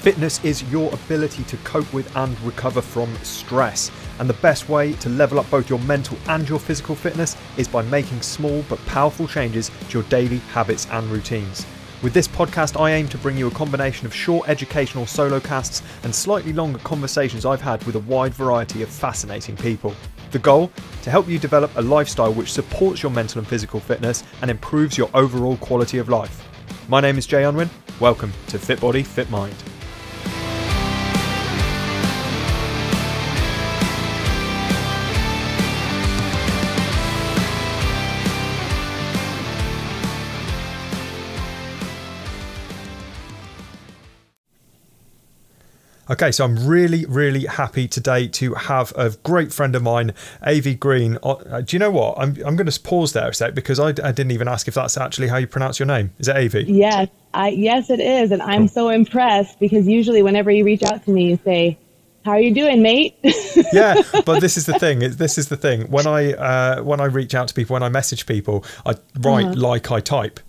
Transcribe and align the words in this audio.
Fitness 0.00 0.42
is 0.42 0.62
your 0.72 0.90
ability 0.94 1.44
to 1.44 1.58
cope 1.58 1.92
with 1.92 2.16
and 2.16 2.40
recover 2.40 2.80
from 2.80 3.14
stress. 3.16 3.90
And 4.18 4.30
the 4.30 4.40
best 4.40 4.66
way 4.66 4.94
to 4.94 5.10
level 5.10 5.38
up 5.38 5.50
both 5.50 5.68
your 5.68 5.78
mental 5.80 6.16
and 6.26 6.48
your 6.48 6.58
physical 6.58 6.94
fitness 6.94 7.36
is 7.58 7.68
by 7.68 7.82
making 7.82 8.22
small 8.22 8.64
but 8.70 8.78
powerful 8.86 9.28
changes 9.28 9.70
to 9.90 9.98
your 9.98 10.08
daily 10.08 10.38
habits 10.54 10.86
and 10.90 11.06
routines. 11.08 11.66
With 12.02 12.14
this 12.14 12.26
podcast, 12.26 12.80
I 12.80 12.92
aim 12.92 13.08
to 13.08 13.18
bring 13.18 13.36
you 13.36 13.48
a 13.48 13.50
combination 13.50 14.06
of 14.06 14.14
short 14.14 14.48
educational 14.48 15.04
solo 15.04 15.38
casts 15.38 15.82
and 16.02 16.14
slightly 16.14 16.54
longer 16.54 16.78
conversations 16.78 17.44
I've 17.44 17.60
had 17.60 17.84
with 17.84 17.96
a 17.96 18.00
wide 18.00 18.32
variety 18.32 18.82
of 18.82 18.88
fascinating 18.88 19.54
people. 19.58 19.94
The 20.30 20.38
goal? 20.38 20.72
To 21.02 21.10
help 21.10 21.28
you 21.28 21.38
develop 21.38 21.76
a 21.76 21.82
lifestyle 21.82 22.32
which 22.32 22.54
supports 22.54 23.02
your 23.02 23.12
mental 23.12 23.40
and 23.40 23.46
physical 23.46 23.80
fitness 23.80 24.24
and 24.40 24.50
improves 24.50 24.96
your 24.96 25.10
overall 25.12 25.58
quality 25.58 25.98
of 25.98 26.08
life. 26.08 26.48
My 26.88 27.02
name 27.02 27.18
is 27.18 27.26
Jay 27.26 27.44
Unwin. 27.44 27.68
Welcome 28.00 28.32
to 28.46 28.58
Fit 28.58 28.80
Body, 28.80 29.02
Fit 29.02 29.28
Mind. 29.28 29.54
Okay, 46.10 46.32
so 46.32 46.44
I'm 46.44 46.66
really, 46.66 47.06
really 47.06 47.44
happy 47.44 47.86
today 47.86 48.26
to 48.26 48.54
have 48.54 48.92
a 48.96 49.10
great 49.22 49.52
friend 49.52 49.76
of 49.76 49.84
mine, 49.84 50.12
Avi 50.44 50.74
Green. 50.74 51.18
Uh, 51.22 51.60
do 51.60 51.76
you 51.76 51.78
know 51.78 51.92
what? 51.92 52.18
I'm, 52.18 52.30
I'm 52.44 52.56
going 52.56 52.68
to 52.68 52.80
pause 52.80 53.12
there 53.12 53.28
a 53.28 53.34
sec 53.34 53.54
because 53.54 53.78
I, 53.78 53.90
I, 53.90 54.10
didn't 54.10 54.32
even 54.32 54.48
ask 54.48 54.66
if 54.66 54.74
that's 54.74 54.98
actually 54.98 55.28
how 55.28 55.36
you 55.36 55.46
pronounce 55.46 55.78
your 55.78 55.86
name. 55.86 56.10
Is 56.18 56.26
it 56.26 56.36
Avi? 56.36 56.64
Yes, 56.64 57.08
I, 57.32 57.50
yes, 57.50 57.90
it 57.90 58.00
is. 58.00 58.32
And 58.32 58.42
I'm 58.42 58.62
cool. 58.62 58.68
so 58.68 58.88
impressed 58.88 59.60
because 59.60 59.86
usually 59.86 60.24
whenever 60.24 60.50
you 60.50 60.64
reach 60.64 60.82
out 60.82 61.04
to 61.04 61.12
me, 61.12 61.30
you 61.30 61.38
say, 61.44 61.78
how 62.24 62.32
are 62.32 62.40
you 62.40 62.52
doing, 62.52 62.82
mate? 62.82 63.16
yeah, 63.72 64.02
but 64.26 64.40
this 64.40 64.56
is 64.56 64.66
the 64.66 64.80
thing. 64.80 64.98
This 64.98 65.38
is 65.38 65.48
the 65.48 65.56
thing. 65.56 65.82
When 65.92 66.08
I 66.08 66.32
uh, 66.32 66.82
when 66.82 67.00
I 67.00 67.04
reach 67.04 67.36
out 67.36 67.48
to 67.48 67.54
people, 67.54 67.74
when 67.74 67.84
I 67.84 67.88
message 67.88 68.26
people, 68.26 68.64
I 68.84 68.96
write 69.20 69.46
uh-huh. 69.46 69.54
like 69.56 69.90
I 69.92 70.00
type 70.00 70.40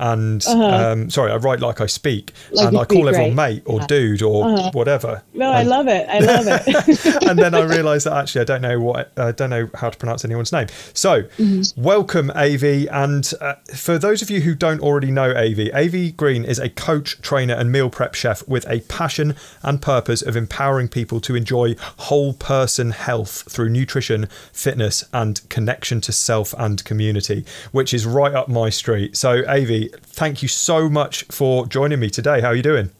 and 0.00 0.44
uh-huh. 0.46 0.92
um, 0.92 1.10
sorry, 1.10 1.30
I 1.30 1.36
write 1.36 1.60
like 1.60 1.80
I 1.80 1.86
speak, 1.86 2.32
like 2.50 2.68
and 2.68 2.78
I 2.78 2.84
call 2.86 3.08
everyone 3.08 3.36
right. 3.36 3.54
mate 3.54 3.62
or 3.66 3.80
yeah. 3.80 3.86
dude 3.86 4.22
or 4.22 4.46
uh-huh. 4.46 4.70
whatever. 4.72 5.22
No, 5.34 5.50
I 5.50 5.62
love 5.62 5.88
it. 5.88 6.08
I 6.08 6.18
love 6.20 6.46
it. 6.48 7.22
and 7.28 7.38
then 7.38 7.54
I 7.54 7.60
realised 7.76 8.06
that 8.06 8.14
actually 8.14 8.40
I 8.40 8.44
don't 8.44 8.62
know 8.62 8.80
what 8.80 9.12
I 9.18 9.32
don't 9.32 9.50
know 9.50 9.68
how 9.74 9.90
to 9.90 9.98
pronounce 9.98 10.24
anyone's 10.24 10.52
name. 10.52 10.68
So, 10.94 11.22
mm-hmm. 11.22 11.80
welcome, 11.80 12.30
Av. 12.30 12.64
And 12.64 13.30
uh, 13.42 13.54
for 13.74 13.98
those 13.98 14.22
of 14.22 14.30
you 14.30 14.40
who 14.40 14.54
don't 14.54 14.80
already 14.80 15.10
know 15.10 15.30
Av, 15.30 15.58
Av 15.74 16.16
Green 16.16 16.44
is 16.44 16.58
a 16.58 16.70
coach, 16.70 17.20
trainer, 17.20 17.54
and 17.54 17.70
meal 17.70 17.90
prep 17.90 18.14
chef 18.14 18.46
with 18.48 18.66
a 18.68 18.80
passion 18.80 19.36
and 19.62 19.82
purpose 19.82 20.22
of 20.22 20.34
empowering 20.34 20.88
people 20.88 21.20
to 21.20 21.34
enjoy 21.34 21.76
whole 21.98 22.32
person 22.32 22.92
health 22.92 23.44
through 23.52 23.68
nutrition, 23.68 24.28
fitness, 24.52 25.04
and 25.12 25.46
connection 25.50 26.00
to 26.00 26.12
self 26.12 26.54
and 26.56 26.82
community, 26.86 27.44
which 27.70 27.92
is 27.92 28.06
right 28.06 28.32
up 28.32 28.48
my 28.48 28.70
street. 28.70 29.14
So, 29.14 29.44
Av 29.46 29.89
thank 30.02 30.42
you 30.42 30.48
so 30.48 30.88
much 30.88 31.24
for 31.24 31.66
joining 31.66 32.00
me 32.00 32.10
today. 32.10 32.40
How 32.40 32.48
are 32.48 32.54
you 32.54 32.62
doing? 32.62 32.90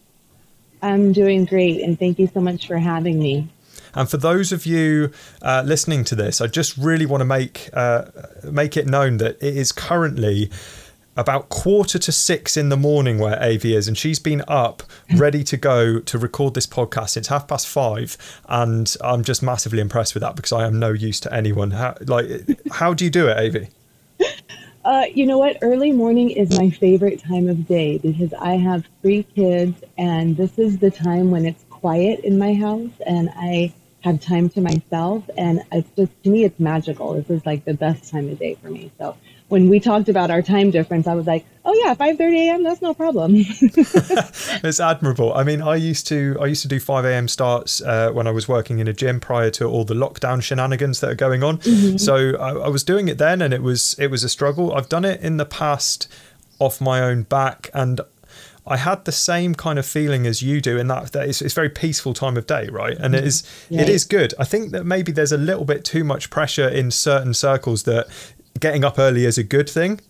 I'm 0.82 1.12
doing 1.12 1.44
great, 1.44 1.82
and 1.82 1.98
thank 1.98 2.18
you 2.18 2.26
so 2.32 2.40
much 2.40 2.66
for 2.66 2.78
having 2.78 3.18
me. 3.18 3.48
And 3.94 4.08
for 4.08 4.16
those 4.16 4.52
of 4.52 4.66
you 4.66 5.10
uh, 5.42 5.62
listening 5.66 6.04
to 6.04 6.14
this, 6.14 6.40
I 6.40 6.46
just 6.46 6.76
really 6.76 7.06
want 7.06 7.20
to 7.20 7.24
make 7.24 7.70
uh, 7.72 8.04
make 8.44 8.76
it 8.76 8.86
known 8.86 9.18
that 9.18 9.36
it 9.42 9.56
is 9.56 9.72
currently 9.72 10.50
about 11.16 11.48
quarter 11.48 11.98
to 11.98 12.12
six 12.12 12.56
in 12.56 12.68
the 12.68 12.76
morning 12.76 13.18
where 13.18 13.36
Av 13.42 13.64
is, 13.64 13.88
and 13.88 13.98
she's 13.98 14.18
been 14.18 14.42
up 14.46 14.82
ready 15.16 15.42
to 15.44 15.56
go 15.56 15.98
to 16.00 16.18
record 16.18 16.54
this 16.54 16.66
podcast 16.66 17.10
since 17.10 17.28
half 17.28 17.48
past 17.48 17.66
five, 17.66 18.16
and 18.48 18.94
I'm 19.02 19.24
just 19.24 19.42
massively 19.42 19.80
impressed 19.80 20.14
with 20.14 20.22
that 20.22 20.36
because 20.36 20.52
I 20.52 20.66
am 20.66 20.78
no 20.78 20.90
use 20.90 21.20
to 21.20 21.34
anyone. 21.34 21.72
How, 21.72 21.96
like, 22.06 22.28
how 22.72 22.94
do 22.94 23.04
you 23.04 23.10
do 23.10 23.28
it, 23.28 23.36
Av? 23.56 23.68
Uh, 24.84 25.04
you 25.14 25.26
know 25.26 25.36
what? 25.38 25.58
Early 25.60 25.92
morning 25.92 26.30
is 26.30 26.56
my 26.58 26.70
favorite 26.70 27.20
time 27.20 27.48
of 27.48 27.66
day 27.66 27.98
because 27.98 28.32
I 28.32 28.54
have 28.54 28.86
three 29.02 29.24
kids, 29.24 29.82
and 29.98 30.36
this 30.36 30.58
is 30.58 30.78
the 30.78 30.90
time 30.90 31.30
when 31.30 31.44
it's 31.44 31.64
quiet 31.68 32.20
in 32.20 32.38
my 32.38 32.54
house 32.54 32.90
and 33.06 33.30
I 33.36 33.74
have 34.00 34.20
time 34.20 34.48
to 34.50 34.60
myself. 34.62 35.28
And 35.36 35.62
it's 35.70 35.90
just, 35.96 36.12
to 36.24 36.30
me, 36.30 36.44
it's 36.44 36.58
magical. 36.58 37.12
This 37.12 37.28
is 37.28 37.44
like 37.44 37.64
the 37.66 37.74
best 37.74 38.10
time 38.10 38.30
of 38.30 38.38
day 38.38 38.54
for 38.54 38.70
me. 38.70 38.90
So 38.98 39.16
when 39.50 39.68
we 39.68 39.80
talked 39.80 40.08
about 40.08 40.30
our 40.30 40.42
time 40.42 40.70
difference, 40.70 41.06
I 41.06 41.14
was 41.14 41.26
like, 41.26 41.44
"Oh 41.64 41.74
yeah, 41.84 41.94
5:30 41.94 42.48
a.m. 42.48 42.62
That's 42.62 42.80
no 42.80 42.94
problem." 42.94 43.32
it's 43.36 44.80
admirable. 44.80 45.34
I 45.34 45.42
mean, 45.42 45.60
I 45.60 45.76
used 45.76 46.06
to 46.08 46.36
I 46.40 46.46
used 46.46 46.62
to 46.62 46.68
do 46.68 46.80
5 46.80 47.04
a.m. 47.04 47.28
starts 47.28 47.82
uh, 47.82 48.10
when 48.12 48.26
I 48.26 48.30
was 48.30 48.48
working 48.48 48.78
in 48.78 48.88
a 48.88 48.92
gym 48.92 49.20
prior 49.20 49.50
to 49.50 49.66
all 49.66 49.84
the 49.84 49.94
lockdown 49.94 50.42
shenanigans 50.42 51.00
that 51.00 51.10
are 51.10 51.16
going 51.16 51.42
on. 51.42 51.58
Mm-hmm. 51.58 51.96
So 51.98 52.36
I, 52.36 52.66
I 52.66 52.68
was 52.68 52.84
doing 52.84 53.08
it 53.08 53.18
then, 53.18 53.42
and 53.42 53.52
it 53.52 53.62
was 53.62 53.94
it 53.98 54.06
was 54.06 54.24
a 54.24 54.28
struggle. 54.28 54.72
I've 54.72 54.88
done 54.88 55.04
it 55.04 55.20
in 55.20 55.36
the 55.36 55.46
past 55.46 56.08
off 56.58 56.80
my 56.80 57.00
own 57.00 57.24
back, 57.24 57.70
and 57.74 58.00
I 58.66 58.76
had 58.76 59.04
the 59.04 59.12
same 59.12 59.54
kind 59.54 59.78
of 59.78 59.86
feeling 59.86 60.26
as 60.26 60.42
you 60.42 60.60
do 60.60 60.78
in 60.78 60.86
that, 60.88 61.12
that 61.12 61.28
it's, 61.28 61.42
it's 61.42 61.54
very 61.54 61.70
peaceful 61.70 62.14
time 62.14 62.36
of 62.36 62.46
day, 62.46 62.68
right? 62.68 62.96
And 62.96 63.14
it 63.14 63.18
mm-hmm. 63.18 63.26
is 63.26 63.42
it 63.70 63.88
is 63.88 64.04
good. 64.04 64.32
I 64.38 64.44
think 64.44 64.70
that 64.70 64.84
maybe 64.84 65.10
there's 65.10 65.32
a 65.32 65.38
little 65.38 65.64
bit 65.64 65.84
too 65.84 66.04
much 66.04 66.30
pressure 66.30 66.68
in 66.68 66.90
certain 66.90 67.34
circles 67.34 67.82
that 67.84 68.06
getting 68.58 68.84
up 68.84 68.98
early 68.98 69.24
is 69.24 69.38
a 69.38 69.44
good 69.44 69.68
thing. 69.68 70.00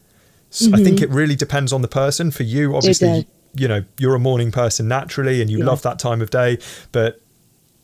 So 0.51 0.67
mm-hmm. 0.67 0.75
I 0.75 0.83
think 0.83 0.97
mm-hmm. 0.97 1.13
it 1.13 1.15
really 1.15 1.37
depends 1.37 1.73
on 1.73 1.83
the 1.83 1.89
person. 1.89 2.31
For 2.31 2.43
you, 2.43 2.75
obviously, 2.75 3.27
you 3.55 3.69
know, 3.69 3.85
you're 3.99 4.15
a 4.15 4.21
morning 4.21 4.51
person 4.51 4.89
naturally, 4.89 5.41
and 5.41 5.51
you 5.51 5.59
yeah. 5.59 5.65
love 5.65 5.83
that 5.83 5.99
time 5.99 6.21
of 6.21 6.31
day. 6.31 6.59
But 6.93 7.21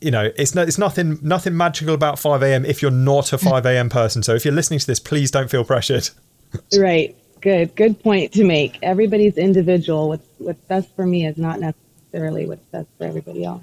you 0.00 0.10
know, 0.10 0.30
it's 0.36 0.54
no, 0.54 0.62
it's 0.62 0.78
nothing 0.78 1.18
nothing 1.22 1.56
magical 1.56 1.94
about 1.94 2.18
5 2.18 2.42
a.m. 2.42 2.64
if 2.64 2.82
you're 2.82 2.90
not 2.90 3.32
a 3.32 3.38
5 3.38 3.66
a.m. 3.66 3.88
person. 3.88 4.22
So 4.22 4.34
if 4.34 4.44
you're 4.44 4.54
listening 4.54 4.80
to 4.80 4.86
this, 4.86 5.00
please 5.00 5.30
don't 5.30 5.50
feel 5.50 5.64
pressured. 5.64 6.10
right. 6.78 7.16
Good. 7.40 7.74
Good 7.76 8.02
point 8.02 8.32
to 8.32 8.44
make. 8.44 8.78
Everybody's 8.82 9.38
individual. 9.38 10.08
What's 10.08 10.26
what's 10.38 10.60
best 10.66 10.94
for 10.96 11.06
me 11.06 11.26
is 11.26 11.36
not 11.36 11.60
necessarily 11.60 12.46
what's 12.46 12.64
best 12.72 12.88
for 12.98 13.04
everybody 13.04 13.44
else. 13.44 13.62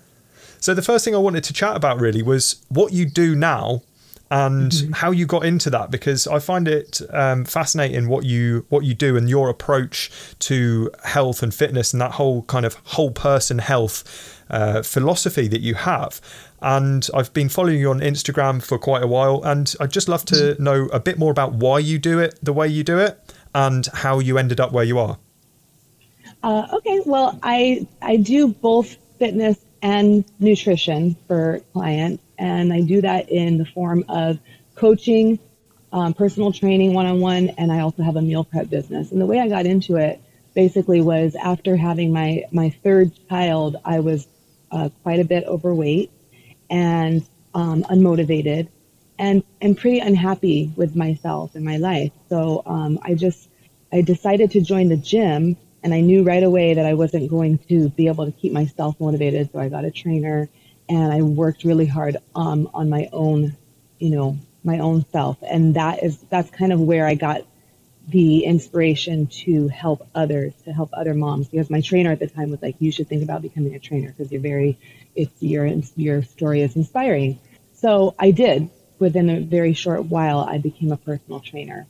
So 0.60 0.74
the 0.74 0.82
first 0.82 1.04
thing 1.04 1.14
I 1.14 1.18
wanted 1.18 1.44
to 1.46 1.54
chat 1.54 1.76
about 1.76 2.00
really 2.00 2.22
was 2.22 2.64
what 2.70 2.94
you 2.94 3.06
do 3.06 3.36
now 3.36 3.82
and 4.32 4.72
mm-hmm. 4.72 4.92
how 4.94 5.12
you 5.12 5.26
got 5.26 5.46
into 5.46 5.70
that 5.70 5.92
because 5.92 6.28
I 6.28 6.40
find 6.40 6.68
it 6.68 7.02
um, 7.12 7.46
fascinating 7.46 8.08
what 8.08 8.26
you 8.26 8.66
what 8.70 8.84
you 8.84 8.94
do 8.94 9.16
and 9.16 9.30
your 9.30 9.50
approach 9.50 10.12
to 10.40 10.90
health 11.04 11.44
and 11.44 11.54
fitness 11.54 11.94
and 11.94 12.02
that 12.02 12.14
whole 12.14 12.44
kind 12.44 12.66
of 12.66 12.74
whole 12.84 13.12
person 13.12 13.60
health 13.60 14.44
uh, 14.50 14.82
philosophy 14.82 15.48
that 15.48 15.62
you 15.62 15.76
have. 15.76 16.22
And 16.62 17.08
I've 17.14 17.34
been 17.34 17.50
following 17.50 17.80
you 17.80 17.90
on 17.90 18.00
Instagram 18.00 18.64
for 18.64 18.80
quite 18.80 19.04
a 19.04 19.08
while, 19.08 19.44
and 19.44 19.74
I'd 19.80 19.92
just 19.92 20.08
love 20.08 20.24
to 20.26 20.36
mm-hmm. 20.36 20.64
know 20.64 20.86
a 20.94 21.00
bit 21.00 21.20
more 21.20 21.32
about 21.32 21.54
why 21.54 21.80
you 21.80 22.00
do 22.00 22.20
it 22.20 22.40
the 22.42 22.54
way 22.54 22.68
you 22.68 22.84
do 22.84 23.00
it 23.00 23.20
and 23.54 23.86
how 23.94 24.20
you 24.20 24.38
ended 24.38 24.60
up 24.60 24.72
where 24.72 24.86
you 24.86 24.98
are. 24.98 25.18
Uh, 26.42 26.68
okay, 26.74 27.02
well, 27.06 27.38
I 27.44 27.88
I 28.02 28.18
do 28.18 28.48
both 28.48 28.96
fitness 29.20 29.60
and 29.82 30.24
nutrition 30.40 31.16
for 31.28 31.60
clients 31.74 32.23
and 32.38 32.74
I 32.74 32.82
do 32.82 33.02
that 33.02 33.30
in 33.30 33.58
the 33.58 33.66
form 33.66 34.06
of 34.10 34.40
coaching, 34.76 35.40
um, 35.92 36.14
personal 36.14 36.52
training 36.52 36.94
one 36.94 37.06
on 37.06 37.20
one, 37.20 37.50
and 37.50 37.72
I 37.72 37.80
also 37.80 38.04
have 38.04 38.16
a 38.16 38.22
meal 38.22 38.44
prep 38.44 38.70
business. 38.70 39.12
And 39.12 39.22
the 39.22 39.26
way 39.26 39.40
I 39.40 39.48
got 39.48 39.66
into 39.66 39.98
it 39.98 40.22
basically 40.54 41.02
was 41.02 41.36
after 41.36 41.76
having 41.76 42.12
my, 42.12 42.44
my 42.52 42.70
third 42.70 43.12
child, 43.30 43.78
I 43.84 44.00
was 44.00 44.28
uh, 44.72 44.90
quite 45.04 45.20
a 45.20 45.26
bit 45.26 45.46
overweight 45.46 46.12
and 46.70 47.26
um, 47.54 47.84
unmotivated 47.84 48.68
and, 49.20 49.44
and 49.62 49.78
pretty 49.78 50.00
unhappy 50.00 50.72
with 50.76 50.96
myself 50.96 51.56
and 51.56 51.64
my 51.64 51.78
life. 51.78 52.12
So 52.30 52.64
um, 52.66 53.00
I 53.04 53.14
just 53.14 53.50
I 53.92 54.02
decided 54.02 54.52
to 54.52 54.62
join 54.62 54.90
the 54.90 54.98
gym 54.98 55.56
and 55.84 55.94
I 55.94 56.02
knew 56.02 56.24
right 56.24 56.42
away 56.42 56.74
that 56.74 56.86
I 56.86 56.96
wasn't 56.96 57.30
going 57.30 57.60
to 57.70 57.90
be 57.90 58.08
able 58.08 58.26
to 58.26 58.32
keep 58.32 58.52
myself 58.52 59.00
motivated. 59.00 59.52
So 59.52 59.60
I 59.60 59.70
got 59.70 59.86
a 59.86 59.92
trainer 59.92 60.50
and 60.94 61.12
I 61.12 61.24
worked 61.24 61.64
really 61.64 61.88
hard 61.88 62.18
um, 62.36 62.70
on 62.72 62.88
my 62.88 63.10
own, 63.12 63.58
you 63.98 64.12
know, 64.12 64.38
my 64.64 64.80
own 64.80 65.04
self, 65.12 65.38
and 65.42 65.76
that 65.76 66.04
is 66.04 66.18
that's 66.30 66.52
kind 66.52 66.72
of 66.72 66.80
where 66.80 67.08
I 67.08 67.16
got 67.16 67.42
the 68.08 68.44
inspiration 68.44 69.28
to 69.28 69.70
help 69.70 70.08
others, 70.14 70.54
to 70.66 70.72
help 70.72 70.90
other 70.94 71.14
moms, 71.16 71.48
because 71.48 71.70
my 71.70 71.82
trainer 71.82 72.12
at 72.12 72.20
the 72.20 72.28
time 72.28 72.52
was 72.52 72.62
like, 72.62 72.76
"You 72.80 72.92
should 72.92 73.08
think 73.08 73.24
about 73.24 73.42
becoming 73.42 73.74
a 73.74 73.80
trainer 73.80 74.10
because 74.10 74.32
you're 74.32 74.42
very, 74.42 74.78
it's 75.16 75.34
your 75.42 75.66
your 75.96 76.22
story 76.22 76.62
is 76.62 76.76
inspiring." 76.76 77.40
So 77.74 78.14
I 78.20 78.32
did. 78.32 78.70
Within 79.00 79.30
a 79.30 79.42
very 79.42 79.74
short 79.74 80.06
while, 80.06 80.40
I 80.40 80.60
became 80.60 80.92
a 80.92 80.98
personal 80.98 81.40
trainer, 81.40 81.88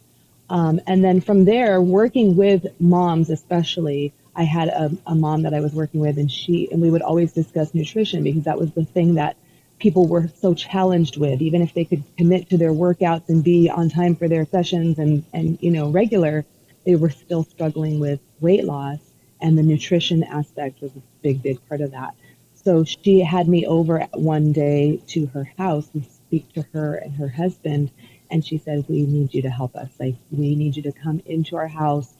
um, 0.50 0.80
and 0.88 1.04
then 1.04 1.20
from 1.20 1.44
there, 1.46 1.82
working 1.82 2.38
with 2.38 2.66
moms, 2.80 3.30
especially 3.30 4.14
I 4.36 4.44
had 4.44 4.70
a, 4.70 4.92
a 5.08 5.16
mom 5.16 5.44
that 5.44 5.54
I 5.54 5.60
was 5.62 5.74
working 5.74 6.00
with, 6.02 6.18
and 6.18 6.32
she 6.32 6.70
and 6.72 6.82
we 6.82 6.90
would 6.92 7.02
always 7.02 7.34
discuss 7.34 7.74
nutrition 7.74 8.24
because 8.24 8.44
that 8.46 8.60
was 8.60 8.72
the 8.72 8.86
thing 8.86 9.16
that 9.16 9.38
people 9.80 10.08
were 10.08 10.28
so 10.40 10.54
challenged 10.54 11.18
with. 11.18 11.42
Even 11.42 11.62
if 11.62 11.74
they 11.74 11.86
could 11.86 12.04
commit 12.18 12.50
to 12.50 12.58
their 12.58 12.72
workouts 12.72 13.30
and 13.30 13.44
be 13.44 13.70
on 13.70 13.90
time 13.90 14.16
for 14.16 14.28
their 14.28 14.46
sessions 14.46 15.00
and 15.00 15.24
and 15.34 15.60
you 15.62 15.72
know 15.72 15.90
regular, 15.90 16.46
they 16.86 16.96
were 16.96 17.12
still 17.12 17.44
struggling 17.44 18.00
with 18.00 18.20
weight 18.42 18.66
loss, 18.66 19.00
and 19.42 19.58
the 19.58 19.64
nutrition 19.64 20.24
aspect 20.24 20.82
was 20.82 20.92
a 20.96 21.02
big 21.22 21.44
big 21.44 21.60
part 21.70 21.82
of 21.82 21.92
that. 21.92 22.16
so 22.56 22.84
she 22.84 23.22
had 23.22 23.48
me 23.48 23.66
over 23.68 24.08
one 24.14 24.52
day 24.54 25.02
to 25.08 25.28
her 25.28 25.46
house 25.58 25.90
and 25.94 26.06
speak 26.06 26.52
to 26.54 26.66
her 26.74 26.96
and 26.96 27.16
her 27.16 27.30
husband. 27.30 27.92
And 28.32 28.46
she 28.46 28.58
said, 28.58 28.86
We 28.90 29.06
need 29.06 29.34
you 29.34 29.44
to 29.44 29.50
help 29.50 29.76
us. 29.76 29.92
Like, 30.00 30.16
we 30.32 30.56
need 30.56 30.76
you 30.76 30.84
to 30.84 30.92
come 30.92 31.22
into 31.26 31.56
our 31.58 31.68
house, 31.68 32.16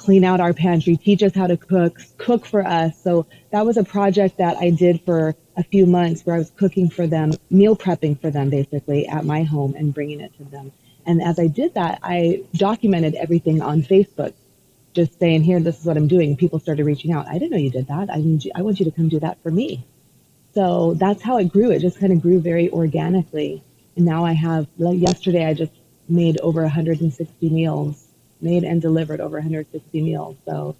clean 0.00 0.24
out 0.24 0.40
our 0.40 0.54
pantry, 0.54 0.96
teach 0.96 1.22
us 1.22 1.34
how 1.34 1.46
to 1.46 1.56
cook, 1.56 1.98
cook 2.16 2.46
for 2.46 2.66
us. 2.66 3.00
So 3.02 3.26
that 3.52 3.66
was 3.66 3.76
a 3.76 3.84
project 3.84 4.38
that 4.38 4.56
I 4.56 4.70
did 4.70 5.02
for 5.02 5.36
a 5.56 5.62
few 5.62 5.84
months 5.84 6.24
where 6.24 6.36
I 6.36 6.38
was 6.38 6.50
cooking 6.50 6.88
for 6.88 7.06
them, 7.06 7.32
meal 7.50 7.76
prepping 7.76 8.18
for 8.18 8.30
them 8.30 8.48
basically 8.48 9.06
at 9.06 9.26
my 9.26 9.42
home 9.42 9.74
and 9.76 9.92
bringing 9.92 10.20
it 10.20 10.34
to 10.38 10.44
them. 10.44 10.72
And 11.04 11.22
as 11.22 11.38
I 11.38 11.48
did 11.48 11.74
that, 11.74 11.98
I 12.02 12.42
documented 12.54 13.14
everything 13.14 13.60
on 13.60 13.82
Facebook, 13.82 14.32
just 14.94 15.18
saying, 15.18 15.42
here, 15.42 15.60
this 15.60 15.78
is 15.78 15.84
what 15.84 15.98
I'm 15.98 16.08
doing. 16.08 16.36
People 16.36 16.60
started 16.60 16.84
reaching 16.84 17.12
out. 17.12 17.28
I 17.28 17.34
didn't 17.34 17.50
know 17.50 17.58
you 17.58 17.70
did 17.70 17.88
that. 17.88 18.10
I 18.10 18.16
need 18.16 18.44
you, 18.44 18.52
I 18.54 18.62
want 18.62 18.80
you 18.80 18.86
to 18.86 18.90
come 18.90 19.08
do 19.10 19.20
that 19.20 19.42
for 19.42 19.50
me. 19.50 19.84
So 20.54 20.94
that's 20.94 21.22
how 21.22 21.36
it 21.36 21.52
grew. 21.52 21.70
It 21.70 21.80
just 21.80 22.00
kind 22.00 22.12
of 22.12 22.22
grew 22.22 22.40
very 22.40 22.70
organically. 22.70 23.62
And 23.96 24.06
now 24.06 24.24
I 24.24 24.32
have, 24.32 24.66
like 24.78 24.98
yesterday, 24.98 25.44
I 25.44 25.54
just 25.54 25.72
made 26.08 26.40
over 26.40 26.62
160 26.62 27.50
meals, 27.50 28.06
made 28.42 28.64
and 28.64 28.80
delivered 28.80 29.20
over 29.20 29.36
160 29.36 30.02
meals. 30.02 30.36
So 30.46 30.76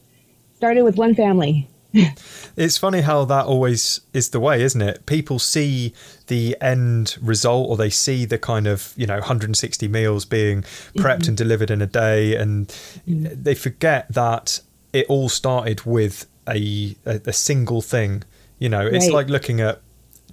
started 0.56 0.82
with 0.82 0.96
one 0.96 1.14
family 1.14 1.68
it's 2.56 2.78
funny 2.78 3.00
how 3.00 3.24
that 3.24 3.46
always 3.46 4.00
is 4.12 4.30
the 4.30 4.40
way, 4.40 4.62
isn't 4.62 4.80
it? 4.80 5.06
People 5.06 5.38
see 5.38 5.92
the 6.28 6.56
end 6.60 7.16
result 7.20 7.68
or 7.68 7.76
they 7.76 7.90
see 7.90 8.24
the 8.24 8.38
kind 8.38 8.66
of, 8.66 8.92
you 8.96 9.06
know, 9.06 9.18
160 9.18 9.88
meals 9.88 10.24
being 10.24 10.62
prepped 10.62 11.20
mm-hmm. 11.20 11.28
and 11.28 11.36
delivered 11.36 11.70
in 11.70 11.82
a 11.82 11.86
day 11.86 12.36
and 12.36 12.68
mm-hmm. 12.68 13.42
they 13.42 13.54
forget 13.54 14.06
that 14.12 14.60
it 14.92 15.06
all 15.08 15.28
started 15.28 15.84
with 15.84 16.26
a, 16.48 16.96
a, 17.06 17.20
a 17.26 17.32
single 17.32 17.82
thing. 17.82 18.22
You 18.58 18.68
know, 18.68 18.86
it's 18.86 19.06
right. 19.06 19.14
like 19.14 19.28
looking 19.28 19.60
at 19.60 19.80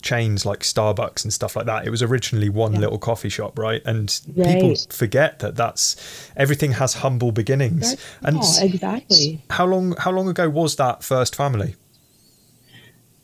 chains 0.02 0.46
like 0.46 0.60
Starbucks 0.60 1.24
and 1.24 1.34
stuff 1.34 1.56
like 1.56 1.66
that. 1.66 1.86
It 1.86 1.90
was 1.90 2.02
originally 2.02 2.50
one 2.50 2.74
yeah. 2.74 2.80
little 2.80 2.98
coffee 2.98 3.30
shop, 3.30 3.58
right? 3.58 3.82
And 3.86 4.20
right. 4.36 4.54
people 4.54 4.76
forget 4.90 5.40
that 5.40 5.56
that's 5.56 6.32
everything 6.36 6.74
has 6.74 6.96
humble 6.96 7.32
beginnings. 7.32 7.96
And 8.22 8.38
oh, 8.42 8.56
exactly. 8.62 9.42
How 9.50 9.66
long 9.66 9.96
how 9.98 10.12
long 10.12 10.28
ago 10.28 10.50
was 10.50 10.76
that 10.78 11.04
first 11.04 11.36
family? 11.36 11.76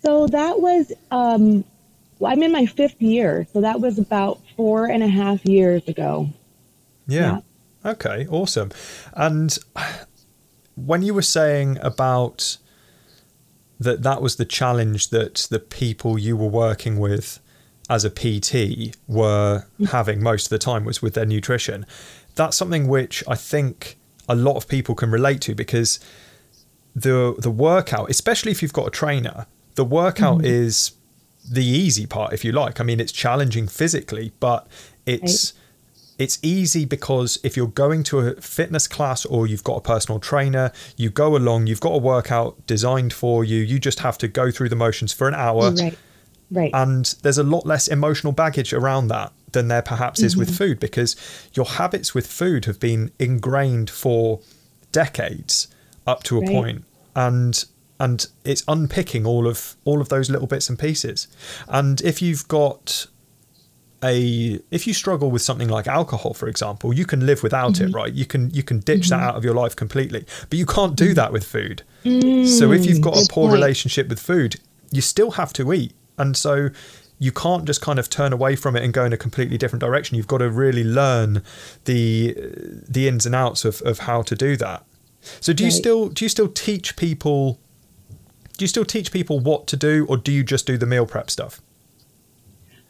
So 0.04 0.28
that 0.28 0.60
was 0.60 0.92
um 1.12 1.64
well, 2.20 2.32
I'm 2.32 2.44
in 2.44 2.52
my 2.52 2.66
fifth 2.66 3.02
year, 3.02 3.48
so 3.52 3.62
that 3.62 3.82
was 3.82 4.00
about 4.00 4.40
four 4.56 4.86
and 4.86 5.04
a 5.04 5.08
half 5.08 5.46
years 5.46 5.88
ago. 5.88 6.30
yeah. 7.08 7.20
yeah. 7.20 7.40
Okay, 7.86 8.26
awesome. 8.30 8.72
And 9.14 9.58
when 10.76 11.02
you 11.02 11.14
were 11.14 11.22
saying 11.22 11.78
about 11.82 12.58
that 13.84 14.04
that 14.04 14.22
was 14.22 14.36
the 14.36 14.46
challenge 14.46 15.10
that 15.10 15.48
the 15.50 15.60
people 15.60 16.18
you 16.18 16.36
were 16.36 16.48
working 16.48 17.00
with 17.00 17.40
as 17.90 18.06
a 18.06 18.10
PT 18.10 18.96
were 19.08 19.66
having 19.90 20.24
most 20.24 20.46
of 20.46 20.50
the 20.50 20.60
time 20.60 20.86
was 20.86 21.02
with 21.02 21.14
their 21.14 21.26
nutrition. 21.26 21.86
That's 22.36 22.58
something 22.58 22.88
which 22.88 23.24
I 23.28 23.36
think 23.36 23.98
a 24.28 24.36
lot 24.36 24.56
of 24.56 24.68
people 24.68 24.96
can 24.96 25.12
relate 25.12 25.42
to 25.42 25.56
because 25.56 26.00
the 26.96 27.36
the 27.38 27.52
workout, 27.52 28.10
especially 28.10 28.52
if 28.52 28.62
you've 28.62 28.74
got 28.74 28.88
a 28.88 28.92
trainer, 28.92 29.48
the 29.76 29.86
workout 29.86 30.40
mm-hmm. 30.40 30.46
is 30.46 30.94
the 31.50 31.66
easy 31.66 32.06
part 32.06 32.34
if 32.34 32.46
you 32.46 32.52
like. 32.52 32.80
I 32.80 32.84
mean, 32.84 33.00
it's 33.00 33.12
challenging 33.12 33.68
physically, 33.68 34.32
but 34.40 34.68
it's 35.06 35.54
right 35.54 35.63
it's 36.24 36.40
easy 36.42 36.86
because 36.86 37.38
if 37.44 37.58
you're 37.58 37.68
going 37.68 38.02
to 38.04 38.20
a 38.20 38.36
fitness 38.40 38.88
class 38.88 39.26
or 39.26 39.46
you've 39.46 39.66
got 39.66 39.76
a 39.76 39.82
personal 39.82 40.22
trainer, 40.22 40.72
you 40.96 41.10
go 41.10 41.36
along, 41.36 41.68
you've 41.68 41.82
got 41.82 41.92
a 41.92 41.98
workout 41.98 42.66
designed 42.66 43.12
for 43.12 43.44
you, 43.44 43.58
you 43.58 43.78
just 43.78 44.00
have 44.00 44.18
to 44.20 44.30
go 44.30 44.50
through 44.50 44.70
the 44.70 44.76
motions 44.78 45.12
for 45.12 45.28
an 45.28 45.36
hour. 45.36 45.72
Right. 45.72 45.98
Right. 46.50 46.72
And 46.74 47.06
there's 47.24 47.38
a 47.38 47.44
lot 47.44 47.66
less 47.66 47.90
emotional 47.90 48.32
baggage 48.32 48.72
around 48.72 49.10
that 49.10 49.34
than 49.52 49.68
there 49.68 49.82
perhaps 49.82 50.22
is 50.22 50.34
mm-hmm. 50.34 50.40
with 50.40 50.58
food 50.58 50.80
because 50.80 51.18
your 51.54 51.66
habits 51.66 52.16
with 52.16 52.26
food 52.26 52.66
have 52.66 52.80
been 52.80 53.12
ingrained 53.20 53.90
for 53.90 54.40
decades 54.94 55.68
up 56.08 56.24
to 56.24 56.38
a 56.38 56.42
right. 56.42 56.50
point 56.50 56.86
and 57.16 57.66
and 58.00 58.28
it's 58.46 58.64
unpicking 58.68 59.26
all 59.26 59.46
of 59.48 59.76
all 59.84 60.00
of 60.00 60.10
those 60.10 60.30
little 60.30 60.48
bits 60.48 60.70
and 60.70 60.80
pieces. 60.80 61.28
And 61.68 62.02
if 62.02 62.22
you've 62.22 62.48
got 62.48 63.08
a 64.04 64.60
if 64.72 64.86
you 64.86 64.94
struggle 64.94 65.32
with 65.32 65.42
something 65.42 65.70
like 65.70 65.88
alcohol 65.88 66.34
for 66.34 66.48
example 66.48 66.94
you 66.94 67.06
can 67.06 67.26
live 67.26 67.42
without 67.44 67.74
mm-hmm. 67.74 67.90
it 67.90 67.94
right 67.94 68.14
you 68.14 68.26
can 68.26 68.50
you 68.52 68.64
can 68.64 68.80
ditch 68.80 69.10
mm-hmm. 69.10 69.20
that 69.20 69.30
out 69.30 69.36
of 69.36 69.44
your 69.44 69.54
life 69.54 69.76
completely 69.76 70.26
but 70.50 70.60
you 70.60 70.66
can't 70.66 70.96
do 70.96 71.14
that 71.14 71.32
with 71.32 71.44
food 71.44 71.84
mm, 72.04 72.48
so 72.48 72.72
if 72.72 72.86
you've 72.86 73.02
got 73.02 73.16
a 73.16 73.28
poor 73.30 73.48
point. 73.48 73.54
relationship 73.54 74.08
with 74.10 74.20
food 74.20 74.60
you 74.92 75.02
still 75.02 75.32
have 75.32 75.54
to 75.54 75.74
eat 75.74 75.94
and 76.18 76.36
so 76.36 76.70
you 77.20 77.32
can't 77.32 77.66
just 77.66 77.82
kind 77.82 78.00
of 78.00 78.10
turn 78.10 78.34
away 78.34 78.56
from 78.56 78.76
it 78.76 78.84
and 78.84 78.94
go 78.94 79.06
in 79.06 79.14
a 79.14 79.18
completely 79.18 79.58
different 79.58 79.80
direction 79.80 80.18
you've 80.18 80.28
got 80.28 80.40
to 80.40 80.50
really 80.50 80.84
learn 80.84 81.42
the 81.86 82.36
the 82.88 83.08
ins 83.08 83.26
and 83.26 83.34
outs 83.34 83.64
of, 83.66 83.82
of 83.84 84.00
how 84.00 84.22
to 84.22 84.36
do 84.36 84.58
that 84.58 84.86
so 85.40 85.54
do 85.54 85.64
right. 85.64 85.68
you 85.68 85.72
still 85.72 86.10
do 86.10 86.26
you 86.26 86.30
still 86.30 86.50
teach 86.50 86.96
people 86.96 87.60
do 88.58 88.64
you 88.64 88.68
still 88.68 88.86
teach 88.86 89.12
people 89.12 89.40
what 89.40 89.68
to 89.68 89.78
do 89.78 90.06
or 90.10 90.18
do 90.18 90.32
you 90.32 90.44
just 90.44 90.68
do 90.68 90.78
the 90.78 90.86
meal 90.86 91.06
prep 91.06 91.30
stuff 91.30 91.62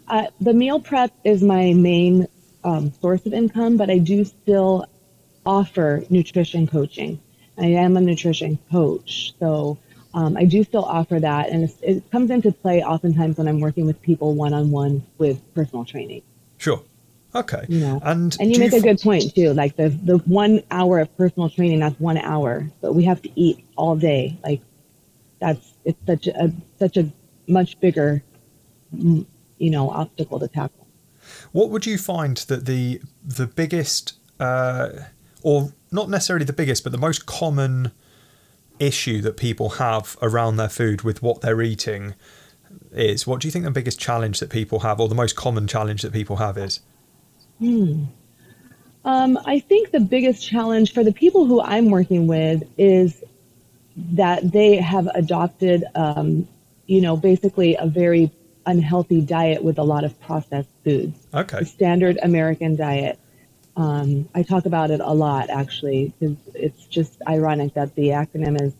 uh, 0.07 0.27
the 0.39 0.53
meal 0.53 0.79
prep 0.79 1.11
is 1.23 1.41
my 1.41 1.73
main 1.73 2.27
um, 2.63 2.91
source 3.01 3.25
of 3.25 3.33
income, 3.33 3.77
but 3.77 3.89
I 3.89 3.97
do 3.97 4.23
still 4.25 4.85
offer 5.45 6.03
nutrition 6.09 6.67
coaching. 6.67 7.19
I 7.57 7.65
am 7.67 7.97
a 7.97 8.01
nutrition 8.01 8.57
coach, 8.71 9.33
so 9.39 9.77
um, 10.13 10.37
I 10.37 10.45
do 10.45 10.63
still 10.63 10.85
offer 10.85 11.19
that, 11.19 11.49
and 11.49 11.71
it 11.81 12.09
comes 12.11 12.31
into 12.31 12.51
play 12.51 12.83
oftentimes 12.83 13.37
when 13.37 13.47
I'm 13.47 13.59
working 13.59 13.85
with 13.85 14.01
people 14.01 14.33
one 14.33 14.53
on 14.53 14.71
one 14.71 15.03
with 15.17 15.41
personal 15.53 15.85
training. 15.85 16.21
Sure. 16.57 16.81
Okay. 17.35 17.65
You 17.67 17.79
know, 17.79 17.99
and 18.03 18.35
and 18.39 18.51
you 18.51 18.59
make 18.59 18.71
you 18.71 18.77
f- 18.77 18.83
a 18.83 18.87
good 18.87 19.01
point 19.01 19.33
too. 19.33 19.53
Like 19.53 19.75
the 19.75 19.89
the 19.89 20.17
one 20.19 20.61
hour 20.69 20.99
of 20.99 21.15
personal 21.17 21.49
training, 21.49 21.79
that's 21.79 21.99
one 21.99 22.17
hour, 22.17 22.69
but 22.81 22.93
we 22.93 23.03
have 23.05 23.21
to 23.23 23.29
eat 23.35 23.65
all 23.75 23.95
day. 23.95 24.37
Like 24.43 24.61
that's 25.39 25.73
it's 25.83 25.99
such 26.05 26.27
a 26.27 26.51
such 26.77 26.97
a 26.97 27.11
much 27.47 27.79
bigger 27.79 28.23
you 29.63 29.69
know 29.69 29.89
obstacle 29.89 30.39
to 30.39 30.47
tackle. 30.47 30.87
What 31.53 31.69
would 31.69 31.85
you 31.85 31.97
find 31.97 32.37
that 32.49 32.65
the 32.65 33.01
the 33.23 33.47
biggest, 33.47 34.13
uh, 34.39 34.89
or 35.41 35.71
not 35.91 36.09
necessarily 36.09 36.45
the 36.45 36.53
biggest, 36.53 36.83
but 36.83 36.91
the 36.91 36.97
most 36.97 37.25
common 37.25 37.91
issue 38.79 39.21
that 39.21 39.37
people 39.37 39.69
have 39.69 40.17
around 40.21 40.57
their 40.57 40.69
food 40.69 41.03
with 41.03 41.21
what 41.21 41.41
they're 41.41 41.61
eating 41.61 42.15
is? 42.91 43.25
What 43.25 43.39
do 43.39 43.47
you 43.47 43.51
think 43.51 43.63
the 43.63 43.71
biggest 43.71 43.99
challenge 43.99 44.39
that 44.41 44.49
people 44.49 44.79
have, 44.81 44.99
or 44.99 45.07
the 45.07 45.15
most 45.15 45.35
common 45.35 45.65
challenge 45.67 46.01
that 46.01 46.11
people 46.11 46.35
have 46.37 46.57
is? 46.57 46.81
Hmm. 47.59 48.03
Um, 49.05 49.37
I 49.45 49.59
think 49.59 49.91
the 49.91 49.99
biggest 49.99 50.45
challenge 50.45 50.93
for 50.93 51.03
the 51.03 51.13
people 51.13 51.45
who 51.45 51.61
I'm 51.61 51.89
working 51.89 52.27
with 52.27 52.63
is 52.77 53.23
that 54.13 54.51
they 54.51 54.77
have 54.77 55.07
adopted, 55.13 55.83
um, 55.95 56.47
you 56.87 57.01
know, 57.01 57.15
basically 57.15 57.75
a 57.75 57.85
very 57.85 58.31
unhealthy 58.65 59.21
diet 59.21 59.63
with 59.63 59.77
a 59.77 59.83
lot 59.83 60.03
of 60.03 60.19
processed 60.21 60.69
foods. 60.83 61.19
Okay. 61.33 61.59
The 61.59 61.65
standard 61.65 62.19
American 62.21 62.75
diet. 62.75 63.19
Um, 63.75 64.29
I 64.35 64.43
talk 64.43 64.65
about 64.65 64.91
it 64.91 64.99
a 64.99 65.13
lot 65.13 65.49
actually 65.49 66.13
because 66.19 66.37
it's 66.53 66.85
just 66.85 67.21
ironic 67.27 67.73
that 67.73 67.95
the 67.95 68.09
acronym 68.09 68.61
is 68.61 68.73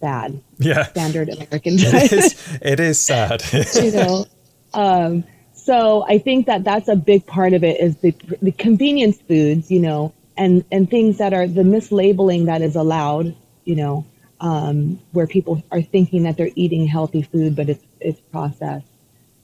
SAD. 0.00 0.42
Yeah. 0.58 0.84
Standard 0.86 1.28
American 1.28 1.76
diet. 1.78 1.94
It 1.94 2.12
is, 2.12 2.58
it 2.60 2.80
is 2.80 3.00
sad. 3.00 3.44
you 3.82 3.92
know. 3.92 4.26
Um, 4.72 5.24
so 5.52 6.04
I 6.06 6.18
think 6.18 6.46
that 6.46 6.64
that's 6.64 6.88
a 6.88 6.96
big 6.96 7.26
part 7.26 7.52
of 7.52 7.64
it 7.64 7.80
is 7.80 7.96
the 7.98 8.14
the 8.42 8.52
convenience 8.52 9.20
foods, 9.20 9.70
you 9.70 9.80
know, 9.80 10.12
and 10.36 10.64
and 10.70 10.90
things 10.90 11.18
that 11.18 11.32
are 11.32 11.46
the 11.46 11.62
mislabeling 11.62 12.46
that 12.46 12.60
is 12.60 12.76
allowed, 12.76 13.34
you 13.64 13.76
know, 13.76 14.04
um, 14.40 14.98
where 15.12 15.26
people 15.26 15.62
are 15.70 15.80
thinking 15.80 16.24
that 16.24 16.36
they're 16.36 16.50
eating 16.54 16.86
healthy 16.86 17.22
food, 17.22 17.56
but 17.56 17.68
it's 17.70 17.84
it's 18.00 18.20
processed 18.20 18.86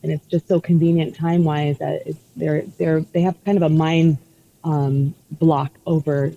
and 0.03 0.13
it's 0.13 0.27
just 0.27 0.49
so 0.49 0.61
convenient 0.61 1.15
time 1.15 1.45
wise 1.45 1.79
that 1.79 2.03
it's, 2.07 2.19
they're 2.37 2.63
they're 2.79 3.01
they 3.01 3.23
have 3.23 3.43
kind 3.45 3.57
of 3.57 3.63
a 3.63 3.69
mind 3.69 4.19
um, 4.65 5.15
block 5.31 5.73
over 5.87 6.33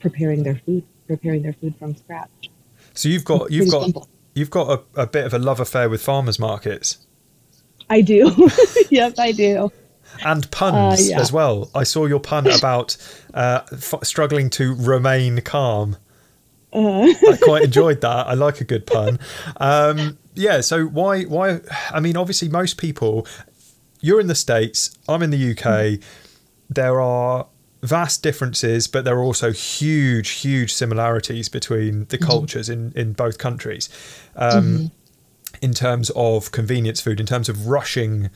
preparing 0.00 0.42
their 0.42 0.56
food, 0.56 0.84
preparing 1.06 1.42
their 1.42 1.54
food 1.54 1.74
from 1.78 1.96
scratch. 1.96 2.50
So 2.94 3.08
you've 3.08 3.24
got 3.24 3.50
you've 3.50 3.70
got 3.70 3.84
simple. 3.84 4.08
you've 4.34 4.50
got 4.50 4.84
a, 4.96 5.02
a, 5.02 5.06
bit 5.06 5.26
of 5.26 5.34
a 5.34 5.38
love 5.38 5.60
affair 5.60 5.88
with 5.88 6.02
farmers 6.02 6.38
markets. 6.38 6.98
I 7.90 8.00
do. 8.00 8.48
yep, 8.90 9.14
I 9.18 9.32
do. 9.32 9.72
And 10.24 10.50
puns 10.50 11.00
uh, 11.00 11.10
yeah. 11.10 11.20
as 11.20 11.32
well. 11.32 11.70
I 11.74 11.82
saw 11.82 12.06
your 12.06 12.20
pun 12.20 12.46
about 12.58 12.96
uh, 13.34 13.62
f- 13.72 14.04
struggling 14.04 14.50
to 14.50 14.74
remain 14.74 15.40
calm. 15.40 15.96
Uh. 16.72 17.02
I 17.02 17.38
quite 17.42 17.64
enjoyed 17.64 18.00
that. 18.00 18.26
I 18.26 18.34
like 18.34 18.60
a 18.60 18.64
good 18.64 18.86
pun. 18.86 19.18
Um, 19.58 20.18
yeah. 20.36 20.60
So 20.60 20.86
why? 20.86 21.22
Why? 21.22 21.60
I 21.90 22.00
mean, 22.00 22.16
obviously, 22.16 22.48
most 22.48 22.78
people. 22.78 23.26
You're 24.00 24.20
in 24.20 24.26
the 24.26 24.34
states. 24.34 24.96
I'm 25.08 25.22
in 25.22 25.30
the 25.30 25.50
UK. 25.52 25.64
Mm. 25.64 26.04
There 26.68 27.00
are 27.00 27.46
vast 27.82 28.22
differences, 28.22 28.86
but 28.86 29.04
there 29.04 29.16
are 29.16 29.22
also 29.22 29.52
huge, 29.52 30.30
huge 30.30 30.72
similarities 30.72 31.48
between 31.48 32.00
the 32.06 32.18
mm-hmm. 32.18 32.26
cultures 32.26 32.68
in 32.68 32.92
in 32.94 33.12
both 33.12 33.38
countries. 33.38 33.88
Um, 34.36 34.64
mm-hmm. 34.64 34.86
in 35.62 35.72
terms 35.72 36.10
of 36.14 36.52
convenience 36.52 37.00
food, 37.00 37.20
in 37.20 37.26
terms 37.26 37.48
of 37.48 37.68
rushing 37.68 38.30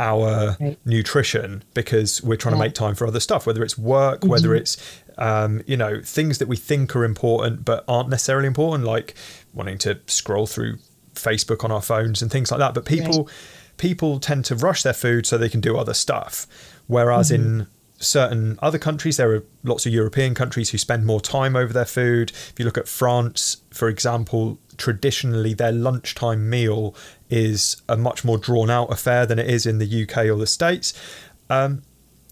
our 0.00 0.56
Right. 0.58 0.78
nutrition 0.84 1.62
because 1.72 2.22
we're 2.22 2.36
trying 2.36 2.54
to 2.54 2.58
make 2.58 2.74
time 2.74 2.94
for 2.94 3.06
other 3.06 3.20
stuff, 3.20 3.46
whether 3.46 3.62
it's 3.62 3.78
work, 3.78 4.24
whether 4.24 4.54
it's 4.54 4.76
um, 5.18 5.62
you 5.66 5.76
know 5.76 6.00
things 6.02 6.38
that 6.38 6.48
we 6.48 6.56
think 6.56 6.96
are 6.96 7.04
important 7.04 7.64
but 7.64 7.84
aren't 7.86 8.08
necessarily 8.08 8.46
important, 8.48 8.84
like 8.84 9.14
wanting 9.52 9.78
to 9.78 10.00
scroll 10.06 10.46
through 10.46 10.78
Facebook 11.14 11.64
on 11.64 11.72
our 11.72 11.82
phones 11.82 12.22
and 12.22 12.30
things 12.30 12.50
like 12.50 12.58
that. 12.58 12.74
But 12.74 12.84
people 12.84 13.28
people 13.76 14.20
tend 14.20 14.44
to 14.46 14.54
rush 14.54 14.82
their 14.82 14.92
food 14.92 15.26
so 15.26 15.36
they 15.36 15.48
can 15.48 15.60
do 15.60 15.76
other 15.76 15.94
stuff, 15.94 16.46
whereas 16.86 17.30
in 17.30 17.66
certain 17.98 18.58
other 18.60 18.78
countries 18.78 19.16
there 19.16 19.32
are 19.32 19.44
lots 19.62 19.86
of 19.86 19.92
European 19.92 20.34
countries 20.34 20.70
who 20.70 20.78
spend 20.78 21.06
more 21.06 21.20
time 21.20 21.56
over 21.56 21.72
their 21.72 21.84
food. 21.84 22.30
If 22.30 22.54
you 22.58 22.64
look 22.64 22.78
at 22.78 22.88
France, 22.88 23.58
for 23.70 23.88
example, 23.88 24.58
traditionally 24.76 25.54
their 25.54 25.72
lunchtime 25.72 26.48
meal 26.48 26.94
is 27.30 27.82
a 27.88 27.96
much 27.96 28.24
more 28.24 28.38
drawn 28.38 28.70
out 28.70 28.92
affair 28.92 29.26
than 29.26 29.38
it 29.38 29.48
is 29.48 29.66
in 29.66 29.78
the 29.78 30.02
UK 30.02 30.26
or 30.26 30.36
the 30.36 30.46
States. 30.46 30.92
Um, 31.48 31.82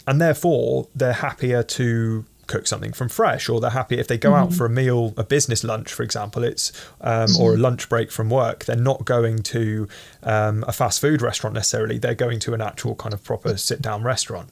and 0.06 0.20
therefore 0.20 0.88
they're 0.94 1.12
happier 1.12 1.62
to 1.62 2.24
cook 2.52 2.66
something 2.66 2.92
from 2.92 3.08
fresh 3.08 3.48
or 3.48 3.60
they're 3.60 3.70
happy 3.70 3.98
if 3.98 4.08
they 4.08 4.18
go 4.18 4.34
out 4.34 4.52
for 4.52 4.66
a 4.66 4.70
meal 4.70 5.14
a 5.16 5.24
business 5.24 5.64
lunch 5.64 5.92
for 5.92 6.02
example 6.02 6.44
it's 6.44 6.70
um, 7.00 7.30
or 7.40 7.54
a 7.54 7.56
lunch 7.56 7.88
break 7.88 8.12
from 8.12 8.28
work 8.28 8.66
they're 8.66 8.76
not 8.76 9.04
going 9.04 9.38
to 9.38 9.88
um, 10.22 10.64
a 10.68 10.72
fast 10.72 11.00
food 11.00 11.22
restaurant 11.22 11.54
necessarily 11.54 11.98
they're 11.98 12.14
going 12.14 12.38
to 12.38 12.52
an 12.52 12.60
actual 12.60 12.94
kind 12.94 13.14
of 13.14 13.24
proper 13.24 13.56
sit 13.56 13.80
down 13.80 14.02
restaurant. 14.02 14.50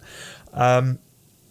Um, 0.52 0.98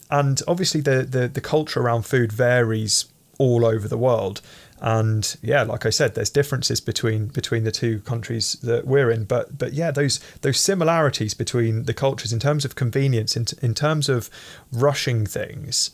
and 0.09 0.41
obviously 0.47 0.81
the, 0.81 1.03
the 1.03 1.27
the 1.27 1.41
culture 1.41 1.81
around 1.81 2.03
food 2.03 2.31
varies 2.31 3.05
all 3.37 3.65
over 3.65 3.87
the 3.87 3.97
world. 3.97 4.41
And 4.81 5.35
yeah 5.41 5.63
like 5.63 5.85
i 5.85 5.89
said 5.89 6.15
there's 6.15 6.29
differences 6.29 6.79
between 6.79 7.27
between 7.27 7.65
the 7.65 7.71
two 7.71 7.99
countries 7.99 8.53
that 8.63 8.87
we're 8.87 9.11
in 9.11 9.25
but 9.25 9.57
but 9.57 9.73
yeah 9.73 9.91
those 9.91 10.21
those 10.39 10.57
similarities 10.57 11.33
between 11.33 11.83
the 11.83 11.93
cultures 11.93 12.31
in 12.31 12.39
terms 12.39 12.63
of 12.63 12.75
convenience 12.75 13.35
in, 13.35 13.45
in 13.61 13.73
terms 13.73 14.07
of 14.07 14.29
rushing 14.71 15.25
things 15.25 15.91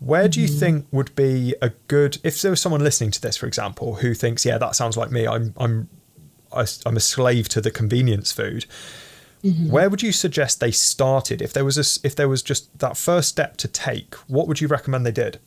where 0.00 0.28
do 0.28 0.40
you 0.40 0.48
mm-hmm. 0.48 0.58
think 0.58 0.86
would 0.92 1.14
be 1.14 1.54
a 1.60 1.70
good 1.88 2.18
if 2.22 2.40
there 2.42 2.50
was 2.50 2.60
someone 2.60 2.82
listening 2.82 3.10
to 3.10 3.20
this 3.20 3.36
for 3.36 3.46
example 3.46 3.96
who 3.96 4.14
thinks 4.14 4.44
yeah 4.44 4.58
that 4.58 4.76
sounds 4.76 4.96
like 4.96 5.10
me. 5.10 5.26
I'm 5.26 5.54
i'm 5.56 5.88
i'm 6.52 6.96
a 6.96 7.00
slave 7.00 7.48
to 7.50 7.60
the 7.60 7.70
convenience 7.70 8.32
food 8.32 8.64
mm-hmm. 9.42 9.70
where 9.70 9.88
would 9.90 10.02
you 10.02 10.12
suggest 10.12 10.60
they 10.60 10.70
started? 10.70 11.42
If 11.42 11.52
there 11.52 11.64
was 11.64 11.78
a 11.78 12.06
if 12.06 12.14
there 12.16 12.28
was 12.28 12.42
just 12.42 12.76
that 12.78 12.96
first 12.96 13.28
step 13.28 13.56
to 13.58 13.68
take 13.68 14.14
what 14.26 14.48
would 14.48 14.60
you 14.60 14.68
recommend 14.68 15.06
they 15.06 15.12
did? 15.12 15.38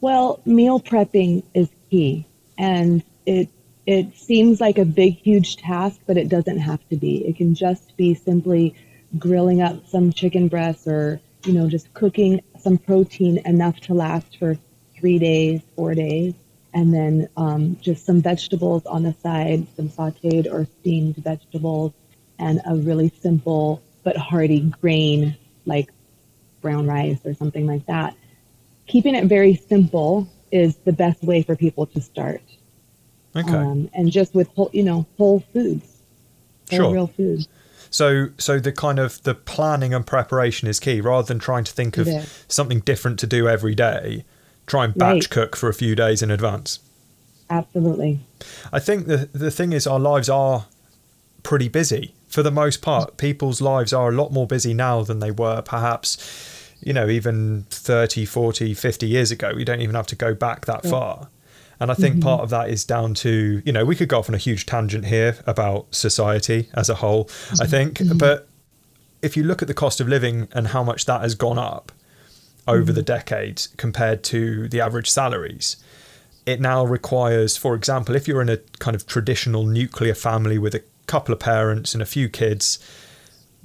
Well, 0.00 0.40
meal 0.44 0.80
prepping 0.80 1.42
is 1.54 1.68
key, 1.90 2.26
and 2.58 3.02
it 3.26 3.48
it 3.86 4.16
seems 4.16 4.60
like 4.60 4.78
a 4.78 4.84
big, 4.84 5.16
huge 5.16 5.56
task, 5.56 6.00
but 6.06 6.16
it 6.16 6.28
doesn't 6.28 6.58
have 6.58 6.86
to 6.88 6.96
be. 6.96 7.26
It 7.26 7.36
can 7.36 7.54
just 7.54 7.96
be 7.96 8.14
simply 8.14 8.74
grilling 9.18 9.62
up 9.62 9.86
some 9.86 10.12
chicken 10.12 10.48
breasts, 10.48 10.86
or 10.86 11.20
you 11.44 11.52
know, 11.52 11.68
just 11.68 11.92
cooking 11.94 12.40
some 12.64 12.78
protein 12.78 13.38
enough 13.46 13.80
to 13.82 13.94
last 13.94 14.38
for 14.38 14.58
three 14.98 15.20
days, 15.20 15.62
four 15.76 15.94
days, 15.94 16.34
and 16.74 16.92
then 16.94 17.28
um, 17.36 17.78
just 17.82 18.06
some 18.06 18.22
vegetables 18.22 18.86
on 18.86 19.04
the 19.04 19.14
side, 19.14 19.66
some 19.76 19.90
sautéed 19.90 20.52
or 20.52 20.66
steamed 20.80 21.16
vegetables, 21.16 21.92
and 22.40 22.60
a 22.66 22.76
really 22.76 23.10
simple 23.20 23.82
but 24.04 24.16
hearty 24.16 24.60
grain 24.80 25.36
like 25.66 25.90
brown 26.62 26.86
rice 26.86 27.20
or 27.26 27.34
something 27.34 27.66
like 27.66 27.86
that 27.86 28.16
keeping 28.86 29.14
it 29.14 29.26
very 29.26 29.56
simple 29.56 30.28
is 30.52 30.76
the 30.78 30.92
best 30.92 31.22
way 31.24 31.42
for 31.42 31.56
people 31.56 31.86
to 31.86 32.00
start. 32.00 32.42
okay 33.36 33.50
Um, 33.50 33.90
and 33.94 34.10
just 34.12 34.34
with 34.34 34.48
whole, 34.48 34.70
you 34.72 34.82
know, 34.84 35.06
whole 35.18 35.40
foods, 35.52 36.02
whole 36.70 36.78
Sure. 36.78 36.92
real 36.92 37.06
food. 37.06 37.46
So, 37.90 38.28
so 38.38 38.58
the 38.58 38.72
kind 38.72 38.98
of 38.98 39.22
the 39.22 39.34
planning 39.34 39.94
and 39.94 40.06
preparation 40.06 40.68
is 40.68 40.80
key, 40.80 41.00
rather 41.00 41.26
than 41.26 41.38
trying 41.38 41.64
to 41.64 41.72
think 41.72 41.96
of 41.98 42.06
is. 42.08 42.44
something 42.48 42.80
different 42.80 43.18
to 43.20 43.26
do 43.26 43.48
every 43.48 43.74
day. 43.74 44.24
Try 44.66 44.84
and 44.86 44.94
batch 44.94 45.14
Right. 45.14 45.30
cook 45.30 45.56
for 45.56 45.68
a 45.68 45.74
few 45.74 45.94
days 45.94 46.22
in 46.22 46.30
advance. 46.30 46.78
Absolutely. 47.50 48.20
I 48.72 48.78
think 48.80 49.06
the 49.06 49.28
the 49.32 49.50
thing 49.50 49.72
is, 49.72 49.86
our 49.86 50.00
lives 50.00 50.28
are 50.28 50.66
pretty 51.42 51.68
busy 51.68 52.14
for 52.28 52.42
the 52.42 52.50
most 52.50 52.80
part. 52.82 53.16
People's 53.18 53.60
lives 53.60 53.92
are 53.92 54.08
a 54.08 54.12
lot 54.12 54.32
more 54.32 54.46
busy 54.46 54.72
now 54.74 55.02
than 55.02 55.18
they 55.20 55.30
were 55.30 55.60
perhaps, 55.62 56.16
you 56.80 56.92
know, 56.92 57.08
even 57.08 57.66
30, 57.70 58.24
40, 58.24 58.72
50 58.74 59.06
years 59.06 59.30
ago. 59.30 59.52
We 59.54 59.64
don't 59.64 59.82
even 59.82 59.94
have 59.94 60.06
to 60.08 60.16
go 60.16 60.34
back 60.34 60.64
that 60.66 60.84
Yeah. 60.84 60.90
far. 60.90 61.28
And 61.80 61.90
I 61.90 61.94
think 61.94 62.16
mm-hmm. 62.16 62.24
part 62.24 62.42
of 62.42 62.50
that 62.50 62.70
is 62.70 62.84
down 62.84 63.14
to, 63.14 63.62
you 63.64 63.72
know, 63.72 63.84
we 63.84 63.96
could 63.96 64.08
go 64.08 64.18
off 64.18 64.28
on 64.28 64.34
a 64.34 64.38
huge 64.38 64.66
tangent 64.66 65.06
here 65.06 65.36
about 65.46 65.94
society 65.94 66.68
as 66.74 66.88
a 66.88 66.94
whole, 66.94 67.28
I 67.60 67.66
think. 67.66 67.98
Mm-hmm. 67.98 68.18
But 68.18 68.48
if 69.22 69.36
you 69.36 69.42
look 69.42 69.62
at 69.62 69.68
the 69.68 69.74
cost 69.74 70.00
of 70.00 70.08
living 70.08 70.48
and 70.52 70.68
how 70.68 70.84
much 70.84 71.06
that 71.06 71.22
has 71.22 71.34
gone 71.34 71.58
up 71.58 71.92
over 72.66 72.92
the 72.92 73.00
mm-hmm. 73.00 73.06
decades 73.06 73.68
compared 73.76 74.22
to 74.24 74.68
the 74.68 74.80
average 74.80 75.10
salaries, 75.10 75.76
it 76.46 76.60
now 76.60 76.84
requires, 76.84 77.56
for 77.56 77.74
example, 77.74 78.14
if 78.14 78.28
you're 78.28 78.42
in 78.42 78.48
a 78.48 78.58
kind 78.78 78.94
of 78.94 79.06
traditional 79.06 79.64
nuclear 79.64 80.14
family 80.14 80.58
with 80.58 80.74
a 80.74 80.82
couple 81.06 81.32
of 81.32 81.40
parents 81.40 81.94
and 81.94 82.02
a 82.02 82.06
few 82.06 82.28
kids, 82.28 82.78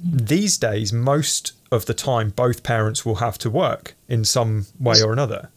these 0.02 0.56
days, 0.56 0.92
most 0.92 1.52
of 1.70 1.86
the 1.86 1.94
time, 1.94 2.30
both 2.30 2.62
parents 2.62 3.04
will 3.04 3.16
have 3.16 3.38
to 3.38 3.50
work 3.50 3.94
in 4.08 4.24
some 4.24 4.66
way 4.78 5.00
or 5.02 5.12
another 5.12 5.50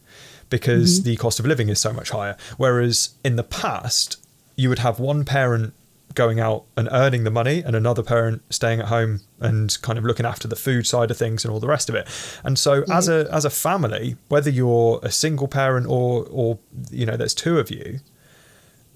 because 0.54 1.00
mm-hmm. 1.00 1.08
the 1.08 1.16
cost 1.16 1.40
of 1.40 1.46
living 1.46 1.68
is 1.68 1.80
so 1.80 1.92
much 1.92 2.10
higher. 2.10 2.36
Whereas 2.58 3.16
in 3.24 3.34
the 3.34 3.42
past, 3.42 4.24
you 4.54 4.68
would 4.68 4.78
have 4.78 5.00
one 5.00 5.24
parent 5.24 5.74
going 6.14 6.38
out 6.38 6.64
and 6.76 6.88
earning 6.92 7.24
the 7.24 7.30
money 7.30 7.60
and 7.60 7.74
another 7.74 8.04
parent 8.04 8.40
staying 8.50 8.78
at 8.78 8.86
home 8.86 9.20
and 9.40 9.76
kind 9.82 9.98
of 9.98 10.04
looking 10.04 10.24
after 10.24 10.46
the 10.46 10.54
food 10.54 10.86
side 10.86 11.10
of 11.10 11.16
things 11.16 11.44
and 11.44 11.52
all 11.52 11.58
the 11.58 11.66
rest 11.66 11.88
of 11.88 11.96
it. 11.96 12.06
And 12.44 12.56
so 12.56 12.84
as 12.88 13.08
a 13.08 13.26
as 13.32 13.44
a 13.44 13.50
family, 13.50 14.16
whether 14.28 14.48
you're 14.48 15.00
a 15.02 15.10
single 15.10 15.48
parent 15.48 15.88
or 15.88 16.24
or 16.30 16.60
you 16.88 17.04
know 17.04 17.16
there's 17.16 17.34
two 17.34 17.58
of 17.58 17.68
you, 17.68 17.98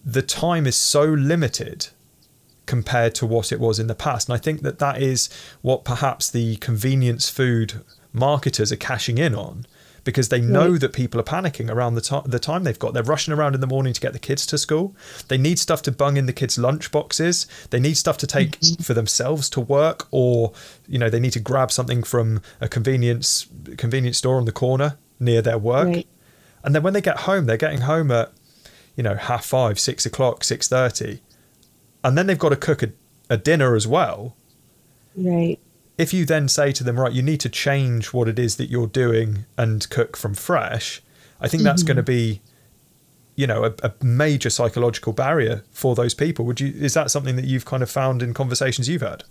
the 0.04 0.22
time 0.22 0.64
is 0.64 0.76
so 0.76 1.02
limited 1.02 1.88
compared 2.66 3.16
to 3.16 3.26
what 3.26 3.50
it 3.50 3.58
was 3.58 3.80
in 3.80 3.88
the 3.88 3.96
past. 3.96 4.28
And 4.28 4.36
I 4.36 4.38
think 4.38 4.62
that 4.62 4.78
that 4.78 5.02
is 5.02 5.28
what 5.60 5.84
perhaps 5.84 6.30
the 6.30 6.54
convenience 6.58 7.28
food 7.28 7.82
marketers 8.12 8.70
are 8.70 8.76
cashing 8.76 9.18
in 9.18 9.34
on 9.34 9.66
because 10.08 10.30
they 10.30 10.40
know 10.40 10.70
Right. 10.70 10.80
that 10.80 10.94
people 10.94 11.20
are 11.20 11.22
panicking 11.22 11.70
around 11.70 11.94
the, 11.94 12.22
the 12.24 12.38
time 12.38 12.64
they've 12.64 12.78
got. 12.78 12.94
They're 12.94 13.02
rushing 13.02 13.34
around 13.34 13.54
in 13.54 13.60
the 13.60 13.66
morning 13.66 13.92
to 13.92 14.00
get 14.00 14.14
the 14.14 14.18
kids 14.18 14.46
to 14.46 14.56
school. 14.56 14.96
They 15.28 15.36
need 15.36 15.58
stuff 15.58 15.82
to 15.82 15.92
bung 15.92 16.16
in 16.16 16.24
the 16.24 16.32
kids' 16.32 16.56
lunch 16.56 16.90
boxes. 16.90 17.46
They 17.68 17.78
need 17.78 17.98
stuff 17.98 18.16
to 18.18 18.26
take 18.26 18.58
mm-hmm. 18.58 18.82
for 18.82 18.94
themselves 18.94 19.50
to 19.50 19.60
work, 19.60 20.08
or 20.10 20.54
you 20.86 20.98
know 20.98 21.10
they 21.10 21.20
need 21.20 21.34
to 21.34 21.40
grab 21.40 21.70
something 21.70 22.02
from 22.02 22.40
a 22.58 22.68
convenience 22.70 23.48
convenience 23.76 24.16
store 24.16 24.38
on 24.38 24.46
the 24.46 24.52
corner 24.52 24.96
near 25.20 25.42
their 25.42 25.58
work. 25.58 25.88
Right. 25.88 26.08
And 26.64 26.74
then 26.74 26.82
when 26.82 26.94
they 26.94 27.02
get 27.02 27.18
home, 27.20 27.44
they're 27.44 27.58
getting 27.58 27.82
home 27.82 28.10
at 28.10 28.32
you 28.96 29.02
know 29.02 29.14
half 29.16 29.44
five, 29.44 29.78
six 29.78 30.06
o'clock, 30.06 30.42
six 30.42 30.68
thirty, 30.68 31.20
and 32.02 32.16
then 32.16 32.26
they've 32.26 32.38
got 32.38 32.48
to 32.48 32.56
cook 32.56 32.82
a, 32.82 32.92
a 33.28 33.36
dinner 33.36 33.76
as 33.76 33.86
well. 33.86 34.36
Right. 35.14 35.58
If 35.98 36.14
you 36.14 36.24
then 36.24 36.48
say 36.48 36.72
to 36.72 36.84
them, 36.84 36.98
right, 36.98 37.12
you 37.12 37.22
need 37.22 37.40
to 37.40 37.48
change 37.48 38.12
what 38.14 38.28
it 38.28 38.38
is 38.38 38.56
that 38.56 38.70
you're 38.70 38.86
doing 38.86 39.44
and 39.56 39.88
cook 39.90 40.16
from 40.16 40.34
fresh, 40.34 41.02
I 41.40 41.48
think 41.48 41.64
that's 41.64 41.82
going 41.82 41.96
to 41.96 42.02
mm-hmm. 42.02 42.06
be, 42.06 42.40
you 43.34 43.46
know, 43.46 43.64
a, 43.64 43.74
a 43.82 43.92
major 44.04 44.48
psychological 44.48 45.12
barrier 45.12 45.64
for 45.70 45.94
those 45.94 46.14
people. 46.14 46.44
Would 46.46 46.60
you? 46.60 46.68
Is 46.68 46.94
that 46.94 47.10
something 47.10 47.36
that 47.36 47.44
you've 47.44 47.64
kind 47.64 47.82
of 47.82 47.90
found 47.90 48.22
in 48.22 48.32
conversations 48.32 48.88
you've 48.88 49.02
had? 49.02 49.24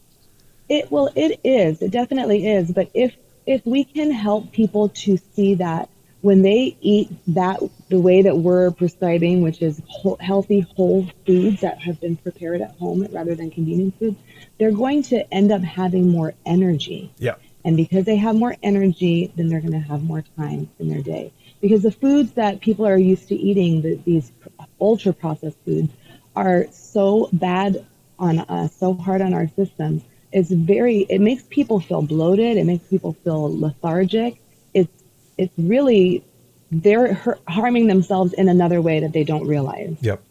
It 0.70 0.92
well, 0.92 1.10
it 1.16 1.40
is. 1.44 1.82
It 1.82 1.92
definitely 1.92 2.48
is. 2.48 2.72
But 2.72 2.92
if 2.94 3.16
if 3.46 3.66
we 3.66 3.86
can 3.86 4.12
help 4.12 4.52
people 4.52 4.90
to 4.90 5.18
see 5.18 5.56
that 5.56 5.90
when 6.22 6.42
they 6.42 6.76
eat 6.82 7.10
that 7.28 7.62
the 7.90 8.00
way 8.00 8.22
that 8.22 8.38
we're 8.40 8.72
prescribing, 8.72 9.42
which 9.42 9.62
is 9.62 9.82
whole, 9.88 10.18
healthy 10.20 10.62
whole 10.76 11.08
foods 11.26 11.62
that 11.62 11.80
have 11.80 12.02
been 12.02 12.18
prepared 12.18 12.62
at 12.62 12.72
home 12.72 13.08
rather 13.12 13.36
than 13.36 13.50
convenience 13.50 13.96
foods, 13.98 14.18
they're 14.58 14.72
going 14.72 15.04
to 15.04 15.34
end 15.34 15.52
up 15.52 15.62
having 15.62 16.10
more 16.10 16.34
energy. 16.46 17.12
Yeah. 17.18 17.36
And 17.64 17.76
because 17.76 18.06
they 18.06 18.16
have 18.16 18.36
more 18.36 18.56
energy, 18.64 19.32
then 19.36 19.50
they're 19.50 19.60
going 19.60 19.74
to 19.74 19.80
have 19.80 20.04
more 20.04 20.24
time 20.38 20.70
in 20.80 20.90
their 20.90 21.02
day. 21.02 21.34
Because 21.60 21.84
the 21.84 21.92
foods 21.92 22.32
that 22.34 22.62
people 22.62 22.88
are 22.88 22.98
used 22.98 23.28
to 23.30 23.36
eating, 23.36 23.82
the, 23.82 23.96
these 24.06 24.32
ultra 24.80 25.12
processed 25.14 25.58
foods, 25.66 25.92
are 26.36 26.68
so 26.72 27.30
bad 27.34 27.86
on 28.20 28.40
us, 28.40 28.76
so 28.76 28.94
hard 28.94 29.22
on 29.22 29.34
our 29.34 29.48
systems. 29.56 30.04
It's 30.32 30.50
very, 30.50 31.00
it 31.10 31.20
makes 31.20 31.44
people 31.50 31.80
feel 31.80 32.02
bloated. 32.02 32.58
It 32.58 32.66
makes 32.66 32.86
people 32.88 33.14
feel 33.24 33.60
lethargic. 33.60 34.40
It's, 34.74 34.92
it's 35.38 35.54
really, 35.58 36.24
they're 36.72 37.14
har- 37.14 37.40
harming 37.48 37.88
themselves 37.88 38.34
in 38.34 38.50
another 38.50 38.82
way 38.82 39.00
that 39.00 39.14
they 39.14 39.24
don't 39.24 39.48
realize. 39.48 39.96
Yep. 40.02 40.24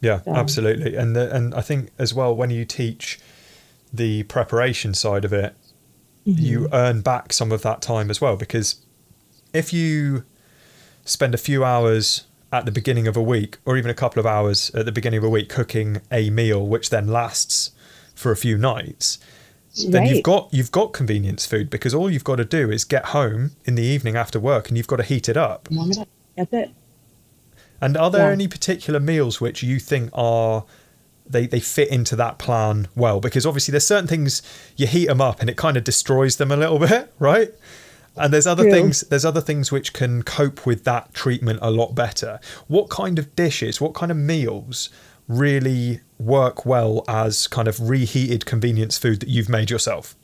Yeah, 0.00 0.22
So- 0.22 0.32
absolutely. 0.32 0.96
And 0.96 1.14
the, 1.14 1.34
and 1.34 1.54
I 1.54 1.60
think 1.60 1.90
as 1.98 2.12
well 2.14 2.34
when 2.34 2.50
you 2.50 2.64
teach 2.64 3.18
the 3.96 4.22
preparation 4.24 4.94
side 4.94 5.24
of 5.24 5.32
it, 5.32 5.54
you 6.24 6.60
mm-hmm. 6.60 6.74
earn 6.74 7.00
back 7.02 7.32
some 7.32 7.52
of 7.52 7.62
that 7.62 7.80
time 7.80 8.10
as 8.10 8.20
well 8.20 8.36
because 8.36 8.76
if 9.52 9.72
you 9.72 10.24
spend 11.04 11.34
a 11.34 11.38
few 11.38 11.64
hours 11.64 12.26
at 12.52 12.64
the 12.64 12.72
beginning 12.72 13.06
of 13.06 13.16
a 13.16 13.22
week 13.22 13.58
or 13.64 13.76
even 13.76 13.90
a 13.90 13.94
couple 13.94 14.18
of 14.18 14.26
hours 14.26 14.70
at 14.74 14.84
the 14.86 14.92
beginning 14.92 15.18
of 15.18 15.24
a 15.24 15.28
week 15.30 15.48
cooking 15.48 16.00
a 16.10 16.30
meal 16.30 16.66
which 16.66 16.90
then 16.90 17.06
lasts 17.06 17.70
for 18.14 18.32
a 18.32 18.36
few 18.36 18.58
nights 18.58 19.18
then 19.88 20.02
Right. 20.02 20.10
you've 20.14 20.22
got 20.24 20.48
you've 20.52 20.72
got 20.72 20.92
convenience 20.92 21.44
food 21.46 21.68
because 21.70 21.94
all 21.94 22.10
you've 22.10 22.24
got 22.24 22.36
to 22.36 22.44
do 22.44 22.70
is 22.70 22.82
get 22.84 23.06
home 23.06 23.52
in 23.64 23.74
the 23.74 23.82
evening 23.82 24.16
after 24.16 24.40
work 24.40 24.68
and 24.68 24.76
you've 24.76 24.86
got 24.86 24.96
to 24.96 25.02
heat 25.02 25.28
it 25.28 25.36
up 25.36 25.68
it 25.70 25.98
up. 25.98 26.08
That's 26.36 26.52
it. 26.52 26.70
and 27.80 27.96
are 27.96 28.10
there 28.10 28.28
Yeah. 28.28 28.32
any 28.32 28.48
particular 28.48 28.98
meals 28.98 29.40
which 29.40 29.62
you 29.62 29.78
think 29.78 30.10
are 30.12 30.64
they, 31.28 31.46
they 31.46 31.60
fit 31.60 31.88
into 31.88 32.16
that 32.16 32.38
plan 32.38 32.88
well? 32.94 33.20
Because 33.20 33.46
obviously 33.46 33.72
there's 33.72 33.86
certain 33.86 34.06
things 34.06 34.42
you 34.76 34.86
heat 34.86 35.06
them 35.06 35.20
up 35.20 35.40
and 35.40 35.50
it 35.50 35.56
kind 35.56 35.76
of 35.76 35.84
destroys 35.84 36.36
them 36.36 36.50
a 36.50 36.56
little 36.56 36.78
bit, 36.88 37.12
right? 37.18 37.52
And 38.16 38.32
there's 38.32 38.46
other 38.46 38.62
True. 38.64 38.72
things 38.72 39.02
there's 39.02 39.26
other 39.26 39.42
things 39.42 39.70
which 39.70 39.92
can 39.92 40.22
cope 40.22 40.64
with 40.64 40.84
that 40.84 41.12
treatment 41.12 41.58
a 41.60 41.70
lot 41.70 41.94
better. 41.94 42.40
What 42.66 42.88
kind 42.88 43.18
of 43.18 43.36
dishes, 43.36 43.80
what 43.80 43.94
kind 43.94 44.10
of 44.10 44.16
meals 44.16 44.88
really 45.28 46.00
work 46.18 46.64
well 46.64 47.04
as 47.08 47.46
kind 47.46 47.68
of 47.68 47.88
reheated 47.88 48.46
convenience 48.46 48.96
food 48.96 49.20
that 49.20 49.28
you've 49.28 49.48
made 49.48 49.70
yourself? 49.70 50.14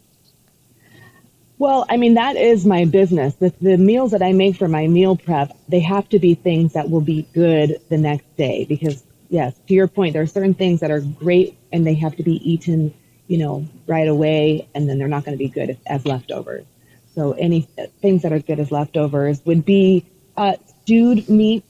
Well, 1.59 1.87
I 1.88 1.97
mean, 1.97 2.14
that 2.14 2.35
is 2.35 2.66
my 2.66 2.85
business. 2.85 3.35
The, 3.35 3.54
the 3.61 3.76
meals 3.76 4.11
that 4.11 4.21
I 4.21 4.32
make 4.32 4.56
for 4.56 4.66
my 4.66 4.88
meal 4.88 5.16
prep, 5.16 5.56
they 5.68 5.78
have 5.78 6.09
to 6.09 6.18
be 6.18 6.35
things 6.35 6.73
that 6.73 6.90
will 6.90 7.00
be 7.00 7.23
good 7.35 7.80
the 7.88 7.99
next 7.99 8.37
day. 8.37 8.64
Because, 8.64 9.04
yes, 9.33 9.59
to 9.67 9.75
your 9.75 9.89
point, 9.89 10.12
there 10.12 10.23
are 10.23 10.27
certain 10.27 10.55
things 10.55 10.81
that 10.81 10.91
are 10.91 11.01
great 11.01 11.59
and 11.73 11.87
they 11.87 11.95
have 11.95 12.15
to 12.17 12.23
be 12.23 12.35
eaten, 12.49 12.95
you 13.27 13.39
know, 13.39 13.67
right 13.87 14.07
away, 14.07 14.69
and 14.75 14.89
then 14.89 14.99
they're 14.99 15.09
not 15.09 15.25
going 15.25 15.37
to 15.37 15.43
be 15.43 15.49
good 15.49 15.71
as, 15.71 15.77
as 15.87 16.07
leftovers. 16.07 16.67
So, 17.15 17.33
any 17.33 17.62
things 18.01 18.23
that 18.23 18.33
are 18.33 18.39
good 18.39 18.61
as 18.61 18.71
leftovers 18.71 19.45
would 19.45 19.65
be 19.65 20.05
uh, 20.37 20.57
stewed 20.83 21.29
meat 21.29 21.65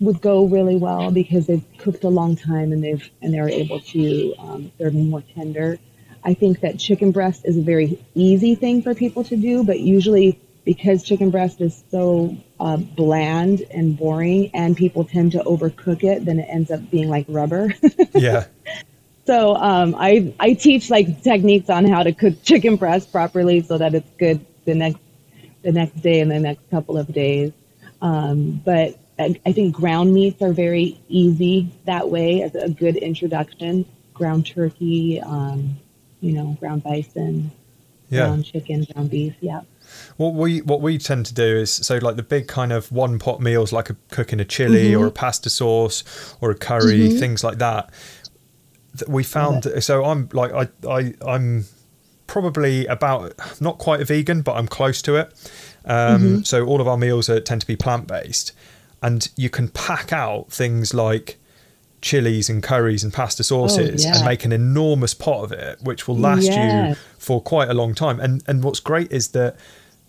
would 0.00 0.20
go 0.20 0.46
really 0.46 0.76
well 0.76 1.10
because 1.10 1.46
they've 1.46 1.64
cooked 1.78 2.04
a 2.04 2.08
long 2.08 2.36
time 2.36 2.72
and 2.72 2.82
they've 2.82 3.08
and 3.22 3.32
they're 3.32 3.48
able 3.48 3.80
to 3.80 4.34
um, 4.38 4.72
they're 4.78 4.90
more 4.90 5.22
tender. 5.34 5.78
I 6.22 6.34
think 6.34 6.60
that 6.60 6.78
chicken 6.78 7.12
breast 7.12 7.42
is 7.44 7.58
a 7.58 7.62
very 7.62 8.02
easy 8.14 8.54
thing 8.54 8.82
for 8.82 8.94
people 8.94 9.24
to 9.24 9.36
do, 9.36 9.62
but 9.62 9.78
usually 9.78 10.40
because 10.64 11.02
chicken 11.02 11.30
breast 11.30 11.60
is 11.60 11.84
so 11.90 12.36
uh, 12.60 12.76
bland 12.76 13.62
and 13.70 13.96
boring, 13.96 14.50
and 14.54 14.76
people 14.76 15.04
tend 15.04 15.32
to 15.32 15.38
overcook 15.44 16.02
it, 16.04 16.24
then 16.24 16.38
it 16.38 16.46
ends 16.48 16.70
up 16.70 16.90
being 16.90 17.08
like 17.08 17.26
rubber. 17.28 17.74
Yeah. 18.14 18.44
so 19.26 19.54
um, 19.56 19.94
I 19.98 20.34
I 20.40 20.54
teach 20.54 20.90
like 20.90 21.22
techniques 21.22 21.68
on 21.70 21.84
how 21.86 22.02
to 22.02 22.12
cook 22.12 22.42
chicken 22.42 22.76
breast 22.76 23.10
properly 23.12 23.62
so 23.62 23.78
that 23.78 23.94
it's 23.94 24.08
good 24.18 24.44
the 24.64 24.74
next 24.74 24.98
the 25.62 25.72
next 25.72 26.00
day 26.02 26.20
and 26.20 26.30
the 26.30 26.38
next 26.40 26.68
couple 26.70 26.96
of 26.98 27.12
days. 27.12 27.52
Um, 28.02 28.60
but 28.64 28.98
I, 29.18 29.40
I 29.46 29.52
think 29.52 29.74
ground 29.74 30.12
meats 30.12 30.42
are 30.42 30.52
very 30.52 31.00
easy 31.08 31.70
that 31.86 32.08
way 32.10 32.42
as 32.42 32.54
a 32.54 32.68
good 32.68 32.96
introduction. 32.96 33.86
Ground 34.12 34.46
turkey, 34.46 35.20
um, 35.20 35.76
you 36.20 36.32
know, 36.32 36.56
ground 36.60 36.82
bison, 36.82 37.50
Yeah. 38.10 38.26
ground 38.26 38.44
chicken, 38.44 38.86
ground 38.92 39.10
beef. 39.10 39.34
Yeah. 39.40 39.62
What 40.16 40.34
we 40.34 40.60
what 40.62 40.80
we 40.80 40.98
tend 40.98 41.26
to 41.26 41.34
do 41.34 41.56
is 41.56 41.70
so 41.72 41.96
like 41.98 42.16
the 42.16 42.22
big 42.22 42.46
kind 42.46 42.72
of 42.72 42.90
one 42.92 43.18
pot 43.18 43.40
meals 43.40 43.72
like 43.72 43.90
a 43.90 43.96
cooking 44.10 44.40
a 44.40 44.44
chili 44.44 44.90
Mm-hmm. 44.92 45.02
or 45.02 45.06
a 45.06 45.10
pasta 45.10 45.50
sauce 45.50 46.04
or 46.40 46.50
a 46.50 46.54
curry 46.54 47.10
things 47.18 47.42
like 47.42 47.58
that. 47.58 47.90
That 48.94 49.08
we 49.08 49.24
found 49.24 49.66
so 49.80 50.04
I'm 50.04 50.28
like 50.32 50.52
I 50.52 50.68
I 50.88 51.14
I'm 51.26 51.64
probably 52.26 52.86
about 52.86 53.34
not 53.60 53.78
quite 53.78 54.00
a 54.00 54.04
vegan 54.04 54.42
but 54.42 54.56
I'm 54.56 54.68
close 54.68 55.02
to 55.02 55.16
it. 55.16 55.32
Um, 55.84 56.22
Mm-hmm. 56.22 56.42
So 56.42 56.64
all 56.64 56.80
of 56.80 56.88
our 56.88 56.96
meals 56.96 57.28
are, 57.28 57.40
tend 57.40 57.60
to 57.62 57.66
be 57.66 57.76
plant 57.76 58.06
based, 58.06 58.52
and 59.02 59.28
you 59.36 59.50
can 59.50 59.68
pack 59.68 60.12
out 60.12 60.50
things 60.50 60.94
like 60.94 61.38
chilies 62.00 62.48
and 62.48 62.62
curries 62.62 63.02
and 63.02 63.12
pasta 63.12 63.42
sauces 63.42 64.04
and 64.04 64.14
Oh, 64.14 64.18
yeah. 64.20 64.24
make 64.24 64.44
an 64.44 64.52
enormous 64.52 65.12
pot 65.14 65.42
of 65.44 65.52
it, 65.52 65.80
which 65.82 66.06
will 66.06 66.16
last 66.18 66.52
you 66.52 66.94
for 67.18 67.42
quite 67.42 67.68
a 67.68 67.74
long 67.74 67.94
time. 67.94 68.20
And 68.20 68.42
and 68.46 68.62
what's 68.62 68.80
great 68.80 69.10
is 69.12 69.28
that 69.28 69.56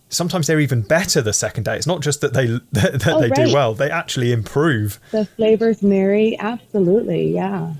sometimes 0.10 0.48
they're 0.48 0.60
even 0.60 0.82
better 0.82 1.22
the 1.22 1.34
second 1.34 1.64
day. 1.64 1.76
It's 1.76 1.88
not 1.88 2.02
just 2.02 2.22
that 2.22 2.34
they 2.34 2.48
that, 2.72 3.02
that 3.02 3.08
Oh, 3.08 3.22
they 3.22 3.30
do 3.30 3.54
well; 3.54 3.74
they 3.74 3.90
actually 3.90 4.32
improve. 4.32 5.00
The 5.12 5.26
flavors 5.26 5.82
marry. 5.82 6.38
Absolutely. 6.40 7.34
Yeah. 7.34 7.74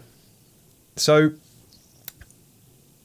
So 0.96 1.32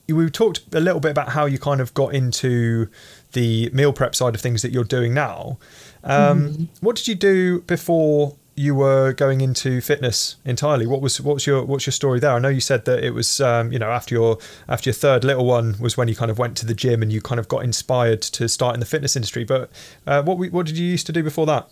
we 0.09 0.29
talked 0.31 0.75
a 0.75 0.81
little 0.81 1.01
bit 1.01 1.11
about 1.13 1.31
how 1.31 1.47
you 1.47 1.59
kind 1.59 1.81
of 1.81 1.95
got 1.95 2.15
into 2.15 2.89
the 3.33 3.71
meal 3.73 3.93
prep 3.93 4.15
side 4.15 4.35
of 4.35 4.41
things 4.41 4.63
that 4.63 4.73
you're 4.73 4.85
doing 4.85 5.15
now. 5.15 5.59
Um, 6.03 6.69
What 6.81 6.97
did 6.97 7.07
you 7.09 7.15
do 7.15 7.61
before 7.63 8.37
you 8.55 8.75
were 8.75 9.13
going 9.13 9.41
into 9.41 9.81
fitness 9.81 10.37
entirely? 10.45 10.87
What 10.87 11.01
was 11.01 11.21
what's 11.21 11.47
your 11.47 11.65
what's 11.65 11.87
your 11.87 11.93
story 11.93 12.21
there? 12.21 12.33
I 12.33 12.39
know 12.39 12.49
you 12.49 12.61
said 12.61 12.85
that 12.85 13.03
it 13.03 13.11
was 13.11 13.41
um, 13.41 13.73
you 13.73 13.79
know 13.79 13.91
after 13.91 14.15
your 14.15 14.39
after 14.69 14.91
your 14.91 14.95
third 14.95 15.25
little 15.25 15.47
one 15.47 15.77
was 15.81 15.97
when 15.97 16.09
you 16.09 16.17
kind 16.17 16.31
of 16.31 16.39
went 16.39 16.57
to 16.59 16.67
the 16.67 16.75
gym 16.75 17.03
and 17.03 17.13
you 17.13 17.21
kind 17.21 17.39
of 17.39 17.49
got 17.49 17.65
inspired 17.65 18.23
to 18.23 18.49
start 18.49 18.75
in 18.75 18.81
the 18.81 18.87
fitness 18.87 19.17
industry. 19.17 19.45
But 19.45 19.71
uh, 20.07 20.23
what 20.23 20.39
we, 20.39 20.51
what 20.51 20.67
did 20.67 20.77
you 20.79 20.87
used 20.87 21.07
to 21.07 21.13
do 21.13 21.23
before 21.23 21.47
that? 21.47 21.71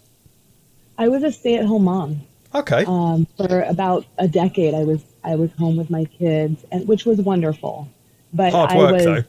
I 0.96 1.08
was 1.08 1.22
a 1.22 1.30
stay-at-home 1.30 1.84
mom. 1.84 2.22
Okay, 2.54 2.84
um, 2.86 3.26
for 3.36 3.62
about 3.62 4.06
a 4.18 4.26
decade. 4.26 4.74
I 4.74 4.84
was 4.84 5.02
I 5.22 5.34
was 5.34 5.52
home 5.52 5.76
with 5.76 5.90
my 5.90 6.04
kids, 6.06 6.64
and 6.72 6.88
which 6.88 7.04
was 7.04 7.20
wonderful. 7.20 7.88
But 8.32 8.52
hard 8.52 8.70
I 8.70 8.92
was 8.92 9.04
though. 9.04 9.24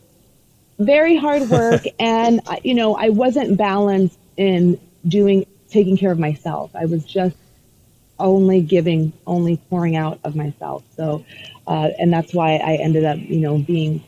very 0.79 1.17
hard 1.17 1.49
work, 1.49 1.83
and 1.99 2.39
you 2.63 2.73
know 2.73 2.95
I 2.95 3.09
wasn't 3.09 3.57
balanced 3.57 4.17
in 4.37 4.79
doing 5.07 5.45
taking 5.69 5.97
care 5.97 6.11
of 6.11 6.19
myself. 6.19 6.71
I 6.75 6.85
was 6.85 7.05
just 7.05 7.35
only 8.19 8.61
giving, 8.61 9.13
only 9.25 9.57
pouring 9.69 9.95
out 9.95 10.19
of 10.23 10.35
myself. 10.35 10.83
So, 10.95 11.25
uh, 11.67 11.89
and 11.97 12.11
that's 12.11 12.33
why 12.33 12.55
I 12.55 12.75
ended 12.75 13.05
up, 13.05 13.17
you 13.17 13.39
know, 13.39 13.57
being 13.57 14.03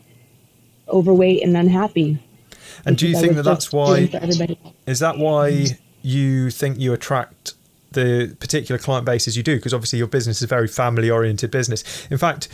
overweight 0.88 1.42
and 1.42 1.56
unhappy. 1.56 2.18
And 2.84 2.96
do 2.96 3.08
you 3.08 3.18
think 3.18 3.34
that 3.34 3.44
that's 3.44 3.72
why? 3.72 4.06
for 4.06 4.18
everybody 4.18 4.58
else. 4.64 4.74
Is 4.86 4.98
that 5.00 5.18
why 5.18 5.66
you 6.02 6.50
think 6.50 6.78
you 6.78 6.92
attract 6.92 7.54
the 7.92 8.36
particular 8.40 8.78
client 8.78 9.06
bases 9.06 9.36
you 9.36 9.42
do? 9.42 9.56
Because 9.56 9.74
obviously 9.74 9.98
your 9.98 10.08
business 10.08 10.38
is 10.38 10.44
a 10.44 10.46
very 10.46 10.68
family 10.68 11.10
oriented 11.10 11.50
business. 11.50 12.06
In 12.10 12.18
fact, 12.18 12.48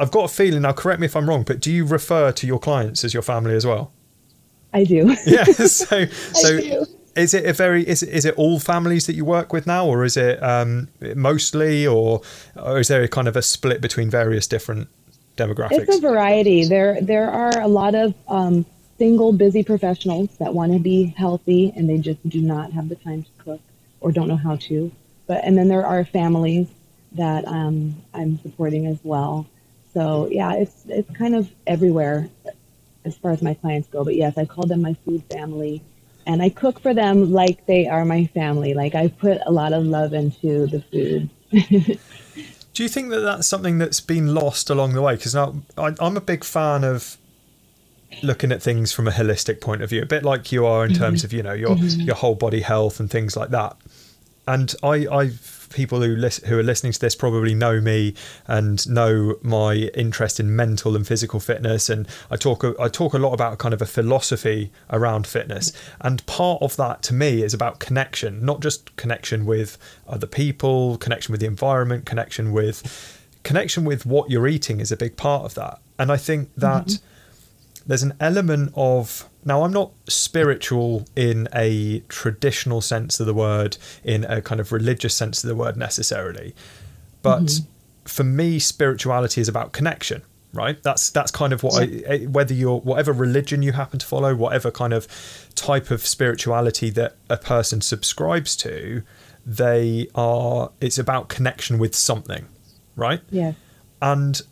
I've 0.00 0.10
got 0.10 0.24
a 0.24 0.28
feeling 0.28 0.62
now. 0.62 0.72
Correct 0.72 1.00
me 1.00 1.06
if 1.06 1.16
I'm 1.16 1.28
wrong, 1.28 1.42
but 1.42 1.60
do 1.60 1.70
you 1.70 1.84
refer 1.84 2.32
to 2.32 2.46
your 2.46 2.58
clients 2.58 3.04
as 3.04 3.14
your 3.14 3.22
family 3.22 3.54
as 3.54 3.66
well? 3.66 3.92
I 4.72 4.84
do. 4.84 5.16
Yeah. 5.26 5.44
So 5.52 6.06
so. 6.06 6.60
do. 6.60 6.86
Is 7.18 7.34
it 7.34 7.44
a 7.46 7.52
very 7.52 7.86
is 7.86 8.02
it, 8.02 8.10
is 8.10 8.24
it 8.24 8.34
all 8.36 8.60
families 8.60 9.06
that 9.06 9.14
you 9.14 9.24
work 9.24 9.52
with 9.52 9.66
now, 9.66 9.86
or 9.86 10.04
is 10.04 10.16
it 10.16 10.42
um, 10.42 10.88
mostly, 11.14 11.86
or 11.86 12.22
or 12.56 12.78
is 12.78 12.88
there 12.88 13.02
a 13.02 13.08
kind 13.08 13.28
of 13.28 13.36
a 13.36 13.42
split 13.42 13.80
between 13.80 14.08
various 14.08 14.46
different 14.46 14.88
demographics? 15.36 15.80
It's 15.80 15.96
a 15.96 16.00
variety. 16.00 16.64
There 16.64 17.00
there 17.00 17.30
are 17.30 17.58
a 17.60 17.68
lot 17.68 17.94
of 17.94 18.14
um, 18.28 18.64
single 18.98 19.32
busy 19.32 19.62
professionals 19.62 20.36
that 20.38 20.52
want 20.54 20.72
to 20.72 20.78
be 20.78 21.14
healthy 21.16 21.72
and 21.76 21.88
they 21.88 21.98
just 21.98 22.26
do 22.28 22.40
not 22.40 22.72
have 22.72 22.88
the 22.88 22.96
time 22.96 23.22
to 23.22 23.30
cook 23.44 23.60
or 24.00 24.12
don't 24.12 24.28
know 24.28 24.36
how 24.36 24.56
to. 24.56 24.92
But 25.26 25.44
and 25.44 25.56
then 25.56 25.68
there 25.68 25.86
are 25.86 26.04
families 26.04 26.68
that 27.12 27.46
um, 27.46 27.96
I'm 28.14 28.38
supporting 28.38 28.86
as 28.86 28.98
well. 29.02 29.46
So 29.94 30.28
yeah, 30.30 30.54
it's 30.54 30.84
it's 30.88 31.10
kind 31.16 31.34
of 31.34 31.50
everywhere 31.66 32.28
as 33.04 33.16
far 33.16 33.30
as 33.30 33.42
my 33.42 33.54
clients 33.54 33.88
go. 33.88 34.04
But 34.04 34.16
yes, 34.16 34.36
I 34.36 34.44
call 34.44 34.66
them 34.66 34.82
my 34.82 34.94
food 35.04 35.22
family. 35.30 35.82
And 36.28 36.42
I 36.42 36.50
cook 36.50 36.78
for 36.78 36.92
them 36.92 37.32
like 37.32 37.64
they 37.66 37.88
are 37.88 38.04
my 38.04 38.26
family. 38.26 38.74
Like 38.74 38.94
I 38.94 39.08
put 39.08 39.38
a 39.46 39.50
lot 39.50 39.72
of 39.72 39.84
love 39.84 40.12
into 40.12 40.66
the 40.66 40.82
food. 40.82 41.30
Do 42.74 42.82
you 42.82 42.88
think 42.88 43.08
that 43.10 43.20
that's 43.20 43.48
something 43.48 43.78
that's 43.78 44.00
been 44.00 44.34
lost 44.34 44.68
along 44.68 44.92
the 44.92 45.00
way? 45.02 45.16
Because 45.16 45.34
now 45.34 45.56
I, 45.78 45.94
I'm 45.98 46.18
a 46.18 46.20
big 46.20 46.44
fan 46.44 46.84
of 46.84 47.16
looking 48.22 48.52
at 48.52 48.62
things 48.62 48.92
from 48.92 49.08
a 49.08 49.10
holistic 49.10 49.60
point 49.60 49.82
of 49.82 49.90
view, 49.90 50.02
a 50.02 50.06
bit 50.06 50.22
like 50.22 50.52
you 50.52 50.66
are 50.66 50.84
in 50.84 50.92
terms 50.92 51.20
mm-hmm. 51.20 51.26
of 51.26 51.32
you 51.32 51.42
know 51.42 51.54
your 51.54 51.76
mm-hmm. 51.76 52.02
your 52.02 52.14
whole 52.14 52.34
body 52.34 52.60
health 52.60 53.00
and 53.00 53.10
things 53.10 53.36
like 53.36 53.48
that. 53.50 53.76
And 54.46 54.74
I, 54.82 55.06
I 55.10 55.30
people 55.70 56.00
who 56.00 56.16
listen, 56.16 56.48
who 56.48 56.58
are 56.58 56.62
listening 56.62 56.92
to 56.92 57.00
this 57.00 57.14
probably 57.14 57.54
know 57.54 57.80
me 57.80 58.14
and 58.46 58.88
know 58.88 59.36
my 59.42 59.74
interest 59.94 60.40
in 60.40 60.54
mental 60.54 60.96
and 60.96 61.06
physical 61.06 61.40
fitness. 61.40 61.88
And 61.88 62.06
I 62.30 62.36
talk 62.36 62.64
a- 62.64 62.74
I 62.80 62.88
talk 62.88 63.14
a 63.14 63.18
lot 63.18 63.32
about 63.32 63.58
kind 63.58 63.74
of 63.74 63.82
a 63.82 63.86
philosophy 63.86 64.70
around 64.90 65.26
fitness. 65.26 65.72
And 66.00 66.24
part 66.26 66.62
of 66.62 66.76
that 66.76 67.02
to 67.04 67.14
me 67.14 67.42
is 67.42 67.54
about 67.54 67.78
connection, 67.78 68.44
not 68.44 68.60
just 68.60 68.94
connection 68.96 69.46
with 69.46 69.78
other 70.06 70.26
people, 70.26 70.96
connection 70.98 71.32
with 71.32 71.40
the 71.40 71.46
environment, 71.46 72.06
connection 72.06 72.52
with 72.52 73.16
connection 73.42 73.84
with 73.84 74.04
what 74.04 74.30
you're 74.30 74.46
eating 74.46 74.80
is 74.80 74.92
a 74.92 74.96
big 74.96 75.16
part 75.16 75.44
of 75.44 75.54
that. 75.54 75.80
And 75.98 76.12
I 76.12 76.16
think 76.16 76.54
that 76.56 76.86
mm-hmm. 76.86 77.82
there's 77.86 78.02
an 78.02 78.14
element 78.20 78.72
of 78.74 79.28
now 79.48 79.64
i'm 79.64 79.72
not 79.72 79.90
spiritual 80.08 81.04
in 81.16 81.48
a 81.54 82.00
traditional 82.08 82.80
sense 82.80 83.18
of 83.18 83.26
the 83.26 83.34
word 83.34 83.76
in 84.04 84.24
a 84.24 84.40
kind 84.40 84.60
of 84.60 84.70
religious 84.70 85.14
sense 85.14 85.42
of 85.42 85.48
the 85.48 85.56
word 85.56 85.76
necessarily 85.76 86.54
but 87.22 87.60
for 88.04 88.24
me 88.24 88.58
spirituality 88.58 89.40
is 89.40 89.48
about 89.48 89.72
connection 89.72 90.22
right 90.52 90.82
that's 90.82 91.10
that's 91.10 91.30
kind 91.30 91.52
of 91.52 91.62
what 91.62 91.82
I, 91.82 91.84
eh, 92.06 92.24
whether 92.26 92.54
you're 92.54 92.78
whatever 92.78 93.12
religion 93.12 93.62
you 93.62 93.72
happen 93.72 93.98
to 93.98 94.06
follow 94.06 94.34
whatever 94.34 94.70
kind 94.70 94.94
of 94.94 95.06
type 95.54 95.90
of 95.90 96.06
spirituality 96.06 96.88
that 96.90 97.16
a 97.28 97.36
person 97.36 97.80
subscribes 97.82 98.56
to 98.56 99.02
they 99.48 100.06
are 100.14 100.70
it's 100.78 100.98
about 100.98 101.28
connection 101.30 101.78
with 101.78 101.96
something, 101.96 102.46
right? 102.96 103.22
Yeah. 103.30 103.54
And 104.02 104.42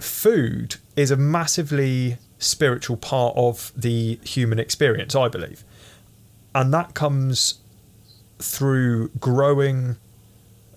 food 0.00 0.76
is 0.96 1.12
a 1.12 1.16
massively 1.16 2.18
spiritual 2.38 2.96
part 2.96 3.34
of 3.36 3.72
the 3.76 4.18
human 4.22 4.58
experience, 4.58 5.14
I 5.14 5.28
believe. 5.28 5.64
And 6.54 6.72
that 6.72 6.94
comes 6.94 7.60
through 8.38 9.08
growing, 9.20 9.96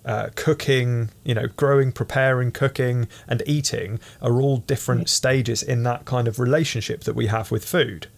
uh, 0.04 0.30
cooking, 0.34 1.10
you 1.24 1.34
know, 1.34 1.46
growing, 1.56 1.92
preparing, 1.92 2.50
cooking, 2.52 3.08
and 3.28 3.42
eating 3.46 4.00
are 4.22 4.40
all 4.40 4.58
different 4.58 5.08
stages 5.08 5.62
in 5.62 5.82
that 5.84 6.04
kind 6.04 6.28
of 6.28 6.38
relationship 6.38 7.04
that 7.04 7.14
we 7.14 7.26
have 7.26 7.50
with 7.50 7.64
food. 7.64 8.08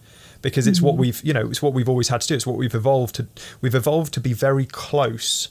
Because 0.41 0.67
it's 0.67 0.81
what 0.81 0.97
we've, 0.97 1.23
you 1.23 1.33
know, 1.33 1.49
it's 1.49 1.63
what 1.63 1.73
we've 1.73 1.89
always 1.89 2.09
had 2.09 2.21
to 2.23 2.29
do. 2.29 2.35
It's 2.35 2.47
what 2.47 2.57
we've 2.57 2.75
evolved 2.75 3.15
to. 3.17 3.29
We've 3.61 3.77
evolved 3.77 4.13
to 4.15 4.21
be 4.21 4.33
very 4.33 4.67
close 4.67 5.49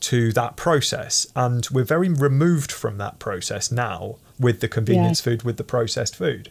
to 0.00 0.32
that 0.32 0.54
process, 0.54 1.26
and 1.34 1.66
we're 1.72 1.82
very 1.82 2.08
removed 2.08 2.70
from 2.70 2.98
that 2.98 3.18
process 3.18 3.72
now 3.72 4.18
with 4.38 4.60
the 4.60 4.68
convenience 4.68 5.20
food, 5.20 5.42
with 5.42 5.56
the 5.56 5.64
processed 5.64 6.14
food. 6.14 6.50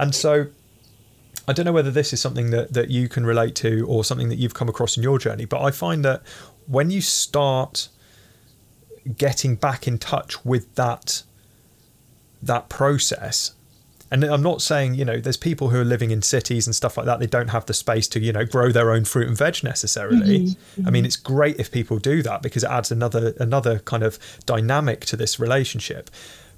And 0.00 0.14
so 0.14 0.46
I 1.46 1.52
don't 1.52 1.64
know 1.64 1.72
whether 1.72 1.90
this 1.90 2.12
is 2.12 2.20
something 2.20 2.50
that, 2.50 2.72
that 2.72 2.90
you 2.90 3.08
can 3.08 3.24
relate 3.24 3.54
to 3.56 3.86
or 3.86 4.04
something 4.04 4.28
that 4.28 4.36
you've 4.36 4.54
come 4.54 4.68
across 4.68 4.96
in 4.96 5.02
your 5.02 5.18
journey, 5.18 5.44
but 5.44 5.62
I 5.62 5.70
find 5.70 6.04
that 6.04 6.22
when 6.66 6.90
you 6.90 7.00
start 7.00 7.88
getting 9.16 9.56
back 9.56 9.86
in 9.86 9.98
touch 9.98 10.44
with 10.44 10.74
that 10.74 11.22
that 12.42 12.68
process 12.68 13.52
and 14.12 14.24
I'm 14.24 14.42
not 14.42 14.60
saying, 14.60 14.94
you 14.94 15.04
know, 15.04 15.20
there's 15.20 15.36
people 15.36 15.68
who 15.68 15.78
are 15.80 15.84
living 15.84 16.10
in 16.10 16.20
cities 16.20 16.66
and 16.66 16.74
stuff 16.74 16.96
like 16.96 17.06
that. 17.06 17.20
They 17.20 17.28
don't 17.28 17.48
have 17.48 17.66
the 17.66 17.74
space 17.74 18.08
to, 18.08 18.20
you 18.20 18.32
know, 18.32 18.44
grow 18.44 18.72
their 18.72 18.90
own 18.90 19.04
fruit 19.04 19.28
and 19.28 19.36
veg 19.36 19.62
necessarily. 19.62 20.40
Mm-hmm. 20.40 20.86
I 20.86 20.90
mean, 20.90 21.04
it's 21.04 21.16
great 21.16 21.60
if 21.60 21.70
people 21.70 21.98
do 21.98 22.20
that 22.22 22.42
because 22.42 22.64
it 22.64 22.70
adds 22.70 22.90
another 22.90 23.34
another 23.38 23.78
kind 23.78 24.02
of 24.02 24.18
dynamic 24.46 25.04
to 25.06 25.16
this 25.16 25.38
relationship. 25.38 26.10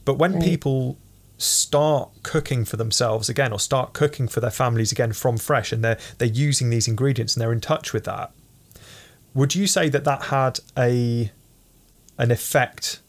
But 0.06 0.14
when 0.14 0.34
right. 0.34 0.42
people 0.42 0.96
start 1.42 2.10
cooking 2.22 2.64
for 2.64 2.76
themselves 2.76 3.28
again 3.28 3.52
or 3.52 3.58
start 3.58 3.92
cooking 3.92 4.28
for 4.28 4.40
their 4.40 4.50
families 4.50 4.92
again 4.92 5.12
from 5.12 5.36
fresh 5.36 5.72
and 5.72 5.82
they're 5.84 5.98
they're 6.18 6.28
using 6.28 6.70
these 6.70 6.88
ingredients 6.88 7.34
and 7.34 7.40
they're 7.40 7.52
in 7.52 7.60
touch 7.60 7.92
with 7.92 8.04
that, 8.04 8.32
would 9.34 9.54
you 9.54 9.66
say 9.66 9.88
that 9.88 10.04
that 10.04 10.24
had 10.24 10.60
a 10.76 11.30
an 12.18 12.30
effect 12.30 13.00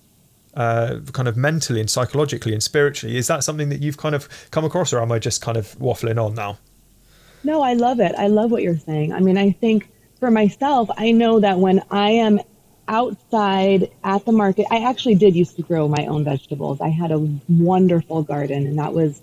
uh, 0.56 1.00
kind 1.12 1.28
of 1.28 1.36
mentally 1.36 1.80
and 1.80 1.89
psychologically 1.89 2.54
and 2.54 2.62
spiritually. 2.62 3.17
Is 3.17 3.28
that 3.28 3.43
something 3.43 3.69
that 3.69 3.82
you've 3.82 3.98
kind 3.98 4.13
of 4.13 4.30
come 4.52 4.63
across, 4.63 4.93
or 4.93 5.02
am 5.02 5.12
I 5.12 5.19
just 5.19 5.41
kind 5.41 5.58
of 5.58 5.78
waffling 5.80 6.24
on 6.24 6.36
now? 6.36 6.58
No, 7.43 7.62
I 7.62 7.74
love 7.74 8.00
it. 8.00 8.13
I 8.17 8.28
love 8.28 8.52
what 8.52 8.62
you're 8.62 8.78
saying. 8.78 9.13
I 9.13 9.19
mean, 9.19 9.38
I 9.38 9.52
think 9.52 9.89
for 10.19 10.32
myself, 10.32 10.89
I 10.98 11.12
know 11.12 11.39
that 11.39 11.60
when 11.60 11.84
I 11.91 12.12
am 12.12 12.39
outside 12.88 13.91
at 14.04 14.26
the 14.26 14.32
market, 14.32 14.65
I 14.72 14.84
actually 14.89 15.15
did 15.15 15.36
used 15.36 15.56
to 15.58 15.62
grow 15.62 15.88
my 15.88 16.06
own 16.06 16.24
vegetables. 16.24 16.82
I 16.82 16.89
had 16.89 17.12
a 17.12 17.28
wonderful 17.50 18.24
garden, 18.24 18.67
and 18.67 18.78
that 18.80 18.93
was 18.93 19.22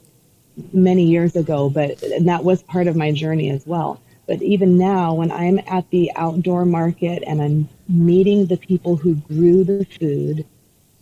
many 0.73 1.05
years 1.05 1.37
ago, 1.37 1.71
but 1.71 2.03
and 2.03 2.29
that 2.29 2.45
was 2.45 2.63
part 2.63 2.87
of 2.87 2.97
my 2.97 3.13
journey 3.13 3.51
as 3.51 3.67
well. 3.67 4.01
But 4.27 4.43
even 4.43 4.79
now, 4.79 5.15
when 5.15 5.33
I'm 5.33 5.59
at 5.67 5.91
the 5.91 6.13
outdoor 6.15 6.65
market 6.65 7.25
and 7.27 7.43
I'm 7.43 7.69
meeting 7.89 8.47
the 8.47 8.57
people 8.57 8.97
who 8.97 9.17
grew 9.17 9.65
the 9.65 9.85
food, 9.85 10.47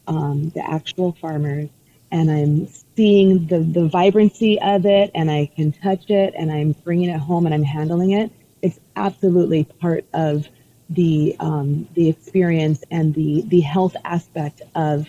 um, 0.07 0.51
the 0.51 0.67
actual 0.67 1.13
farmers 1.13 1.69
and 2.11 2.31
I'm 2.31 2.67
seeing 2.97 3.47
the, 3.47 3.59
the 3.59 3.87
vibrancy 3.87 4.61
of 4.61 4.87
it 4.87 5.11
and 5.15 5.31
I 5.31 5.51
can 5.55 5.73
touch 5.73 6.09
it 6.09 6.35
and 6.37 6.51
I'm 6.51 6.73
bringing 6.73 7.11
it 7.11 7.21
home 7.21 7.45
and 7.45 7.55
I'm 7.55 7.63
handling 7.63 8.13
it, 8.13 8.33
it's 8.63 8.81
absolutely 8.97 9.65
part 9.65 10.07
of 10.15 10.49
the 10.89 11.37
um, 11.41 11.89
the 11.95 12.09
experience 12.09 12.83
and 12.91 13.15
the 13.15 13.43
the 13.47 13.61
health 13.61 13.97
aspect 14.05 14.63
of 14.75 15.09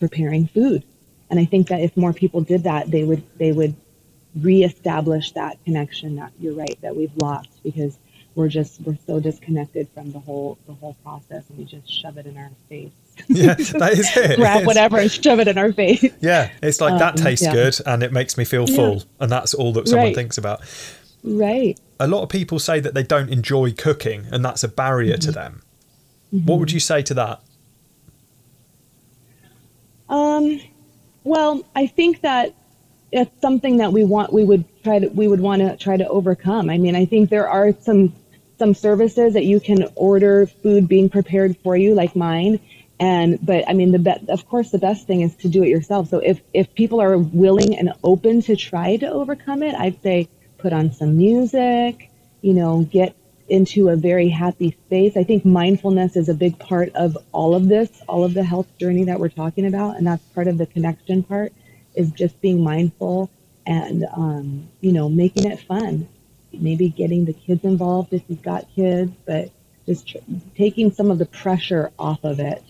preparing 0.00 0.46
food. 0.46 0.84
And 1.30 1.40
I 1.40 1.44
think 1.46 1.68
that 1.68 1.80
if 1.80 1.96
more 1.96 2.12
people 2.12 2.42
did 2.42 2.64
that, 2.64 2.90
they 2.90 3.04
would 3.04 3.22
they 3.38 3.52
would 3.52 3.74
reestablish 4.36 5.32
that 5.32 5.62
connection 5.64 6.16
that 6.16 6.32
you're 6.40 6.54
right 6.54 6.78
that 6.82 6.96
we've 6.96 7.16
lost 7.16 7.48
because 7.62 7.96
we're 8.34 8.48
just 8.48 8.80
we're 8.80 8.98
so 9.06 9.20
disconnected 9.20 9.88
from 9.94 10.10
the 10.12 10.18
whole 10.18 10.58
the 10.66 10.74
whole 10.74 10.96
process 11.04 11.44
and 11.48 11.58
we 11.58 11.64
just 11.64 11.88
shove 11.88 12.18
it 12.18 12.26
in 12.26 12.36
our 12.36 12.50
face 12.68 12.90
yeah, 13.28 13.54
that 13.54 13.92
is 13.92 14.16
it. 14.16 14.36
Grab 14.36 14.66
whatever 14.66 14.98
and 14.98 15.10
shove 15.10 15.38
it 15.38 15.48
in 15.48 15.56
our 15.56 15.72
face. 15.72 16.04
Yeah, 16.20 16.50
it's 16.62 16.80
like 16.80 16.94
um, 16.94 16.98
that 16.98 17.16
tastes 17.16 17.44
yeah. 17.44 17.52
good 17.52 17.76
and 17.86 18.02
it 18.02 18.12
makes 18.12 18.36
me 18.36 18.44
feel 18.44 18.66
full, 18.66 18.96
yeah. 18.96 19.02
and 19.20 19.30
that's 19.30 19.54
all 19.54 19.72
that 19.74 19.88
someone 19.88 20.06
right. 20.06 20.14
thinks 20.14 20.36
about. 20.36 20.62
Right. 21.22 21.78
A 22.00 22.08
lot 22.08 22.22
of 22.22 22.28
people 22.28 22.58
say 22.58 22.80
that 22.80 22.94
they 22.94 23.02
don't 23.02 23.30
enjoy 23.30 23.72
cooking, 23.72 24.26
and 24.32 24.44
that's 24.44 24.64
a 24.64 24.68
barrier 24.68 25.14
mm-hmm. 25.14 25.20
to 25.20 25.32
them. 25.32 25.62
Mm-hmm. 26.32 26.46
What 26.46 26.58
would 26.58 26.72
you 26.72 26.80
say 26.80 27.02
to 27.02 27.14
that? 27.14 27.40
Um, 30.08 30.60
well, 31.22 31.64
I 31.74 31.86
think 31.86 32.20
that 32.22 32.54
it's 33.12 33.40
something 33.40 33.78
that 33.78 33.92
we 33.92 34.04
want. 34.04 34.32
We 34.32 34.44
would 34.44 34.64
try 34.82 34.98
to. 34.98 35.08
We 35.08 35.28
would 35.28 35.40
want 35.40 35.62
to 35.62 35.76
try 35.76 35.96
to 35.96 36.06
overcome. 36.08 36.68
I 36.68 36.78
mean, 36.78 36.96
I 36.96 37.04
think 37.04 37.30
there 37.30 37.48
are 37.48 37.72
some 37.80 38.12
some 38.58 38.74
services 38.74 39.34
that 39.34 39.44
you 39.44 39.60
can 39.60 39.88
order 39.94 40.46
food 40.46 40.88
being 40.88 41.08
prepared 41.08 41.56
for 41.58 41.76
you, 41.76 41.94
like 41.94 42.14
mine, 42.14 42.60
and 43.00 43.44
but 43.44 43.68
i 43.68 43.72
mean 43.72 43.92
the 43.92 43.98
be- 43.98 44.28
of 44.28 44.46
course 44.48 44.70
the 44.70 44.78
best 44.78 45.06
thing 45.06 45.20
is 45.20 45.34
to 45.34 45.48
do 45.48 45.62
it 45.62 45.68
yourself 45.68 46.08
so 46.08 46.18
if 46.18 46.40
if 46.52 46.72
people 46.74 47.00
are 47.00 47.18
willing 47.18 47.76
and 47.76 47.92
open 48.04 48.40
to 48.40 48.54
try 48.54 48.96
to 48.96 49.10
overcome 49.10 49.62
it 49.62 49.74
i'd 49.76 50.00
say 50.02 50.28
put 50.64 50.72
on 50.72 50.90
some 50.92 51.16
music 51.16 52.10
you 52.40 52.54
know 52.54 52.82
get 52.90 53.14
into 53.48 53.88
a 53.90 53.96
very 53.96 54.28
happy 54.28 54.76
space. 54.86 55.16
I 55.16 55.24
think 55.24 55.44
mindfulness 55.44 56.16
is 56.16 56.28
a 56.28 56.34
big 56.34 56.58
part 56.58 56.94
of 56.94 57.16
all 57.32 57.54
of 57.54 57.68
this 57.68 57.90
all 58.08 58.24
of 58.24 58.34
the 58.34 58.44
health 58.44 58.66
journey 58.78 59.04
that 59.04 59.20
we're 59.20 59.28
talking 59.28 59.66
about. 59.66 59.96
And 59.96 60.06
that's 60.06 60.24
part 60.28 60.48
of 60.48 60.58
the 60.58 60.66
connection 60.66 61.22
part 61.22 61.52
is 61.94 62.10
just 62.10 62.40
being 62.40 62.62
mindful 62.62 63.30
and 63.66 64.04
um, 64.16 64.68
you 64.80 64.92
know 64.92 65.08
making 65.08 65.50
it 65.50 65.60
fun. 65.60 66.08
Maybe 66.52 66.88
getting 66.88 67.24
the 67.24 67.32
kids 67.32 67.64
involved 67.64 68.12
if 68.12 68.22
you've 68.28 68.42
got 68.42 68.66
kids 68.74 69.12
but 69.26 69.50
just 69.86 70.08
tr- 70.08 70.18
taking 70.56 70.92
some 70.92 71.10
of 71.10 71.18
the 71.18 71.26
pressure 71.26 71.90
off 71.98 72.24
of 72.24 72.40
it 72.40 72.62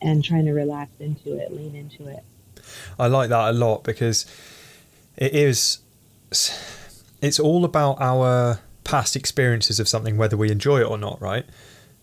and 0.00 0.24
trying 0.24 0.46
to 0.46 0.52
relax 0.52 0.90
into 1.00 1.36
it, 1.36 1.52
lean 1.52 1.74
into 1.74 2.06
it. 2.08 2.22
I 2.98 3.08
like 3.08 3.28
that 3.30 3.50
a 3.50 3.52
lot 3.52 3.84
because 3.84 4.24
it 5.16 5.34
is 5.34 5.80
it's 7.24 7.40
all 7.40 7.64
about 7.64 8.00
our 8.00 8.60
past 8.84 9.16
experiences 9.16 9.80
of 9.80 9.88
something 9.88 10.16
whether 10.16 10.36
we 10.36 10.50
enjoy 10.50 10.80
it 10.80 10.84
or 10.84 10.98
not, 10.98 11.20
right? 11.20 11.46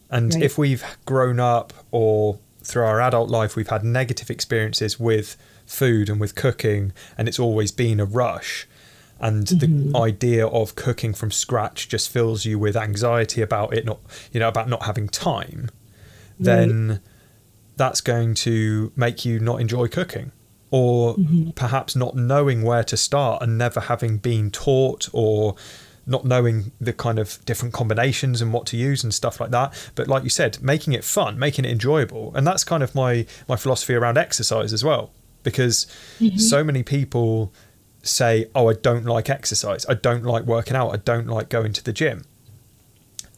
And 0.09 0.33
right. 0.33 0.43
if 0.43 0.57
we've 0.57 0.83
grown 1.05 1.39
up 1.39 1.73
or 1.91 2.39
through 2.63 2.83
our 2.83 3.01
adult 3.01 3.29
life 3.29 3.55
we've 3.55 3.69
had 3.69 3.83
negative 3.83 4.29
experiences 4.29 4.99
with 4.99 5.35
food 5.65 6.09
and 6.09 6.19
with 6.19 6.35
cooking 6.35 6.93
and 7.17 7.27
it's 7.27 7.39
always 7.39 7.71
been 7.71 7.99
a 7.99 8.05
rush 8.05 8.67
and 9.19 9.47
mm-hmm. 9.47 9.91
the 9.91 9.97
idea 9.97 10.47
of 10.47 10.75
cooking 10.75 11.13
from 11.13 11.31
scratch 11.31 11.87
just 11.87 12.09
fills 12.09 12.45
you 12.45 12.59
with 12.59 12.75
anxiety 12.75 13.41
about 13.41 13.73
it 13.73 13.85
not 13.85 13.99
you 14.31 14.39
know 14.39 14.47
about 14.47 14.69
not 14.69 14.83
having 14.83 15.07
time 15.07 15.69
right. 16.39 16.45
then 16.45 17.01
that's 17.77 18.01
going 18.01 18.33
to 18.35 18.91
make 18.95 19.25
you 19.25 19.39
not 19.39 19.59
enjoy 19.59 19.87
cooking 19.87 20.31
or 20.71 21.15
mm-hmm. 21.15 21.51
perhaps 21.51 21.95
not 21.95 22.15
knowing 22.15 22.63
where 22.63 22.83
to 22.83 22.97
start 22.97 23.43
and 23.43 23.57
never 23.57 23.81
having 23.81 24.17
been 24.17 24.49
taught 24.49 25.09
or 25.11 25.55
not 26.07 26.25
knowing 26.25 26.71
the 26.79 26.93
kind 26.93 27.19
of 27.19 27.43
different 27.45 27.73
combinations 27.73 28.41
and 28.41 28.51
what 28.53 28.65
to 28.65 28.77
use 28.77 29.03
and 29.03 29.13
stuff 29.13 29.39
like 29.39 29.51
that. 29.51 29.73
But 29.95 30.07
like 30.07 30.23
you 30.23 30.29
said 30.29 30.61
making 30.61 30.93
it 30.93 31.03
fun 31.03 31.37
making 31.37 31.65
it 31.65 31.71
enjoyable. 31.71 32.33
And 32.35 32.47
that's 32.47 32.63
kind 32.63 32.81
of 32.81 32.95
my 32.95 33.25
my 33.47 33.55
philosophy 33.55 33.93
around 33.93 34.17
exercise 34.17 34.73
as 34.73 34.83
well. 34.83 35.11
Because 35.43 35.85
mm-hmm. 36.19 36.37
so 36.37 36.63
many 36.63 36.83
people 36.83 37.53
say 38.01 38.47
oh 38.55 38.69
I 38.69 38.73
don't 38.73 39.05
like 39.05 39.29
exercise. 39.29 39.85
I 39.87 39.93
don't 39.93 40.23
like 40.23 40.45
working 40.45 40.75
out. 40.75 40.89
I 40.91 40.97
don't 40.97 41.27
like 41.27 41.49
going 41.49 41.73
to 41.73 41.83
the 41.83 41.93
gym 41.93 42.23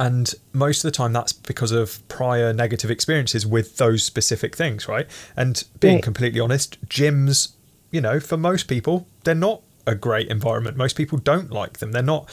and 0.03 0.35
most 0.51 0.83
of 0.83 0.91
the 0.91 0.95
time 0.95 1.13
that's 1.13 1.31
because 1.31 1.71
of 1.71 2.05
prior 2.09 2.51
negative 2.51 2.91
experiences 2.91 3.47
with 3.47 3.77
those 3.77 4.03
specific 4.03 4.53
things 4.53 4.87
right 4.87 5.07
and 5.37 5.63
being 5.79 5.95
right. 5.95 6.03
completely 6.03 6.41
honest 6.41 6.83
gyms 6.87 7.53
you 7.89 8.01
know 8.01 8.19
for 8.19 8.35
most 8.35 8.67
people 8.67 9.07
they're 9.23 9.33
not 9.33 9.61
a 9.87 9.95
great 9.95 10.27
environment 10.27 10.75
most 10.75 10.97
people 10.97 11.17
don't 11.17 11.51
like 11.51 11.79
them 11.79 11.93
they're 11.93 12.03
not 12.03 12.29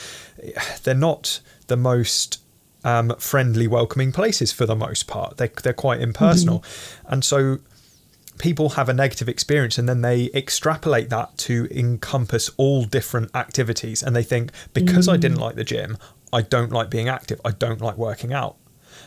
they're 0.82 0.94
not 0.94 1.40
the 1.68 1.76
most 1.76 2.40
um, 2.82 3.14
friendly 3.18 3.68
welcoming 3.68 4.10
places 4.10 4.52
for 4.52 4.66
the 4.66 4.74
most 4.74 5.06
part 5.06 5.36
they, 5.36 5.48
they're 5.62 5.72
quite 5.72 6.00
impersonal 6.00 6.60
mm-hmm. 6.60 7.12
and 7.12 7.24
so 7.24 7.58
people 8.38 8.70
have 8.70 8.88
a 8.88 8.94
negative 8.94 9.28
experience 9.28 9.76
and 9.76 9.86
then 9.86 10.00
they 10.00 10.30
extrapolate 10.32 11.10
that 11.10 11.36
to 11.36 11.68
encompass 11.70 12.50
all 12.56 12.84
different 12.84 13.30
activities 13.36 14.02
and 14.02 14.16
they 14.16 14.22
think 14.22 14.50
because 14.72 15.06
mm. 15.06 15.12
I 15.12 15.16
didn't 15.18 15.36
mm. 15.36 15.42
like 15.42 15.56
the 15.56 15.64
gym 15.64 15.98
I 16.32 16.42
don't 16.42 16.72
like 16.72 16.90
being 16.90 17.08
active. 17.08 17.40
I 17.44 17.50
don't 17.50 17.80
like 17.80 17.96
working 17.96 18.32
out. 18.32 18.56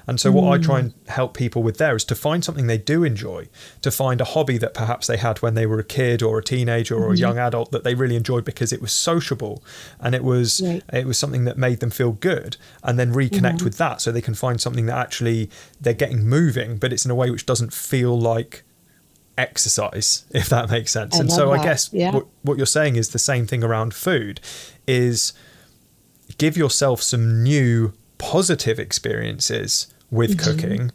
And 0.08 0.20
so, 0.20 0.32
what 0.32 0.52
I 0.52 0.62
try 0.62 0.80
and 0.80 0.92
mm. 0.92 1.08
help 1.10 1.36
people 1.36 1.64
with 1.64 1.78
there 1.78 1.96
is 1.96 2.04
to 2.06 2.16
find 2.16 2.44
something 2.44 2.68
they 2.68 2.78
do 2.78 3.04
enjoy, 3.04 3.48
to 3.82 3.92
find 3.92 4.20
a 4.20 4.26
hobby 4.26 4.58
that 4.58 4.74
perhaps 4.74 5.08
they 5.08 5.18
had 5.18 5.42
when 5.42 5.54
they 5.54 5.66
were 5.66 5.80
a 5.80 5.84
kid 5.84 6.22
or 6.22 6.40
a 6.40 6.44
teenager 6.44 6.96
or 6.96 7.14
a 7.14 7.18
young 7.18 7.36
mm-hmm. 7.36 7.48
adult 7.48 7.72
that 7.72 7.84
they 7.84 7.96
really 7.96 8.16
enjoyed 8.16 8.44
because 8.44 8.74
it 8.74 8.82
was 8.82 8.92
sociable 8.92 9.64
and 10.00 10.14
it 10.14 10.24
was 10.24 10.62
Right. 10.62 10.84
it 10.92 11.06
was 11.06 11.18
something 11.18 11.46
that 11.46 11.58
made 11.58 11.80
them 11.80 11.90
feel 11.90 12.14
good, 12.14 12.58
and 12.84 13.00
then 13.00 13.14
reconnect 13.14 13.58
mm-hmm. 13.58 13.66
with 13.66 13.78
that 13.78 14.02
so 14.02 14.12
they 14.12 14.22
can 14.22 14.34
find 14.34 14.60
something 14.60 14.88
that 14.88 14.98
actually 14.98 15.50
they're 15.80 15.94
getting 15.94 16.28
moving, 16.28 16.78
but 16.78 16.92
it's 16.92 17.06
in 17.06 17.12
a 17.12 17.16
way 17.16 17.30
which 17.30 17.46
doesn't 17.46 17.72
feel 17.74 18.20
like 18.20 18.64
exercise, 19.38 20.26
if 20.32 20.50
that 20.50 20.70
makes 20.70 20.92
sense. 20.92 21.16
I 21.16 21.22
and 21.22 21.32
so, 21.32 21.52
I 21.52 21.64
guess 21.64 21.90
Yeah. 21.94 22.12
what, 22.12 22.28
what 22.42 22.58
you're 22.58 22.66
saying 22.66 22.96
is 22.98 23.10
the 23.10 23.20
same 23.20 23.48
thing 23.48 23.64
around 23.64 23.94
food, 23.94 24.40
is 24.88 25.34
give 26.38 26.58
yourself 26.58 27.02
some 27.02 27.43
new 27.43 27.93
positive 28.17 28.80
experiences 28.80 29.88
with 30.12 30.38
cooking 30.39 30.89
to 30.89 30.93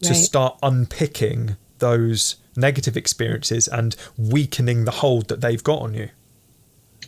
Mm-hmm. 0.00 0.08
Right. 0.12 0.16
start 0.16 0.58
unpicking 0.62 1.56
those 1.80 2.36
negative 2.56 2.96
experiences 2.96 3.66
and 3.66 3.96
weakening 4.16 4.84
the 4.84 4.90
hold 4.92 5.26
that 5.28 5.40
they've 5.40 5.62
got 5.62 5.82
on 5.82 5.94
you. 5.94 6.10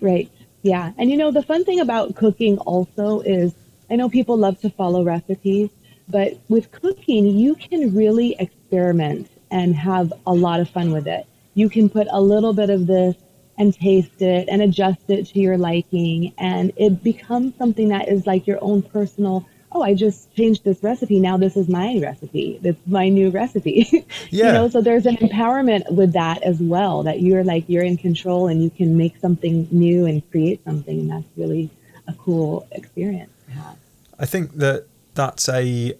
Right. 0.00 0.28
Yeah. 0.62 0.92
And 0.98 1.10
you 1.10 1.16
know, 1.16 1.30
the 1.30 1.42
fun 1.42 1.64
thing 1.64 1.78
about 1.80 2.16
cooking 2.16 2.58
also 2.58 3.20
is 3.20 3.52
I 3.90 3.96
know 3.96 4.08
people 4.08 4.36
love 4.36 4.60
to 4.60 4.70
follow 4.70 5.04
recipes, 5.04 5.70
but 6.08 6.38
with 6.48 6.70
cooking, 6.72 7.26
you 7.26 7.54
can 7.54 7.94
really 7.94 8.34
experiment 8.38 9.28
and 9.50 9.74
have 9.74 10.12
a 10.26 10.32
lot 10.34 10.60
of 10.60 10.68
fun 10.68 10.92
with 10.92 11.06
it. 11.06 11.26
You 11.54 11.68
can 11.68 11.88
put 11.88 12.06
a 12.10 12.20
little 12.20 12.52
bit 12.52 12.70
of 12.70 12.86
this 12.86 13.16
and 13.60 13.74
taste 13.74 14.22
it 14.22 14.48
and 14.48 14.62
adjust 14.62 15.02
it 15.08 15.26
to 15.26 15.38
your 15.38 15.58
liking. 15.58 16.32
And 16.38 16.72
it 16.76 17.04
becomes 17.04 17.54
something 17.58 17.88
that 17.88 18.08
is 18.08 18.26
like 18.26 18.46
your 18.46 18.58
own 18.62 18.80
personal. 18.80 19.46
Oh, 19.70 19.82
I 19.82 19.92
just 19.92 20.34
changed 20.34 20.64
this 20.64 20.82
recipe. 20.82 21.20
Now 21.20 21.36
this 21.36 21.58
is 21.58 21.68
my 21.68 21.98
recipe. 22.02 22.58
That's 22.62 22.80
my 22.86 23.10
new 23.10 23.28
recipe. 23.30 24.06
Yeah. 24.30 24.46
You 24.46 24.52
know, 24.52 24.68
so 24.68 24.80
there's 24.80 25.06
an 25.06 25.16
empowerment 25.16 25.90
with 25.90 26.12
that 26.12 26.42
as 26.42 26.60
well 26.60 27.02
that 27.02 27.20
you're 27.20 27.44
like 27.44 27.64
you're 27.68 27.84
in 27.84 27.96
control 27.96 28.46
and 28.46 28.62
you 28.62 28.70
can 28.70 28.96
make 28.96 29.16
something 29.18 29.68
new 29.70 30.06
and 30.06 30.28
create 30.30 30.64
something 30.64 31.00
and 31.00 31.10
that's 31.10 31.26
really 31.36 31.68
a 32.06 32.14
cool 32.14 32.66
experience 32.72 33.32
to 33.46 33.52
have. 33.52 33.76
I 34.18 34.26
think 34.26 34.56
that 34.58 34.86
that's 35.14 35.48
a 35.48 35.94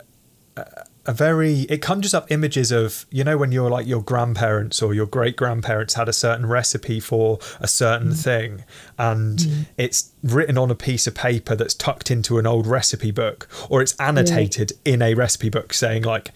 a 0.57 0.85
very 1.13 1.61
it 1.63 1.81
conjures 1.83 2.15
up 2.15 2.31
images 2.31 2.71
of 2.73 3.07
you 3.11 3.25
know 3.25 3.37
when 3.37 3.53
you're 3.53 3.71
like 3.71 3.87
your 3.87 4.03
grandparents 4.03 4.83
or 4.83 4.93
your 4.95 5.07
great 5.07 5.37
grandparents 5.37 5.95
had 5.95 6.09
a 6.09 6.13
certain 6.13 6.47
recipe 6.47 7.01
for 7.01 7.39
a 7.61 7.69
certain 7.69 8.13
thing 8.15 8.65
and 8.99 9.67
it's 9.77 10.13
written 10.23 10.59
on 10.59 10.71
a 10.71 10.75
piece 10.75 11.07
of 11.07 11.15
paper 11.15 11.55
that's 11.55 11.75
tucked 11.75 12.11
into 12.11 12.39
an 12.39 12.47
old 12.47 12.67
recipe 12.67 13.11
book 13.11 13.49
or 13.69 13.81
it's 13.83 13.95
annotated 14.01 14.73
in 14.85 15.03
a 15.03 15.15
recipe 15.15 15.49
book 15.49 15.73
saying 15.73 16.03
like 16.03 16.33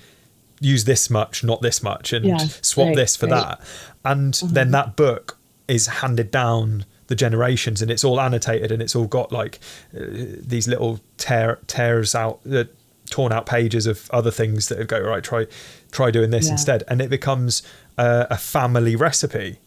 use 0.60 0.84
this 0.84 1.10
much 1.10 1.44
not 1.44 1.60
this 1.62 1.82
much 1.82 2.12
and 2.12 2.24
Yeah, 2.24 2.38
swap 2.38 2.88
right, 2.88 2.96
this 2.96 3.16
for 3.16 3.26
right. 3.26 3.58
that. 3.58 3.60
And 4.04 4.34
then 4.44 4.70
that 4.70 4.96
book 4.96 5.38
is 5.68 5.87
handed 5.87 6.30
down 6.30 6.84
the 7.06 7.14
generations 7.14 7.82
and 7.82 7.90
it's 7.90 8.04
all 8.04 8.18
annotated 8.20 8.72
and 8.72 8.80
it's 8.80 8.96
all 8.96 9.06
got 9.06 9.30
like 9.30 9.58
uh, 9.94 10.00
these 10.40 10.66
little 10.66 11.00
tear 11.18 11.58
tears 11.66 12.14
out 12.14 12.40
uh, 12.50 12.64
torn 13.10 13.32
out 13.32 13.46
pages 13.46 13.86
of 13.86 14.10
other 14.10 14.30
things 14.30 14.68
that 14.68 14.86
go 14.88 14.98
right 15.00 15.22
try 15.22 15.46
try 15.90 16.10
doing 16.10 16.30
this 16.30 16.46
Yeah. 16.46 16.52
instead. 16.52 16.82
And 16.88 17.00
it 17.00 17.10
becomes 17.10 17.62
uh, 17.98 18.26
a 18.30 18.36
family 18.38 18.96
recipe. 18.96 19.58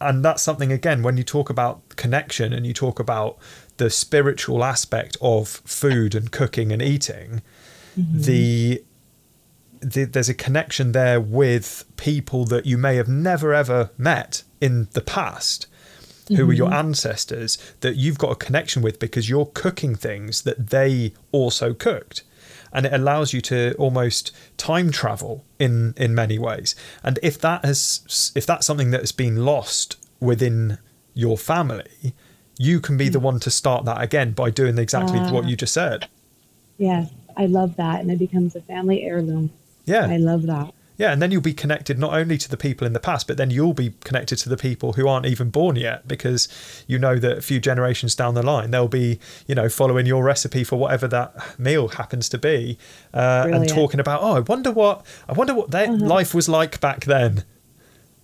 And 0.00 0.24
that's 0.24 0.42
something 0.42 0.72
again 0.72 1.02
when 1.02 1.16
you 1.16 1.24
talk 1.24 1.50
about 1.50 1.80
connection 1.96 2.52
and 2.52 2.66
you 2.66 2.72
talk 2.72 2.98
about 3.00 3.38
the 3.76 3.90
spiritual 3.90 4.62
aspect 4.64 5.16
of 5.20 5.48
food 5.64 6.14
and 6.14 6.30
cooking 6.30 6.72
and 6.72 6.80
eating 6.82 7.42
the, 7.96 8.82
the 9.82 10.04
there's 10.04 10.28
a 10.28 10.34
connection 10.34 10.92
there 10.92 11.20
with 11.20 11.84
people 11.96 12.44
that 12.46 12.64
you 12.66 12.78
may 12.78 12.96
have 12.96 13.08
never 13.08 13.52
ever 13.52 13.90
met 13.98 14.42
in 14.60 14.88
the 14.92 15.00
past 15.00 15.66
who 16.28 16.46
were 16.46 16.52
your 16.52 16.72
ancestors 16.72 17.58
that 17.80 17.96
you've 17.96 18.16
got 18.18 18.30
a 18.30 18.36
connection 18.36 18.82
with 18.82 18.98
because 19.00 19.28
you're 19.28 19.46
cooking 19.46 19.96
things 19.96 20.42
that 20.42 20.68
they 20.70 21.12
also 21.32 21.74
cooked 21.74 22.22
and 22.72 22.86
it 22.86 22.92
allows 22.92 23.32
you 23.32 23.40
to 23.40 23.74
almost 23.74 24.32
time 24.56 24.90
travel 24.90 25.44
in 25.58 25.94
in 25.96 26.14
many 26.14 26.38
ways 26.38 26.74
and 27.02 27.18
if 27.22 27.38
that 27.40 27.64
has 27.64 28.32
if 28.34 28.44
that's 28.46 28.66
something 28.66 28.90
that 28.90 29.00
has 29.00 29.12
been 29.12 29.44
lost 29.44 29.96
within 30.20 30.78
your 31.14 31.36
family 31.38 32.14
you 32.58 32.78
can 32.80 32.96
be 32.96 33.08
the 33.08 33.18
one 33.20 33.40
to 33.40 33.50
start 33.50 33.84
that 33.84 34.00
again 34.02 34.32
by 34.32 34.50
doing 34.50 34.76
exactly 34.78 35.18
what 35.18 35.44
Ah. 35.44 35.48
you 35.48 35.56
just 35.56 35.74
said 35.74 36.06
Yes, 36.78 37.10
I 37.36 37.46
love 37.46 37.76
that 37.76 38.00
and 38.00 38.10
it 38.10 38.18
becomes 38.18 38.56
a 38.56 38.60
family 38.62 39.02
heirloom. 39.04 39.50
yeah 39.84 40.06
I 40.06 40.16
love 40.16 40.42
that. 40.46 40.72
Yeah, 41.00 41.14
and 41.14 41.22
then 41.22 41.30
you'll 41.30 41.40
be 41.40 41.54
connected 41.54 41.98
not 41.98 42.12
only 42.12 42.36
to 42.36 42.46
the 42.46 42.58
people 42.58 42.86
in 42.86 42.92
the 42.92 43.00
past, 43.00 43.26
but 43.26 43.38
then 43.38 43.50
you'll 43.50 43.72
be 43.72 43.94
connected 44.04 44.36
to 44.36 44.50
the 44.50 44.56
people 44.58 44.92
who 44.92 45.08
aren't 45.08 45.24
even 45.24 45.48
born 45.48 45.76
yet 45.76 46.06
because 46.06 46.46
you 46.86 46.98
know 46.98 47.18
that 47.18 47.38
a 47.38 47.40
few 47.40 47.58
generations 47.58 48.14
down 48.14 48.34
the 48.34 48.42
line 48.42 48.70
they'll 48.70 48.86
be, 48.86 49.18
you 49.46 49.54
know, 49.54 49.70
following 49.70 50.04
your 50.04 50.22
recipe 50.22 50.62
for 50.62 50.76
whatever 50.76 51.08
that 51.08 51.58
meal 51.58 51.88
happens 51.88 52.28
to 52.28 52.36
be, 52.36 52.76
uh, 53.14 53.48
and 53.50 53.66
talking 53.66 53.98
about, 53.98 54.20
oh, 54.20 54.36
I 54.36 54.40
wonder 54.40 54.70
what, 54.72 55.06
I 55.26 55.32
wonder 55.32 55.54
what 55.54 55.70
their 55.70 55.90
life 55.90 56.34
was 56.34 56.50
like 56.50 56.82
back 56.82 57.06
then. 57.06 57.44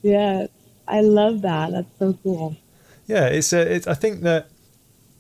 Yeah, 0.03 0.49
I 0.87 1.01
love 1.01 1.41
that. 1.41 1.73
That's 1.73 1.99
so 1.99 2.19
cool. 2.23 2.57
Yeah, 3.07 3.25
it's 3.29 3.55
a, 3.55 3.75
it's, 3.75 3.87
I 3.87 3.95
think 3.95 4.21
that 4.21 4.51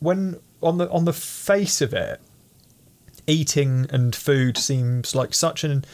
when 0.00 0.40
on 0.62 0.76
the 0.76 0.90
on 0.90 1.06
the 1.06 1.14
face 1.14 1.80
of 1.80 1.94
it, 1.94 2.20
eating 3.26 3.86
and 3.88 4.14
food 4.14 4.58
seems 4.58 5.14
like 5.14 5.32
such 5.32 5.64
an 5.64 5.86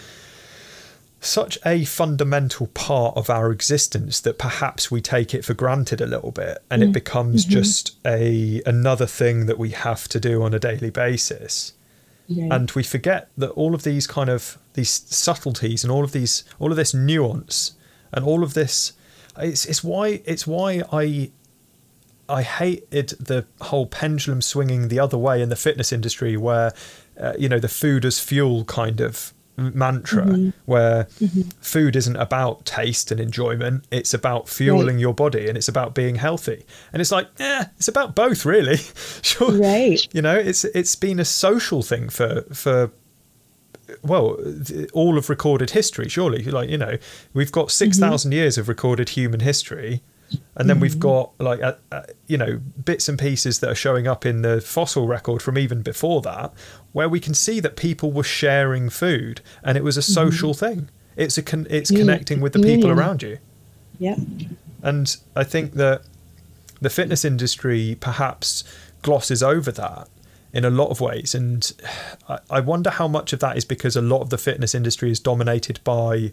such 1.24 1.56
a 1.64 1.85
fundamental 1.85 2.66
part 2.68 3.16
of 3.16 3.30
our 3.30 3.52
existence 3.52 4.20
that 4.20 4.38
perhaps 4.38 4.90
we 4.90 5.00
take 5.00 5.35
it 5.35 5.44
for 5.44 5.54
granted 5.54 6.00
a 6.00 6.06
little 6.06 6.32
bit 6.32 6.58
and 6.68 6.82
it 6.82 6.92
becomes 6.92 7.44
just 7.44 7.96
a 8.04 8.61
another 8.66 9.06
thing 9.06 9.46
that 9.46 9.56
we 9.56 9.70
have 9.70 10.08
to 10.08 10.18
do 10.18 10.42
on 10.42 10.52
a 10.52 10.58
daily 10.58 10.90
basis. 10.90 11.74
Right. 12.28 12.52
and 12.52 12.70
we 12.70 12.82
forget 12.82 13.28
that 13.37 13.50
all 13.50 13.74
of 13.74 13.82
these 13.82 14.06
kind 14.06 14.30
of 14.30 14.58
these 14.74 14.90
subtleties 14.90 15.85
and 15.85 15.90
all 15.90 16.04
of 16.04 16.12
these 16.12 16.44
all 16.58 16.70
of 16.70 16.76
this 16.76 16.94
nuance 16.94 17.72
and 18.12 18.24
all 18.24 18.42
of 18.42 18.54
this 18.54 18.92
it's 19.38 19.66
it's 19.66 19.82
why 19.85 20.22
it's 20.24 20.46
why 20.46 20.82
I 20.92 21.30
I 22.28 22.42
hated 22.42 23.11
the 23.20 23.44
whole 23.61 23.87
pendulum 23.87 24.40
swinging 24.40 24.88
the 24.88 25.00
other 25.00 25.18
way 25.18 25.42
in 25.42 25.48
the 25.48 25.56
fitness 25.56 25.92
industry 25.92 26.37
where 26.37 26.72
uh, 27.20 27.35
you 27.38 27.48
know 27.48 27.58
the 27.58 27.68
food 27.68 28.04
as 28.04 28.18
fuel 28.18 28.64
kind 28.64 29.00
of 29.00 29.35
mantra 29.56 30.52
where 30.64 31.04
food 31.60 31.94
isn't 31.94 32.16
about 32.16 32.64
taste 32.64 33.10
and 33.10 33.20
enjoyment 33.20 33.84
it's 33.90 34.14
about 34.14 34.48
fueling 34.48 34.98
your 34.98 35.12
body 35.12 35.48
and 35.48 35.56
it's 35.58 35.68
about 35.68 35.94
being 35.94 36.16
healthy. 36.16 36.64
And 36.92 37.00
it's 37.00 37.12
like 37.12 37.28
yeah 37.38 37.68
it's 37.76 37.88
about 37.88 38.14
both 38.14 38.44
really. 38.44 38.78
Sure. 39.22 39.52
Right. 39.52 40.06
you 40.12 40.22
know 40.22 40.36
it's 40.36 40.64
it's 40.64 40.96
been 40.96 41.20
a 41.20 41.24
social 41.24 41.82
thing 41.82 42.08
for 42.08 42.42
for 42.52 42.90
well 44.02 44.36
all 44.92 45.18
of 45.18 45.28
recorded 45.28 45.70
history 45.70 46.08
surely. 46.08 46.42
Like 46.44 46.70
you 46.70 46.78
know 46.78 46.96
we've 47.34 47.52
got 47.52 47.70
6000 47.70 48.32
years 48.32 48.58
of 48.58 48.68
recorded 48.68 49.10
human 49.10 49.40
history 49.40 50.02
and 50.56 50.68
then 50.68 50.80
we've 50.80 50.98
got 50.98 51.32
like 51.38 51.62
uh, 51.62 51.74
uh, 51.90 52.02
you 52.26 52.36
know 52.36 52.60
bits 52.84 53.08
and 53.08 53.18
pieces 53.18 53.60
that 53.60 53.70
are 53.70 53.74
showing 53.74 54.06
up 54.06 54.24
in 54.24 54.42
the 54.42 54.60
fossil 54.60 55.06
record 55.06 55.42
from 55.42 55.58
even 55.58 55.82
before 55.82 56.20
that 56.22 56.52
where 56.92 57.09
we 57.09 57.20
can 57.20 57.35
see 57.35 57.61
that 57.61 57.76
people 57.76 58.12
were 58.12 58.24
sharing 58.24 58.90
food 58.90 59.40
and 59.62 59.76
it 59.76 59.85
was 59.85 59.96
a 59.96 60.00
mm-hmm. 60.00 60.12
social 60.12 60.55
thing 60.55 60.88
it's 61.16 61.37
a 61.38 61.42
con- 61.42 61.66
it's 61.70 61.90
Yeah, 61.90 62.00
connecting 62.00 62.40
with 62.40 62.52
the 62.52 62.59
people 62.59 62.83
communion. 62.83 62.98
around 62.98 63.22
you 63.22 63.38
Yep. 63.98 64.18
and 64.83 65.16
I 65.37 65.44
think 65.44 65.74
that 65.74 66.02
the 66.81 66.90
fitness 66.90 67.24
industry 67.24 67.96
perhaps 68.00 68.64
glosses 69.02 69.42
over 69.42 69.70
that 69.72 70.09
in 70.52 70.64
a 70.64 70.70
lot 70.70 70.88
of 70.88 71.00
ways. 71.00 71.35
And 71.35 71.72
I, 72.28 72.38
I 72.50 72.61
wonder 72.61 72.90
how 72.90 73.09
much 73.09 73.33
of 73.33 73.40
that 73.40 73.57
is 73.57 73.64
because 73.64 73.96
a 73.96 74.02
lot 74.02 74.20
of 74.20 74.31
the 74.31 74.38
fitness 74.38 74.74
industry 74.74 75.11
is 75.11 75.20
dominated 75.20 75.81
by 75.85 76.33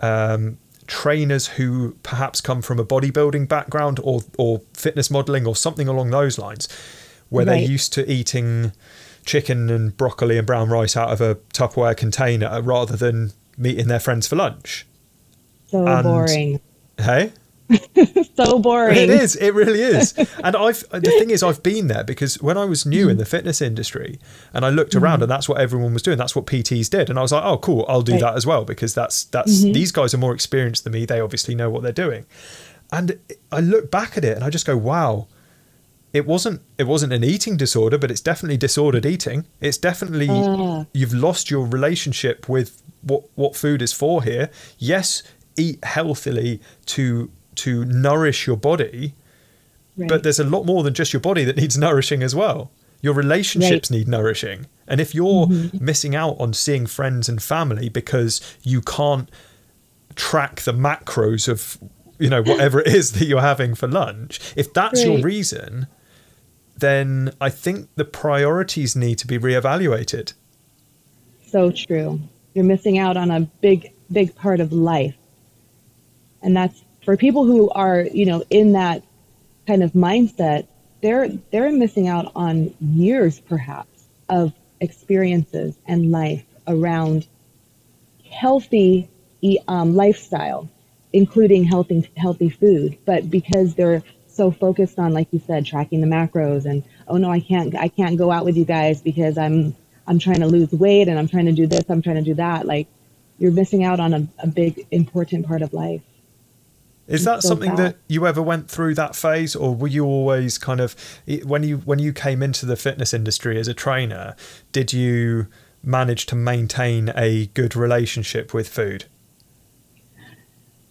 um, 0.00 0.58
trainers 0.86 1.48
who 1.48 1.96
perhaps 2.02 2.40
come 2.40 2.62
from 2.62 2.78
a 2.78 2.84
bodybuilding 2.84 3.48
background 3.48 4.00
or, 4.02 4.22
or 4.38 4.62
fitness 4.72 5.10
modeling 5.10 5.46
or 5.46 5.54
something 5.54 5.88
along 5.88 6.10
those 6.10 6.38
lines, 6.38 6.68
where 7.28 7.44
they're 7.44 7.56
used 7.56 7.92
to 7.94 8.10
eating 8.10 8.72
chicken 9.28 9.68
and 9.70 9.96
broccoli 9.96 10.38
and 10.38 10.46
brown 10.46 10.70
rice 10.70 10.96
out 10.96 11.10
of 11.12 11.20
a 11.20 11.36
Tupperware 11.54 11.96
container 11.96 12.60
rather 12.62 12.96
than 12.96 13.32
meeting 13.56 13.86
their 13.86 14.00
friends 14.00 14.26
for 14.26 14.36
lunch. 14.36 14.86
So 15.68 15.86
And- 15.86 16.02
boring. 16.02 16.60
Hey? 16.98 17.32
So 18.36 18.60
boring. 18.60 18.96
It 18.96 19.10
is. 19.10 19.34
It 19.34 19.52
really 19.52 19.82
is. 19.82 20.14
And 20.44 20.54
I've 20.54 20.88
the 20.90 21.00
thing 21.18 21.30
is, 21.30 21.42
I've 21.42 21.60
been 21.62 21.88
there 21.88 22.04
because 22.04 22.40
when 22.40 22.56
I 22.56 22.64
was 22.64 22.86
new 22.86 23.08
in 23.08 23.18
the 23.18 23.24
fitness 23.24 23.60
industry, 23.60 24.20
and 24.54 24.64
I 24.64 24.70
looked 24.70 24.94
around, 24.94 25.14
mm-hmm. 25.16 25.22
and 25.24 25.30
that's 25.30 25.48
what 25.48 25.60
everyone 25.60 25.92
was 25.92 26.02
doing. 26.02 26.16
That's 26.16 26.36
what 26.36 26.46
PTs 26.46 26.88
did, 26.88 27.10
and 27.10 27.18
I 27.18 27.22
was 27.22 27.32
like, 27.32 27.44
oh, 27.44 27.58
cool, 27.58 27.84
I'll 27.88 28.02
do 28.02 28.12
Right. 28.12 28.20
that 28.20 28.36
as 28.36 28.46
well 28.46 28.64
because 28.64 28.94
that's 28.94 29.24
that's 29.24 29.58
mm-hmm. 29.58 29.72
these 29.72 29.90
guys 29.90 30.14
are 30.14 30.18
more 30.18 30.32
experienced 30.32 30.84
than 30.84 30.92
me. 30.92 31.04
They 31.04 31.20
obviously 31.20 31.56
know 31.56 31.68
what 31.68 31.82
they're 31.82 31.90
doing. 31.92 32.26
And 32.92 33.18
I 33.50 33.58
look 33.60 33.90
back 33.90 34.16
at 34.16 34.24
it, 34.24 34.36
and 34.36 34.44
I 34.44 34.50
just 34.50 34.64
go, 34.64 34.76
wow. 34.76 35.26
It 36.18 36.26
wasn't 36.26 36.60
it 36.78 36.88
wasn't 36.88 37.12
an 37.12 37.22
eating 37.22 37.56
disorder, 37.56 37.96
but 37.96 38.10
it's 38.10 38.20
definitely 38.20 38.56
disordered 38.56 39.06
eating. 39.06 39.46
It's 39.60 39.78
definitely 39.78 40.28
uh. 40.28 40.84
you've 40.92 41.14
lost 41.14 41.48
your 41.48 41.64
relationship 41.64 42.48
with 42.48 42.82
what 43.02 43.22
what 43.36 43.54
food 43.54 43.80
is 43.80 43.92
for 43.92 44.24
here. 44.24 44.50
Yes, 44.78 45.22
eat 45.56 45.82
healthily 45.84 46.60
to 46.86 47.30
to 47.54 47.84
nourish 47.84 48.48
your 48.48 48.56
body, 48.56 49.14
right. 49.96 50.08
but 50.08 50.24
there's 50.24 50.40
a 50.40 50.44
lot 50.44 50.64
more 50.64 50.82
than 50.82 50.92
just 50.92 51.12
your 51.12 51.20
body 51.20 51.44
that 51.44 51.56
needs 51.56 51.78
nourishing 51.86 52.24
as 52.24 52.34
well. 52.34 52.72
Your 53.00 53.14
relationships 53.14 53.92
right. 53.92 53.98
need 53.98 54.08
nourishing. 54.08 54.66
And 54.88 55.00
if 55.00 55.14
you're 55.14 55.46
mm-hmm. 55.46 55.84
missing 55.84 56.16
out 56.16 56.36
on 56.40 56.52
seeing 56.52 56.86
friends 56.86 57.28
and 57.28 57.40
family 57.40 57.88
because 57.88 58.40
you 58.64 58.80
can't 58.80 59.30
track 60.16 60.62
the 60.62 60.72
macros 60.72 61.46
of 61.46 61.78
you 62.18 62.28
know 62.28 62.42
whatever 62.42 62.80
it 62.80 62.88
is 62.88 63.12
that 63.12 63.26
you're 63.26 63.40
having 63.40 63.76
for 63.76 63.86
lunch, 63.86 64.40
if 64.56 64.74
that's 64.74 64.98
right. 64.98 65.12
your 65.12 65.22
reason, 65.22 65.86
then 66.80 67.32
I 67.40 67.50
think 67.50 67.88
the 67.96 68.04
priorities 68.04 68.94
need 68.94 69.18
to 69.18 69.26
be 69.26 69.38
reevaluated. 69.38 70.32
So 71.46 71.70
true. 71.70 72.20
You're 72.54 72.64
missing 72.64 72.98
out 72.98 73.16
on 73.16 73.30
a 73.30 73.40
big 73.40 73.92
big 74.10 74.34
part 74.34 74.60
of 74.60 74.72
life. 74.72 75.16
And 76.42 76.56
that's 76.56 76.82
for 77.04 77.16
people 77.16 77.44
who 77.44 77.70
are, 77.70 78.02
you 78.02 78.26
know, 78.26 78.44
in 78.50 78.72
that 78.72 79.02
kind 79.66 79.82
of 79.82 79.92
mindset, 79.92 80.66
they're 81.02 81.28
they're 81.50 81.72
missing 81.72 82.08
out 82.08 82.32
on 82.34 82.74
years 82.80 83.40
perhaps 83.40 84.04
of 84.28 84.52
experiences 84.80 85.76
and 85.86 86.10
life 86.10 86.44
around 86.66 87.26
healthy 88.30 89.08
um, 89.68 89.94
lifestyle, 89.94 90.68
including 91.12 91.64
healthy 91.64 92.08
healthy 92.16 92.50
food. 92.50 92.98
But 93.04 93.30
because 93.30 93.74
they're 93.74 94.02
so 94.38 94.50
focused 94.52 94.98
on, 94.98 95.12
like 95.12 95.28
you 95.32 95.42
said, 95.46 95.66
tracking 95.66 96.00
the 96.00 96.06
macros 96.06 96.64
and 96.64 96.82
oh 97.08 97.18
no, 97.18 97.30
I 97.30 97.40
can't 97.40 97.76
I 97.76 97.88
can't 97.88 98.16
go 98.16 98.30
out 98.30 98.46
with 98.46 98.56
you 98.56 98.64
guys 98.64 99.02
because 99.02 99.36
I'm 99.36 99.76
I'm 100.06 100.18
trying 100.18 100.40
to 100.40 100.46
lose 100.46 100.72
weight 100.72 101.08
and 101.08 101.18
I'm 101.18 101.28
trying 101.28 101.46
to 101.46 101.52
do 101.52 101.66
this, 101.66 101.84
I'm 101.90 102.00
trying 102.00 102.16
to 102.16 102.22
do 102.22 102.34
that. 102.34 102.64
Like 102.64 102.86
you're 103.38 103.52
missing 103.52 103.84
out 103.84 104.00
on 104.00 104.14
a, 104.14 104.28
a 104.38 104.46
big 104.46 104.86
important 104.90 105.46
part 105.46 105.60
of 105.60 105.74
life. 105.74 106.02
Is 107.08 107.24
that 107.24 107.42
so 107.42 107.48
something 107.48 107.74
that 107.76 107.96
you 108.06 108.26
ever 108.26 108.42
went 108.42 108.70
through 108.70 108.94
that 108.94 109.16
phase, 109.16 109.56
or 109.56 109.74
were 109.74 109.88
you 109.88 110.04
always 110.04 110.56
kind 110.56 110.80
of 110.80 110.94
when 111.44 111.64
you 111.64 111.78
when 111.78 111.98
you 111.98 112.12
came 112.12 112.42
into 112.42 112.64
the 112.64 112.76
fitness 112.76 113.12
industry 113.12 113.58
as 113.58 113.66
a 113.66 113.74
trainer? 113.74 114.36
Did 114.72 114.92
you 114.92 115.48
manage 115.82 116.26
to 116.26 116.36
maintain 116.36 117.10
a 117.16 117.46
good 117.54 117.74
relationship 117.74 118.54
with 118.54 118.68
food? 118.68 119.06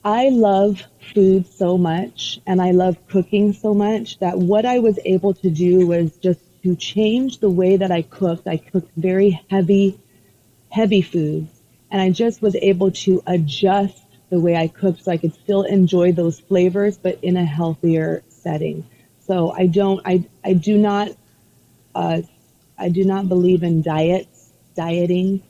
I 0.04 0.30
love 0.30 0.82
food 1.14 1.48
so 1.48 1.78
much, 1.78 2.40
and 2.46 2.62
I 2.62 2.72
love 2.72 2.98
cooking 3.08 3.54
so 3.54 3.74
much 3.74 4.20
that 4.20 4.38
what 4.38 4.66
I 4.66 4.80
was 4.80 5.00
able 5.06 5.34
to 5.36 5.50
do 5.50 5.88
was 5.88 6.16
just 6.18 6.40
to 6.64 6.76
change 6.76 7.40
the 7.40 7.50
way 7.50 7.78
that 7.78 7.92
I 7.92 8.04
cooked. 8.04 8.48
I 8.48 8.58
cooked 8.58 8.92
very 8.96 9.42
heavy, 9.50 10.00
heavy 10.70 11.02
foods, 11.02 11.50
and 11.92 12.02
I 12.02 12.12
just 12.12 12.42
was 12.42 12.56
able 12.56 12.92
to 12.92 13.22
adjust 13.28 14.02
the 14.30 14.40
way 14.40 14.56
I 14.56 14.68
cooked 14.68 15.04
so 15.04 15.12
I 15.12 15.18
could 15.18 15.34
still 15.34 15.64
enjoy 15.64 16.12
those 16.12 16.40
flavors, 16.40 16.98
but 16.98 17.24
in 17.24 17.38
a 17.38 17.46
healthier 17.46 18.24
setting. 18.30 18.86
So 19.20 19.52
I 19.52 19.68
don't, 19.68 20.02
I, 20.06 20.26
I 20.44 20.54
do 20.54 20.78
not, 20.78 21.10
uh, 21.96 22.22
I 22.78 22.90
do 22.90 23.04
not 23.04 23.28
believe 23.30 23.64
in 23.64 23.82
diets, 23.82 24.52
dieting. 24.76 25.44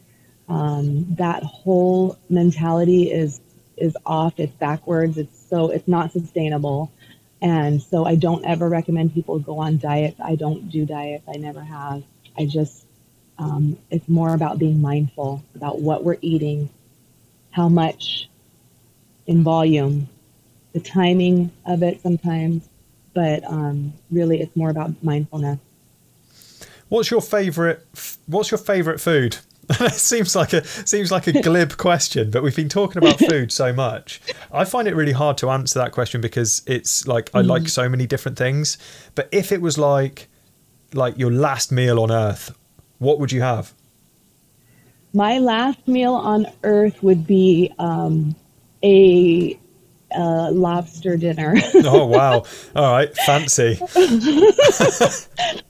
Um, 0.48 1.16
that 1.16 1.44
whole 1.44 2.18
mentality 2.30 3.12
is, 3.12 3.42
is 3.78 3.96
off. 4.06 4.40
It's 4.40 4.54
backwards. 4.54 5.18
It's 5.18 5.38
so, 5.50 5.70
it's 5.70 5.88
not 5.88 6.12
sustainable. 6.12 6.92
And 7.42 7.82
so 7.82 8.06
I 8.06 8.16
don't 8.16 8.46
ever 8.46 8.68
recommend 8.68 9.14
people 9.14 9.40
go 9.40 9.60
on 9.60 9.78
diets. 9.78 10.20
I 10.20 10.36
don't 10.36 10.70
do 10.70 10.86
diets. 10.86 11.24
I 11.28 11.38
never 11.38 11.62
have. 11.62 12.04
I 12.38 12.46
just, 12.46 12.86
um, 13.38 13.78
it's 13.92 14.10
more 14.10 14.34
about 14.34 14.58
being 14.58 14.82
mindful 14.82 15.44
about 15.56 15.80
what 15.80 16.04
we're 16.04 16.18
eating, 16.22 16.70
how 17.52 17.70
much 17.70 18.28
in 19.28 19.44
volume, 19.44 20.10
the 20.74 20.80
timing 20.80 21.52
of 21.66 21.84
it 21.84 22.02
sometimes, 22.02 22.68
but 23.14 23.44
um, 23.44 23.94
really 24.10 24.42
it's 24.42 24.56
more 24.56 24.70
about 24.70 24.92
mindfulness. 25.04 25.60
What's 26.90 27.12
your 27.12 27.22
favorite? 27.22 27.86
What's 28.26 28.52
your 28.52 28.58
favorite 28.58 29.02
food? 29.02 29.38
it 29.82 29.94
seems 29.94 30.36
like 30.36 30.54
a 30.54 30.66
seems 30.66 31.12
like 31.12 31.28
a 31.28 31.42
glib 31.42 31.78
question, 31.78 32.32
but 32.32 32.42
we've 32.42 32.56
been 32.56 32.70
talking 32.70 32.98
about 32.98 33.20
food 33.30 33.52
so 33.52 33.74
much. 33.74 34.22
I 34.52 34.64
find 34.64 34.88
it 34.88 34.96
really 34.96 35.12
hard 35.12 35.38
to 35.40 35.50
answer 35.50 35.80
that 35.80 35.92
question 35.92 36.22
because 36.22 36.62
it's 36.66 37.08
like 37.08 37.30
I 37.34 37.42
like 37.42 37.64
mm. 37.64 37.70
so 37.70 37.90
many 37.90 38.08
different 38.08 38.38
things. 38.38 38.78
But 39.16 39.28
if 39.32 39.52
it 39.52 39.62
was 39.62 39.78
like 39.78 40.30
like 40.94 41.18
your 41.18 41.32
last 41.32 41.72
meal 41.72 42.00
on 42.00 42.12
earth, 42.12 42.58
what 43.00 43.20
would 43.20 43.32
you 43.32 43.42
have? 43.42 43.74
My 45.14 45.40
last 45.40 45.86
meal 45.88 46.14
on 46.14 46.48
earth 46.64 47.02
would 47.04 47.28
be 47.28 47.74
um, 47.80 48.36
a 48.84 49.60
uh, 50.16 50.52
lobster 50.52 51.18
dinner. 51.18 51.56
oh 51.76 52.06
wow! 52.06 52.44
All 52.76 52.92
right, 52.94 53.16
fancy. 53.26 53.80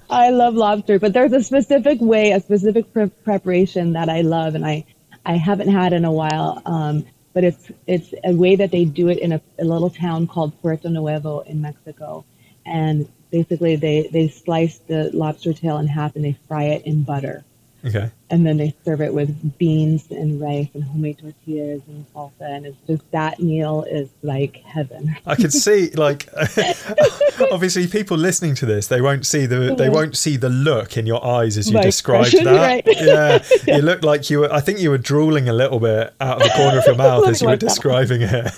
I 0.10 0.30
love 0.30 0.56
lobster, 0.56 1.00
but 1.00 1.13
there's 1.13 1.34
a 1.34 1.43
specific 1.43 2.00
way, 2.00 2.32
a 2.32 2.39
specific 2.39 2.91
pre- 2.93 3.10
preparation 3.10 3.93
that 3.93 4.10
I 4.10 4.21
love, 4.21 4.56
and 4.56 4.65
I 4.65 4.86
I 5.26 5.34
haven't 5.34 5.69
had 5.69 5.93
in 5.93 6.06
a 6.06 6.12
while. 6.12 6.62
Um, 6.65 7.06
but 7.34 7.43
it's 7.43 7.71
it's 7.86 8.13
a 8.23 8.34
way 8.34 8.56
that 8.56 8.71
they 8.71 8.86
do 8.86 9.10
it 9.10 9.19
in 9.19 9.32
a, 9.34 9.41
a 9.60 9.63
little 9.63 9.89
town 9.89 10.28
called 10.28 10.60
Puerto 10.62 10.89
Nuevo 10.89 11.41
in 11.41 11.62
Mexico, 11.62 12.26
and 12.65 13.08
basically 13.32 13.76
they 13.76 14.10
they 14.12 14.28
slice 14.28 14.80
the 14.80 15.12
lobster 15.13 15.54
tail 15.54 15.78
in 15.78 15.88
half 15.88 16.15
and 16.15 16.26
they 16.26 16.38
fry 16.47 16.63
it 16.63 16.86
in 16.86 17.04
butter. 17.04 17.43
Okay. 17.88 18.12
And 18.30 18.45
then 18.45 18.58
they 18.58 18.76
serve 18.84 19.00
it 19.02 19.13
with 19.13 19.58
beans 19.58 20.12
and 20.12 20.41
rice 20.41 20.67
and 20.73 20.84
homemade 20.84 21.19
tortillas 21.19 21.82
and 21.88 22.06
salsa, 22.13 22.32
and 22.41 22.65
it's 22.65 22.78
just 22.86 23.10
that 23.12 23.39
meal 23.39 23.86
is 23.89 24.10
like 24.21 24.58
heaven. 24.58 25.15
I 25.26 25.36
can 25.36 25.50
see, 25.65 25.91
like, 25.91 26.28
obviously, 27.52 27.88
people 27.88 28.17
listening 28.17 28.56
to 28.56 28.65
this, 28.65 28.88
they 28.88 29.00
won't 29.00 29.26
see 29.26 29.45
the 29.45 29.76
they 29.76 29.86
uh-huh. 29.86 29.91
won't 29.93 30.17
see 30.17 30.36
the 30.36 30.50
look 30.50 30.97
in 30.97 31.06
your 31.06 31.26
eyes 31.26 31.58
as 31.58 31.69
you 31.69 31.82
described 31.82 32.34
that. 32.34 32.45
Right. 32.45 32.84
Yeah, 32.86 33.43
yeah, 33.65 33.78
you 33.78 33.82
look 33.82 34.04
like 34.04 34.30
you 34.30 34.39
were. 34.39 34.54
I 34.54 34.60
think 34.60 34.80
you 34.80 34.89
were 34.89 34.97
drooling 34.97 35.47
a 35.47 35.54
little 35.54 35.80
bit 35.80 36.13
out 36.19 36.41
of 36.41 36.43
the 36.43 36.54
corner 36.56 36.80
of 36.80 36.86
your 36.86 36.95
mouth 36.97 37.28
as 37.28 37.41
you 37.41 37.47
were 37.47 37.56
describing 37.56 38.23
it. 38.23 38.34
Oh, 38.34 38.52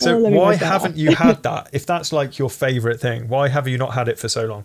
so 0.00 0.26
oh, 0.26 0.30
why 0.30 0.54
haven't 0.54 0.96
you 0.96 1.14
had 1.14 1.42
that? 1.42 1.70
If 1.72 1.86
that's 1.86 2.12
like 2.12 2.38
your 2.38 2.50
favorite 2.50 3.00
thing, 3.00 3.28
why 3.28 3.48
have 3.48 3.66
you 3.66 3.78
not 3.78 3.94
had 3.94 4.08
it 4.08 4.18
for 4.18 4.28
so 4.28 4.46
long? 4.46 4.64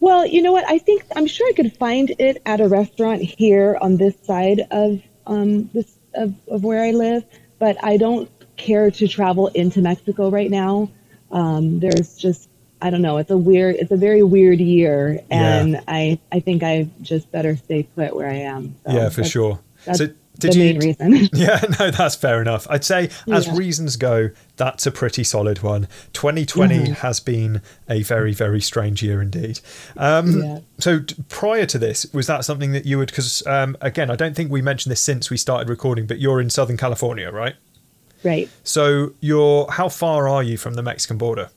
Well, 0.00 0.26
you 0.26 0.42
know 0.42 0.52
what? 0.52 0.64
I 0.68 0.78
think 0.78 1.04
I'm 1.16 1.26
sure 1.26 1.48
I 1.48 1.52
could 1.52 1.76
find 1.76 2.14
it 2.18 2.40
at 2.46 2.60
a 2.60 2.68
restaurant 2.68 3.22
here 3.22 3.76
on 3.80 3.96
this 3.96 4.14
side 4.22 4.62
of 4.70 5.02
um, 5.26 5.68
this 5.74 5.98
of, 6.14 6.34
of 6.48 6.64
where 6.64 6.82
I 6.82 6.92
live, 6.92 7.24
but 7.58 7.82
I 7.82 7.96
don't 7.96 8.30
care 8.56 8.90
to 8.90 9.08
travel 9.08 9.48
into 9.48 9.80
Mexico 9.80 10.30
right 10.30 10.50
now. 10.50 10.90
Um, 11.30 11.80
there's 11.80 12.16
just 12.16 12.48
I 12.80 12.90
don't 12.90 13.02
know. 13.02 13.18
It's 13.18 13.30
a 13.30 13.38
weird. 13.38 13.76
It's 13.76 13.90
a 13.90 13.96
very 13.96 14.22
weird 14.22 14.60
year, 14.60 15.20
and 15.30 15.72
yeah. 15.72 15.82
I 15.88 16.18
I 16.30 16.40
think 16.40 16.62
I 16.62 16.88
just 17.02 17.30
better 17.32 17.56
stay 17.56 17.82
put 17.82 18.14
where 18.14 18.28
I 18.28 18.36
am. 18.36 18.76
So 18.86 18.92
yeah, 18.92 19.08
for 19.08 19.24
sure. 19.24 19.60
so 19.94 20.08
did 20.38 20.52
the 20.52 20.58
you, 20.58 20.64
main 20.64 20.78
reason. 20.80 21.28
yeah, 21.32 21.60
no, 21.80 21.90
that's 21.90 22.14
fair 22.14 22.40
enough. 22.40 22.66
I'd 22.70 22.84
say, 22.84 23.10
as 23.30 23.46
yeah. 23.46 23.56
reasons 23.56 23.96
go, 23.96 24.30
that's 24.56 24.86
a 24.86 24.90
pretty 24.90 25.24
solid 25.24 25.62
one. 25.62 25.88
2020 26.12 26.74
mm-hmm. 26.74 26.92
has 26.94 27.20
been 27.20 27.60
a 27.88 28.02
very, 28.02 28.32
very 28.32 28.60
strange 28.60 29.02
year 29.02 29.20
indeed. 29.20 29.60
Um, 29.96 30.42
yeah. 30.42 30.58
So, 30.78 31.00
prior 31.28 31.66
to 31.66 31.78
this, 31.78 32.06
was 32.12 32.26
that 32.28 32.44
something 32.44 32.72
that 32.72 32.86
you 32.86 32.98
would? 32.98 33.08
Because 33.08 33.44
um, 33.46 33.76
again, 33.80 34.10
I 34.10 34.16
don't 34.16 34.36
think 34.36 34.50
we 34.50 34.62
mentioned 34.62 34.92
this 34.92 35.00
since 35.00 35.30
we 35.30 35.36
started 35.36 35.68
recording, 35.68 36.06
but 36.06 36.18
you're 36.18 36.40
in 36.40 36.50
Southern 36.50 36.76
California, 36.76 37.30
right? 37.30 37.56
Right. 38.24 38.48
So, 38.62 39.14
you're 39.20 39.70
how 39.70 39.88
far 39.88 40.28
are 40.28 40.42
you 40.42 40.56
from 40.56 40.74
the 40.74 40.82
Mexican 40.82 41.18
border? 41.18 41.50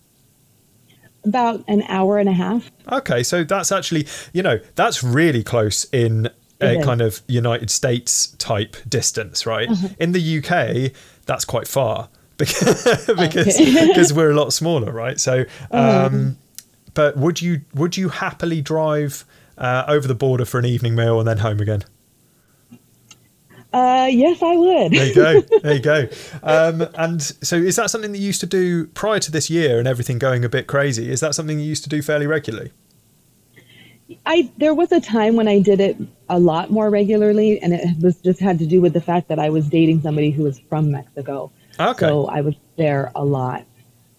About 1.24 1.64
an 1.68 1.84
hour 1.84 2.18
and 2.18 2.28
a 2.28 2.34
half. 2.34 2.72
Okay, 2.92 3.22
so 3.22 3.44
that's 3.44 3.72
actually, 3.72 4.08
you 4.34 4.42
know, 4.42 4.60
that's 4.74 5.04
really 5.04 5.44
close 5.44 5.86
in 5.94 6.32
a 6.62 6.84
kind 6.84 7.02
of 7.02 7.22
United 7.28 7.70
States 7.70 8.28
type 8.38 8.76
distance, 8.88 9.46
right? 9.46 9.70
Uh-huh. 9.70 9.90
In 10.00 10.12
the 10.12 10.40
UK, 10.40 10.94
that's 11.26 11.46
quite 11.46 11.68
far 11.68 12.10
because 12.38 13.06
because, 13.08 13.58
because 13.58 14.14
we're 14.14 14.32
a 14.32 14.36
lot 14.36 14.54
smaller, 14.54 14.92
right? 14.92 15.20
So, 15.20 15.46
uh-huh. 15.72 16.08
um, 16.08 16.38
but 16.94 17.18
would 17.18 17.42
you 17.42 17.62
would 17.74 17.98
you 17.98 18.10
happily 18.10 18.62
drive 18.62 19.26
uh, 19.58 19.86
over 19.88 20.08
the 20.08 20.16
border 20.16 20.46
for 20.46 20.60
an 20.60 20.66
evening 20.66 20.96
meal 20.96 21.20
and 21.20 21.28
then 21.28 21.38
home 21.38 21.60
again? 21.60 21.84
Uh, 23.74 24.08
yes, 24.12 24.42
I 24.44 24.58
would. 24.58 24.92
there 24.92 25.08
you 25.08 25.16
go. 25.16 25.42
There 25.62 25.74
you 25.74 25.80
go. 25.80 26.08
Um, 26.44 26.88
and 26.96 27.22
so, 27.22 27.56
is 27.56 27.78
that 27.78 27.90
something 27.90 28.12
that 28.12 28.18
you 28.18 28.26
used 28.26 28.42
to 28.42 28.48
do 28.48 28.88
prior 28.88 29.20
to 29.20 29.32
this 29.32 29.50
year 29.50 29.80
and 29.80 29.88
everything 29.88 30.20
going 30.20 30.44
a 30.44 30.50
bit 30.50 30.68
crazy? 30.68 31.10
Is 31.10 31.22
that 31.22 31.36
something 31.36 31.60
you 31.60 31.66
used 31.66 31.84
to 31.84 31.90
do 31.90 32.02
fairly 32.02 32.28
regularly? 32.28 32.72
I 34.26 34.52
there 34.58 34.74
was 34.74 34.92
a 34.92 35.02
time 35.02 35.36
when 35.36 35.48
I 35.48 35.60
did 35.60 35.80
it 35.80 35.98
a 36.30 36.40
lot 36.40 36.72
more 36.72 36.90
regularly, 36.90 37.60
and 37.62 37.74
it 37.74 37.98
was 38.02 38.18
just 38.22 38.40
had 38.40 38.60
to 38.60 38.66
do 38.66 38.82
with 38.82 38.94
the 38.94 39.02
fact 39.02 39.28
that 39.30 39.40
I 39.40 39.50
was 39.50 39.68
dating 39.68 40.02
somebody 40.02 40.32
who 40.32 40.44
was 40.44 40.60
from 40.60 40.92
Mexico. 40.92 41.52
Okay. 41.80 42.08
So 42.08 42.28
I 42.28 42.42
was 42.42 42.56
there 42.78 43.12
a 43.16 43.24
lot. 43.24 43.66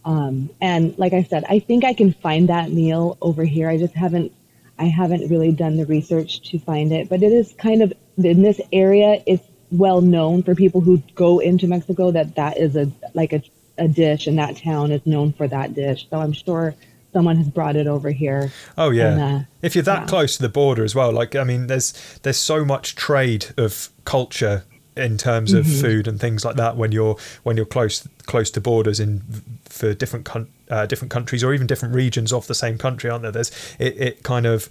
Um, 0.05 0.51
and 0.61 0.97
like 0.99 1.13
I 1.13 1.23
said, 1.23 1.45
I 1.49 1.61
think 1.61 1.85
I 1.85 1.95
can 1.95 2.13
find 2.13 2.49
that 2.49 2.71
meal 2.71 3.17
over 3.21 3.45
here. 3.45 3.69
I 3.69 3.79
just 3.79 3.95
haven't, 3.95 4.33
I 4.79 4.87
haven't 4.87 5.31
really 5.31 5.53
done 5.53 5.77
the 5.77 5.87
research 5.87 6.51
to 6.51 6.59
find 6.59 6.93
it, 6.93 7.09
but 7.09 7.23
it 7.23 7.33
is 7.33 7.55
kind 7.57 7.83
of 7.83 7.93
in 8.17 8.43
this 8.43 8.61
area. 8.73 9.23
It's 9.27 9.47
well 9.71 10.01
known 10.01 10.43
for 10.43 10.55
people 10.55 10.81
who 10.81 10.99
go 11.15 11.39
into 11.39 11.67
Mexico 11.67 12.11
that 12.11 12.35
that 12.35 12.59
is 12.59 12.77
a 12.77 12.91
like 13.15 13.33
a, 13.33 13.43
a 13.79 13.89
dish, 13.89 14.27
and 14.27 14.39
that 14.39 14.57
town 14.57 14.91
is 14.93 15.07
known 15.07 15.33
for 15.33 15.47
that 15.49 15.75
dish. 15.75 16.07
So 16.11 16.19
I'm 16.19 16.33
sure 16.33 16.75
someone 17.13 17.37
has 17.37 17.49
brought 17.49 17.77
it 17.77 17.87
over 17.87 18.11
here. 18.11 18.53
Oh 18.77 18.91
yeah. 18.91 19.13
And, 19.13 19.21
uh, 19.21 19.45
if 19.61 19.75
you're 19.75 19.85
that 19.85 20.03
yeah. 20.03 20.07
close 20.07 20.37
to 20.37 20.43
the 20.43 20.49
border 20.49 20.85
as 20.85 20.95
well, 20.95 21.13
like 21.13 21.37
I 21.37 21.45
mean, 21.45 21.67
there's 21.67 21.93
there's 22.23 22.39
so 22.39 22.65
much 22.65 22.95
trade 22.95 23.47
of 23.57 23.91
culture 24.05 24.65
in 24.97 25.17
terms 25.17 25.55
of 25.55 25.65
mm-hmm. 25.65 25.81
food 25.81 26.07
and 26.07 26.21
things 26.21 26.45
like 26.45 26.57
that 26.57 26.77
when 26.77 26.93
you're 26.93 27.17
when 27.45 27.57
you're 27.57 27.67
close 27.67 28.07
close 28.27 28.51
to 28.51 28.61
borders 28.61 29.01
in 29.01 29.23
for 29.65 29.95
different 29.95 30.29
uh, 30.71 30.87
different 30.87 31.11
countries 31.11 31.43
or 31.43 31.55
even 31.55 31.67
different 31.67 31.95
regions 31.95 32.33
of 32.33 32.47
the 32.47 32.55
same 32.55 32.79
country, 32.79 33.11
aren't 33.11 33.23
there? 33.23 33.33
There's 33.33 33.51
it, 33.79 33.97
it 33.99 34.23
kind 34.23 34.47
of 34.47 34.69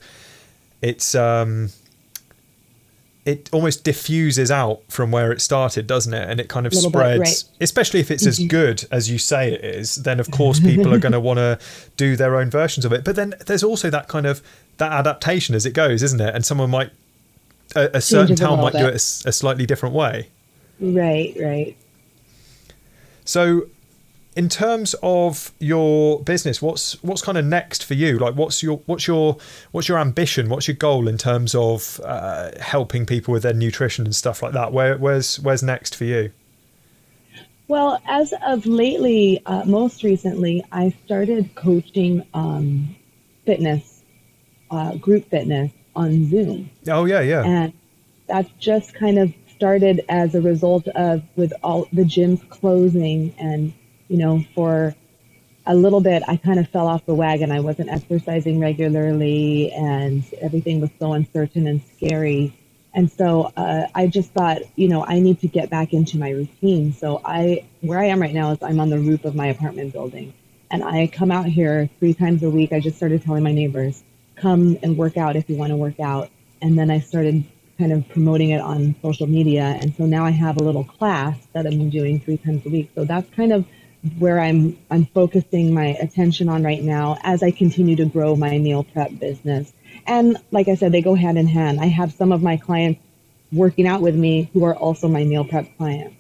it's 0.82 1.16
um 1.16 1.70
it 3.24 3.50
almost 3.52 3.84
diffuses 3.84 4.50
out 4.50 4.82
from 4.90 5.12
where 5.12 5.32
it 5.32 5.42
started, 5.42 5.86
doesn't 5.86 6.14
it? 6.14 6.28
And 6.30 6.40
it 6.40 6.50
kind 6.50 6.66
of 6.66 6.74
spreads, 6.74 7.44
bit, 7.44 7.50
right. 7.50 7.64
especially 7.64 8.00
if 8.00 8.10
it's 8.10 8.26
as 8.26 8.40
good 8.40 8.86
as 8.92 9.12
you 9.12 9.20
say 9.20 9.54
it 9.54 9.64
is. 9.64 9.96
Then 9.96 10.20
of 10.20 10.32
course 10.32 10.60
people 10.60 10.94
are 10.94 10.98
going 10.98 11.12
to 11.12 11.20
want 11.20 11.38
to 11.38 11.60
do 11.98 12.16
their 12.16 12.36
own 12.38 12.50
versions 12.50 12.84
of 12.84 12.92
it. 12.92 13.04
But 13.04 13.16
then 13.16 13.36
there's 13.46 13.64
also 13.64 13.90
that 13.92 14.08
kind 14.08 14.26
of 14.26 14.42
that 14.78 14.92
adaptation 14.92 15.54
as 15.54 15.66
it 15.66 15.74
goes, 15.74 16.02
isn't 16.02 16.20
it? 16.20 16.34
And 16.34 16.44
someone 16.44 16.72
might 16.72 16.92
a, 17.76 17.98
a 17.98 18.02
certain 18.02 18.36
town 18.36 18.60
might 18.60 18.74
bit. 18.74 18.80
do 18.80 18.88
it 18.88 18.94
a, 18.94 19.30
a 19.30 19.32
slightly 19.32 19.66
different 19.66 19.94
way. 19.94 20.30
Right, 20.80 21.36
right. 21.40 21.78
So 23.24 23.68
in 24.36 24.48
terms 24.48 24.96
of 25.04 25.52
your 25.60 26.22
business 26.24 26.62
what's 26.62 27.02
what's 27.04 27.22
kind 27.22 27.38
of 27.38 27.46
next 27.46 27.84
for 27.84 27.94
you? 27.94 28.18
Like 28.18 28.36
what's 28.36 28.64
your 28.64 28.78
what's 28.86 29.08
your 29.08 29.38
what's 29.72 29.88
your 29.88 30.00
ambition? 30.00 30.50
What's 30.50 30.68
your 30.68 30.76
goal 30.78 31.08
in 31.08 31.18
terms 31.18 31.54
of 31.54 32.00
uh, 32.04 32.52
helping 32.60 33.06
people 33.06 33.34
with 33.34 33.44
their 33.44 33.54
nutrition 33.54 34.06
and 34.06 34.16
stuff 34.16 34.42
like 34.42 34.54
that? 34.54 34.72
Where 34.72 34.98
where's 34.98 35.40
where's 35.40 35.64
next 35.64 35.96
for 35.96 36.06
you? 36.06 36.32
Well 37.68 38.02
as 38.08 38.34
of 38.46 38.66
lately 38.66 39.42
uh, 39.46 39.64
most 39.66 40.04
recently 40.04 40.64
i 40.72 40.94
started 41.06 41.56
coaching 41.56 42.26
um, 42.34 42.96
fitness 43.46 44.04
uh, 44.70 44.96
group 44.96 45.30
fitness 45.30 45.72
on 45.96 46.30
zoom. 46.30 46.70
Oh 46.88 47.06
yeah 47.06 47.22
yeah. 47.22 47.44
And 47.44 47.74
that's 48.28 48.50
just 48.60 48.94
kind 48.94 49.20
of 49.20 49.34
started 49.54 50.02
as 50.10 50.34
a 50.36 50.42
result 50.42 50.88
of 50.90 51.22
with 51.36 51.54
all 51.64 51.88
the 51.92 52.04
gyms 52.04 52.48
closing 52.50 53.36
and 53.38 53.74
you 54.12 54.18
know, 54.18 54.44
for 54.54 54.94
a 55.66 55.74
little 55.74 56.02
bit, 56.02 56.22
I 56.28 56.36
kind 56.36 56.60
of 56.60 56.68
fell 56.68 56.88
off 56.88 57.06
the 57.06 57.16
wagon. 57.16 57.50
I 57.50 57.62
wasn't 57.62 57.90
exercising 57.90 58.60
regularly, 58.60 59.72
and 59.72 60.22
everything 60.42 60.82
was 60.82 60.90
so 61.00 61.14
uncertain 61.14 61.66
and 61.66 61.82
scary. 61.96 62.54
And 62.94 63.10
so 63.10 63.54
uh, 63.56 63.88
I 63.96 64.08
just 64.08 64.32
thought, 64.32 64.64
you 64.76 64.90
know, 64.90 65.06
I 65.06 65.20
need 65.20 65.40
to 65.42 65.48
get 65.48 65.70
back 65.70 65.94
into 65.94 66.18
my 66.18 66.32
routine. 66.32 66.92
So 66.92 67.22
I, 67.24 67.64
where 67.80 68.00
I 68.00 68.06
am 68.08 68.22
right 68.22 68.34
now, 68.34 68.52
is 68.52 68.62
I'm 68.62 68.82
on 68.82 68.90
the 68.90 69.00
roof 69.00 69.24
of 69.24 69.34
my 69.34 69.48
apartment 69.48 69.94
building, 69.94 70.34
and 70.70 70.84
I 70.84 71.08
come 71.08 71.32
out 71.32 71.46
here 71.46 71.90
three 72.00 72.14
times 72.14 72.44
a 72.44 72.50
week. 72.50 72.74
I 72.74 72.82
just 72.82 72.98
started 72.98 73.24
telling 73.24 73.44
my 73.44 73.54
neighbors, 73.54 74.04
come 74.36 74.78
and 74.84 74.98
work 74.98 75.16
out 75.16 75.38
if 75.38 75.50
you 75.50 75.56
want 75.56 75.70
to 75.70 75.78
work 75.78 76.02
out. 76.02 76.30
And 76.62 76.78
then 76.78 76.92
I 76.92 77.00
started 77.00 77.46
kind 77.78 77.94
of 77.94 78.08
promoting 78.10 78.50
it 78.50 78.60
on 78.60 78.94
social 79.02 79.26
media, 79.26 79.78
and 79.80 79.96
so 79.96 80.06
now 80.06 80.26
I 80.26 80.32
have 80.32 80.58
a 80.58 80.64
little 80.64 80.84
class 80.84 81.38
that 81.54 81.66
I'm 81.66 81.90
doing 81.90 82.20
three 82.20 82.38
times 82.38 82.66
a 82.66 82.70
week. 82.70 82.92
So 82.94 83.06
that's 83.06 83.30
kind 83.36 83.54
of 83.54 83.66
where 84.18 84.40
I'm 84.40 84.78
I'm 84.90 85.06
focusing 85.06 85.74
my 85.74 85.88
attention 86.02 86.50
on 86.50 86.64
right 86.64 86.82
now 86.82 87.18
as 87.24 87.44
I 87.44 87.52
continue 87.52 87.96
to 87.98 88.06
grow 88.06 88.36
my 88.36 88.58
meal 88.58 88.84
prep 88.84 89.20
business. 89.20 89.74
And 90.08 90.38
like 90.52 90.68
I 90.68 90.76
said, 90.76 90.92
they 90.92 91.02
go 91.02 91.16
hand 91.16 91.38
in 91.38 91.48
hand. 91.48 91.80
I 91.80 91.88
have 91.88 92.14
some 92.14 92.32
of 92.32 92.42
my 92.42 92.58
clients 92.58 93.02
working 93.52 93.88
out 93.88 94.02
with 94.02 94.16
me 94.16 94.50
who 94.54 94.64
are 94.66 94.76
also 94.76 95.08
my 95.08 95.24
meal 95.24 95.46
prep 95.46 95.78
clients. 95.78 96.16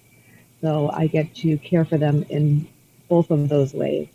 So 0.61 0.89
I 0.91 1.07
get 1.07 1.35
to 1.37 1.57
care 1.57 1.85
for 1.85 1.97
them 1.97 2.25
in 2.29 2.67
both 3.09 3.31
of 3.31 3.49
those 3.49 3.73
ways. 3.73 4.07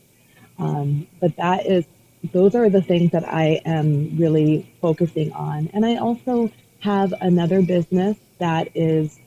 Um, 0.59 1.07
but 1.21 1.37
that 1.37 1.67
is 1.67 1.85
those 2.33 2.55
are 2.55 2.71
the 2.71 2.83
things 2.83 3.13
that 3.13 3.29
I 3.29 3.61
am 3.65 4.17
really 4.17 4.73
focusing 4.81 5.33
on. 5.33 5.71
And 5.73 5.85
I 5.85 5.97
also 5.97 6.51
have 6.81 7.15
another 7.21 7.63
business 7.63 8.17
that 8.39 8.69
is 8.77 9.19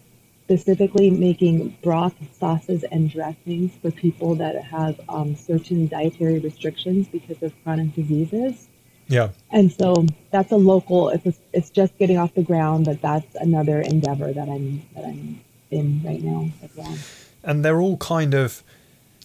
specifically 0.49 1.11
making 1.11 1.77
broth, 1.83 2.15
sauces, 2.39 2.83
and 2.85 3.11
dressings 3.11 3.71
for 3.83 3.91
people 3.91 4.33
that 4.33 4.59
have 4.63 4.99
um, 5.07 5.35
certain 5.35 5.87
dietary 5.87 6.39
restrictions 6.39 7.07
because 7.07 7.43
of 7.43 7.53
chronic 7.63 7.93
diseases. 7.93 8.67
Yeah. 9.07 9.29
And 9.51 9.71
so 9.71 10.07
that's 10.31 10.51
a 10.51 10.55
local. 10.55 11.09
It's 11.09 11.27
a, 11.27 11.33
it's 11.53 11.69
just 11.69 11.95
getting 11.99 12.17
off 12.17 12.33
the 12.33 12.41
ground, 12.41 12.85
but 12.85 12.99
that's 12.99 13.35
another 13.35 13.79
endeavor 13.79 14.33
that 14.33 14.49
I'm 14.49 14.81
that 14.95 15.05
I'm 15.05 15.39
in 15.69 16.01
right 16.03 16.23
now 16.23 16.49
as 16.63 16.75
well. 16.75 16.97
And 17.43 17.63
they're 17.63 17.79
all 17.79 17.97
kind 17.97 18.33
of 18.33 18.63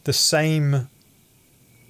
the 0.04 0.12
same 0.12 0.90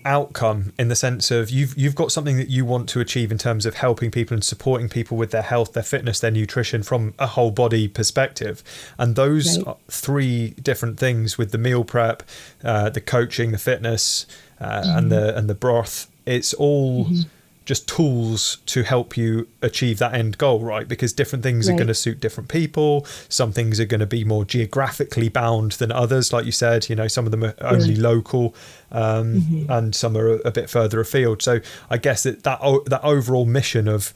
outcome 0.05 0.73
in 0.79 0.89
the 0.89 0.97
sense 0.97 1.31
of 1.31 1.51
you've 1.51 1.77
you've 1.77 1.95
got 1.95 2.13
something 2.13 2.37
that 2.37 2.49
you 2.49 2.65
want 2.65 2.89
to 2.91 3.01
achieve 3.01 3.33
in 3.33 3.39
terms 3.39 3.67
of 3.67 3.75
helping 3.75 4.11
people 4.11 4.35
and 4.35 4.45
supporting 4.45 4.89
people 4.89 5.17
with 5.17 5.31
their 5.31 5.43
health, 5.43 5.73
their 5.73 5.83
fitness, 5.83 6.21
their 6.21 6.31
nutrition 6.31 6.83
from 6.83 7.15
a 7.19 7.27
whole 7.29 7.51
body 7.51 7.89
perspective. 7.89 8.63
And 8.99 9.17
those 9.17 9.63
right. 9.65 9.77
three 9.89 10.51
different 10.51 10.99
things 10.99 11.39
with 11.39 11.53
the 11.53 11.59
meal 11.59 11.85
prep, 11.85 12.23
uh, 12.63 12.91
the 12.91 13.01
coaching, 13.01 13.53
the 13.53 13.59
fitness, 13.59 14.27
uh, 14.61 14.83
mm-hmm. 14.83 14.99
and 14.99 15.13
the 15.13 15.37
and 15.37 15.49
the 15.49 15.55
broth, 15.55 16.09
it's 16.27 16.55
all 16.55 17.07
mm-hmm 17.07 17.23
just 17.65 17.89
tools 17.89 18.59
to 18.67 18.83
help 18.83 19.17
you 19.17 19.49
achieve 19.63 19.99
that 19.99 20.13
end 20.15 20.37
goal, 20.37 20.61
right? 20.61 20.87
Because 20.87 21.13
different 21.13 21.43
things 21.43 21.67
right. 21.67 21.75
are 21.75 21.77
going 21.79 21.89
to 21.89 21.95
suit 21.95 22.21
different 22.21 22.51
people. 22.51 23.07
Some 23.29 23.53
things 23.53 23.81
are 23.81 23.87
going 23.87 24.01
to 24.01 24.07
be 24.07 24.23
more 24.23 24.45
geographically 24.45 25.31
bound 25.31 25.73
than 25.73 25.91
others, 25.91 26.33
like 26.33 26.45
you 26.45 26.53
said. 26.53 26.91
You 26.91 26.97
know, 26.97 27.09
some 27.09 27.25
of 27.25 27.31
them 27.31 27.43
are 27.43 27.55
only 27.61 27.97
local, 27.97 28.55
um, 28.93 29.41
mm-hmm. 29.41 29.73
and 29.73 29.95
some 29.95 30.17
are 30.17 30.29
a, 30.29 30.37
a, 30.41 30.51
bit 30.51 30.69
further 30.69 31.01
afield. 31.01 31.41
So 31.41 31.61
I 31.89 31.97
guess 31.97 32.25
that 32.25 32.43
that, 32.43 32.61
that 32.87 33.03
overall 33.03 33.47
mission 33.47 33.89
of 33.89 34.13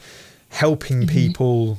helping 0.50 1.00
mm-hmm. 1.00 1.08
people 1.08 1.78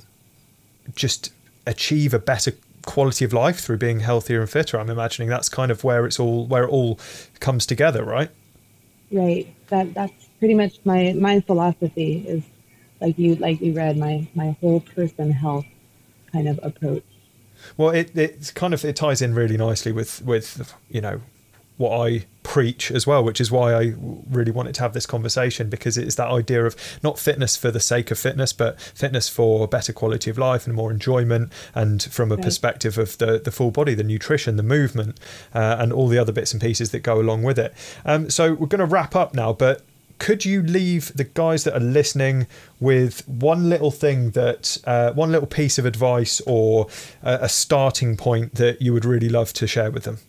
just 0.96 1.32
achieve 1.68 2.16
a 2.16 2.20
better 2.20 2.54
quality 2.86 3.24
of 3.26 3.32
life 3.32 3.60
through 3.60 3.78
being 3.78 4.00
healthier 4.00 4.42
and 4.42 4.50
fitter. 4.50 4.80
I'm 4.80 4.90
imagining 4.90 5.30
that's 5.30 5.50
kind 5.50 5.70
of 5.70 5.84
where 5.84 6.08
it's 6.08 6.20
all 6.20 6.48
where 6.48 6.64
it 6.64 6.70
all 6.70 7.00
comes 7.40 7.68
together, 7.68 8.04
right? 8.04 8.32
Right. 9.12 9.54
That 9.68 9.94
that's 9.94 10.29
pretty 10.40 10.56
much 10.56 10.80
my 10.86 11.14
my 11.14 11.42
philosophy 11.42 12.26
is 12.28 12.44
like 13.02 13.18
you 13.20 13.36
like 13.36 13.62
you 13.62 13.74
read 13.74 13.98
my 13.98 14.28
my 14.36 14.56
whole 14.60 14.80
person 14.80 15.32
health 15.32 15.66
kind 16.32 16.48
of 16.48 16.60
approach. 16.64 17.04
Well, 17.78 17.90
it 17.90 18.16
it's 18.18 18.52
kind 18.52 18.74
of 18.74 18.84
it 18.84 18.96
ties 18.96 19.22
in 19.22 19.34
really 19.34 19.58
nicely 19.58 19.92
with 19.92 20.22
with 20.22 20.74
you 20.90 21.02
know 21.02 21.22
what 21.78 21.98
I 21.98 22.26
preach 22.44 22.92
as 22.92 23.08
well, 23.08 23.24
which 23.24 23.40
is 23.40 23.50
why 23.52 23.74
I 23.74 23.94
really 24.30 24.52
wanted 24.52 24.76
to 24.76 24.82
have 24.82 24.92
this 24.92 25.06
conversation 25.06 25.70
because 25.70 25.98
it's 25.98 26.16
that 26.16 26.28
idea 26.28 26.66
of 26.66 26.76
not 27.02 27.18
fitness 27.18 27.56
for 27.56 27.72
the 27.72 27.80
sake 27.80 28.12
of 28.12 28.20
fitness, 28.20 28.52
but 28.52 28.82
fitness 28.82 29.30
for 29.30 29.66
better 29.66 29.94
quality 29.94 30.30
of 30.30 30.38
life 30.38 30.68
and 30.68 30.76
more 30.76 30.92
enjoyment, 30.92 31.54
and 31.74 32.04
from 32.04 32.34
a 32.34 32.36
right. 32.36 32.44
perspective 32.44 32.98
of 32.98 33.18
the 33.18 33.40
the 33.40 33.52
full 33.52 33.72
body, 33.72 33.94
the 33.94 34.04
nutrition, 34.04 34.58
the 34.58 34.64
movement, 34.64 35.20
uh, 35.54 35.78
and 35.80 35.94
all 35.94 36.10
the 36.10 36.18
other 36.18 36.34
bits 36.34 36.52
and 36.52 36.62
pieces 36.62 36.92
that 36.92 37.00
go 37.00 37.20
along 37.20 37.44
with 37.44 37.58
it. 37.58 37.74
Um, 38.04 38.30
so 38.30 38.54
we're 38.54 38.68
going 38.68 38.80
to 38.80 38.86
wrap 38.86 39.16
up 39.16 39.34
now, 39.34 39.54
but 39.54 39.82
could 40.20 40.46
you 40.46 40.62
leave 40.62 41.14
the 41.16 41.24
guys 41.24 41.64
that 41.64 41.74
are 41.76 41.80
listening 41.80 42.46
with 42.80 43.28
one 43.28 43.70
little 43.70 43.90
thing 43.90 44.32
that 44.32 44.78
uh, 44.86 45.14
one 45.14 45.32
little 45.32 45.48
piece 45.48 45.80
of 45.80 45.86
advice 45.86 46.42
or 46.46 46.88
a, 47.24 47.40
a, 47.44 47.50
starting 47.50 48.16
point 48.16 48.56
that 48.56 48.82
you 48.82 48.94
would 48.94 49.06
really 49.06 49.30
love 49.30 49.54
to 49.54 49.66
share 49.66 49.90
with 49.90 50.04
them? 50.04 50.20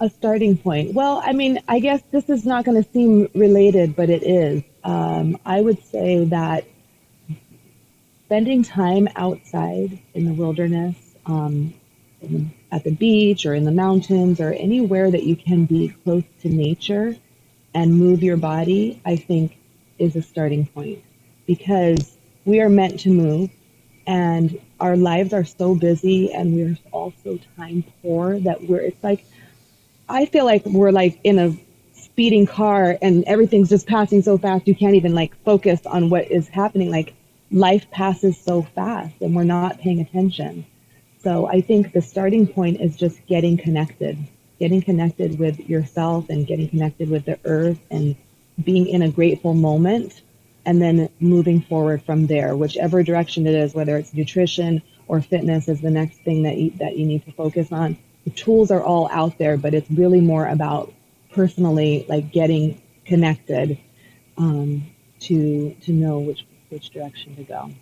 A 0.00 0.10
starting 0.10 0.58
point. 0.58 0.94
Well 0.94 1.22
i 1.24 1.32
mean 1.32 1.60
i 1.68 1.78
guess 1.78 2.02
this 2.10 2.28
is 2.28 2.44
not 2.44 2.64
going 2.64 2.82
to 2.82 2.90
seem 2.90 3.28
related 3.34 3.94
but 3.96 4.10
it 4.10 4.22
is. 4.24 4.62
Um, 4.84 5.38
i 5.46 5.60
would 5.60 5.82
say 5.84 6.24
that 6.24 6.66
spending 8.26 8.64
time 8.64 9.08
outside 9.14 9.98
in 10.14 10.24
the 10.24 10.32
wilderness 10.32 10.96
um, 11.26 11.72
in 12.20 12.52
at 12.72 12.84
the 12.84 12.90
beach 12.90 13.44
or 13.44 13.54
in 13.54 13.64
the 13.64 13.70
mountains 13.70 14.40
or 14.40 14.52
anywhere 14.54 15.10
that 15.10 15.24
you 15.24 15.36
can 15.36 15.66
be 15.66 15.94
close 16.02 16.24
to 16.40 16.48
nature 16.48 17.14
and 17.74 17.94
move 17.94 18.22
your 18.22 18.36
body, 18.36 19.00
I 19.04 19.16
think 19.16 19.56
is 19.98 20.16
a 20.16 20.22
starting 20.22 20.66
point 20.66 21.02
because 21.46 22.16
we 22.44 22.60
are 22.60 22.68
meant 22.68 23.00
to 23.00 23.10
move 23.10 23.50
and 24.06 24.58
our 24.80 24.96
lives 24.96 25.32
are 25.32 25.44
so 25.44 25.74
busy 25.74 26.32
and 26.32 26.54
we're 26.54 26.76
all 26.90 27.12
so 27.22 27.38
time 27.56 27.84
poor 28.02 28.38
that 28.40 28.68
we're, 28.68 28.80
it's 28.80 29.02
like, 29.02 29.24
I 30.08 30.26
feel 30.26 30.44
like 30.44 30.64
we're 30.66 30.90
like 30.90 31.18
in 31.24 31.38
a 31.38 31.56
speeding 31.92 32.46
car 32.46 32.98
and 33.00 33.24
everything's 33.24 33.68
just 33.68 33.86
passing 33.86 34.22
so 34.22 34.36
fast 34.36 34.66
you 34.66 34.74
can't 34.74 34.96
even 34.96 35.14
like 35.14 35.34
focus 35.44 35.86
on 35.86 36.10
what 36.10 36.30
is 36.30 36.48
happening. 36.48 36.90
Like 36.90 37.14
life 37.50 37.90
passes 37.90 38.36
so 38.36 38.62
fast 38.62 39.14
and 39.20 39.34
we're 39.34 39.44
not 39.44 39.78
paying 39.78 40.00
attention. 40.00 40.66
So 41.20 41.46
I 41.46 41.60
think 41.60 41.92
the 41.92 42.02
starting 42.02 42.46
point 42.46 42.80
is 42.80 42.96
just 42.96 43.24
getting 43.26 43.56
connected 43.56 44.18
getting 44.62 44.80
connected 44.80 45.40
with 45.40 45.58
yourself 45.68 46.30
and 46.30 46.46
getting 46.46 46.68
connected 46.68 47.10
with 47.10 47.24
the 47.24 47.36
earth 47.46 47.80
and 47.90 48.14
being 48.62 48.86
in 48.86 49.02
a 49.02 49.10
grateful 49.10 49.54
moment 49.54 50.22
and 50.64 50.80
then 50.80 51.08
moving 51.18 51.60
forward 51.60 52.00
from 52.00 52.28
there, 52.28 52.56
whichever 52.56 53.02
direction 53.02 53.44
it 53.48 53.56
is, 53.56 53.74
whether 53.74 53.96
it's 53.96 54.14
nutrition 54.14 54.80
or 55.08 55.20
fitness 55.20 55.66
is 55.66 55.80
the 55.80 55.90
next 55.90 56.18
thing 56.18 56.44
that 56.44 56.58
you, 56.58 56.70
that 56.78 56.96
you 56.96 57.04
need 57.04 57.24
to 57.24 57.32
focus 57.32 57.72
on. 57.72 57.98
The 58.22 58.30
tools 58.30 58.70
are 58.70 58.80
all 58.80 59.08
out 59.10 59.36
there, 59.36 59.56
but 59.56 59.74
it's 59.74 59.90
really 59.90 60.20
more 60.20 60.46
about 60.46 60.94
personally 61.32 62.06
like 62.08 62.30
getting 62.30 62.80
connected 63.04 63.76
um, 64.38 64.86
to 65.22 65.74
to 65.82 65.92
know 65.92 66.20
which 66.20 66.46
which 66.68 66.90
direction 66.90 67.34
to 67.34 67.42
go. 67.42 67.72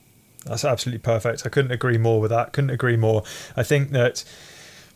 That's 0.46 0.64
absolutely 0.64 1.00
perfect. 1.00 1.44
I 1.44 1.50
couldn't 1.50 1.72
agree 1.72 1.98
more 1.98 2.22
with 2.22 2.30
that. 2.30 2.54
Couldn't 2.54 2.70
agree 2.70 2.96
more. 2.96 3.22
I 3.54 3.64
think 3.64 3.90
that 3.90 4.24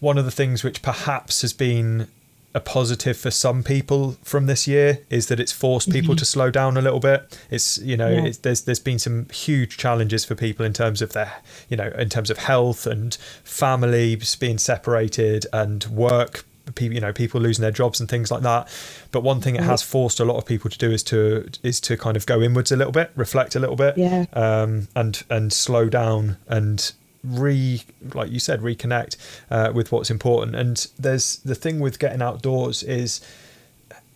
one 0.05 0.19
of 0.19 0.25
the 0.25 0.31
things 0.31 0.63
which 0.63 0.83
perhaps 0.83 1.41
has 1.41 1.53
been 1.53 2.09
a 2.55 2.61
positive 2.61 3.17
for 3.17 3.33
some 3.33 3.65
people 3.65 4.17
from 4.23 4.47
this 4.47 4.69
year 4.69 5.01
is 5.11 5.27
that 5.27 5.41
it's 5.41 5.51
forced 5.51 5.91
people 5.91 6.11
mm-hmm. 6.11 6.19
to 6.19 6.25
slow 6.25 6.51
down 6.51 6.77
a 6.77 6.81
little 6.81 7.01
bit. 7.01 7.37
It's 7.51 7.79
you 7.79 7.97
know 7.97 8.09
yeah. 8.09 8.27
it's, 8.27 8.39
there's 8.39 8.63
there's 8.63 8.79
been 8.79 9.01
some 9.01 9.29
huge 9.31 9.77
challenges 9.77 10.25
for 10.25 10.37
people 10.37 10.65
in 10.65 10.73
terms 10.73 11.03
of 11.03 11.15
their 11.15 11.33
you 11.69 11.77
know 11.77 11.89
in 11.99 12.09
terms 12.09 12.31
of 12.31 12.39
health 12.39 12.87
and 12.87 13.15
families 13.43 14.37
being 14.37 14.59
separated 14.59 15.47
and 15.53 15.85
work 15.87 16.45
people 16.77 16.95
you 16.95 17.01
know 17.01 17.13
people 17.13 17.41
losing 17.41 17.63
their 17.63 17.71
jobs 17.71 18.01
and 18.01 18.09
things 18.09 18.31
like 18.31 18.41
that 18.43 18.67
but 19.11 19.23
one 19.23 19.39
thing 19.39 19.55
it 19.55 19.63
has 19.63 19.83
forced 19.83 20.19
a 20.19 20.25
lot 20.25 20.37
of 20.37 20.47
people 20.47 20.71
to 20.71 20.79
do 20.79 20.91
is 20.91 21.03
to 21.03 21.47
is 21.63 21.79
to 21.79 21.95
kind 21.95 22.17
of 22.17 22.25
go 22.25 22.41
inwards 22.41 22.73
a 22.73 22.77
little 22.77 22.93
bit 22.93 23.11
reflect 23.17 23.55
a 23.55 23.59
little 23.59 23.77
bit 23.77 23.99
yeah. 23.99 24.25
um, 24.33 24.89
and 24.97 25.25
and 25.29 25.53
slow 25.53 25.91
down 25.91 26.39
and 26.49 26.93
re 27.25 27.83
like 28.13 28.31
you 28.31 28.39
said 28.39 28.61
reconnect 28.61 29.17
uh, 29.51 29.73
with 29.75 29.91
what's 29.91 30.11
important 30.11 30.55
and 30.55 30.89
there's 30.99 31.37
the 31.39 31.55
thing 31.55 31.81
with 31.81 31.99
getting 31.99 32.21
outdoors 32.21 32.83
is 32.83 33.21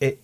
it 0.00 0.20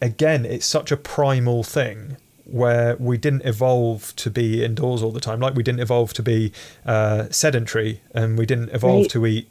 again 0.00 0.44
it's 0.44 0.66
such 0.66 0.90
a 0.90 0.96
primal 0.96 1.62
thing 1.62 2.16
where 2.44 2.96
we 2.96 3.16
didn't 3.16 3.42
evolve 3.42 4.14
to 4.16 4.30
be 4.30 4.64
indoors 4.64 5.02
all 5.02 5.12
the 5.12 5.20
time 5.20 5.40
like 5.40 5.54
we 5.54 5.62
didn't 5.62 5.80
evolve 5.80 6.12
to 6.12 6.22
be 6.22 6.52
uh, 6.84 7.26
sedentary 7.30 8.00
and 8.12 8.36
we 8.36 8.46
didn't 8.46 8.70
evolve 8.70 9.02
right. 9.02 9.10
to 9.10 9.26
eat 9.26 9.48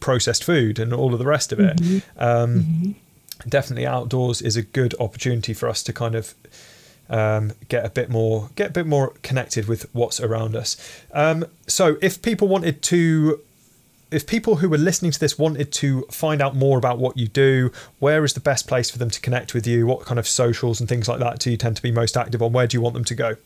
processed 0.00 0.44
food 0.44 0.78
and 0.78 0.92
all 0.92 1.12
of 1.12 1.18
the 1.18 1.26
rest 1.26 1.52
of 1.52 1.60
it 1.60 1.76
mm-hmm. 1.76 2.22
Um, 2.22 2.60
mm-hmm. 2.60 3.48
definitely 3.48 3.86
outdoors 3.86 4.42
is 4.42 4.56
a 4.56 4.62
good 4.62 4.94
opportunity 5.00 5.54
for 5.54 5.68
us 5.68 5.82
to 5.84 5.92
kind 5.92 6.14
of 6.14 6.34
um, 7.10 7.52
get 7.68 7.84
a 7.84 7.90
bit 7.90 8.10
more 8.10 8.50
get 8.56 8.70
a 8.70 8.72
bit 8.72 8.86
more 8.86 9.14
connected 9.22 9.66
with 9.66 9.88
what's 9.94 10.20
around 10.20 10.56
us. 10.56 10.76
Um, 11.12 11.46
so 11.66 11.96
if 12.02 12.22
people 12.22 12.48
wanted 12.48 12.82
to 12.82 13.40
if 14.10 14.26
people 14.26 14.56
who 14.56 14.68
were 14.68 14.78
listening 14.78 15.10
to 15.10 15.20
this 15.20 15.38
wanted 15.38 15.70
to 15.72 16.02
find 16.10 16.40
out 16.40 16.56
more 16.56 16.78
about 16.78 16.98
what 16.98 17.16
you 17.16 17.28
do, 17.28 17.70
where 17.98 18.24
is 18.24 18.32
the 18.32 18.40
best 18.40 18.66
place 18.66 18.90
for 18.90 18.98
them 18.98 19.10
to 19.10 19.20
connect 19.20 19.52
with 19.52 19.66
you? 19.66 19.86
What 19.86 20.00
kind 20.06 20.18
of 20.18 20.26
socials 20.26 20.80
and 20.80 20.88
things 20.88 21.08
like 21.08 21.18
that 21.20 21.38
do 21.40 21.50
you 21.50 21.56
tend 21.56 21.76
to 21.76 21.82
be 21.82 21.90
most 21.90 22.16
active 22.16 22.42
on? 22.42 22.52
Where 22.52 22.66
do 22.66 22.76
you 22.76 22.80
want 22.80 22.94
them 22.94 23.04
to 23.04 23.14
go? 23.14 23.36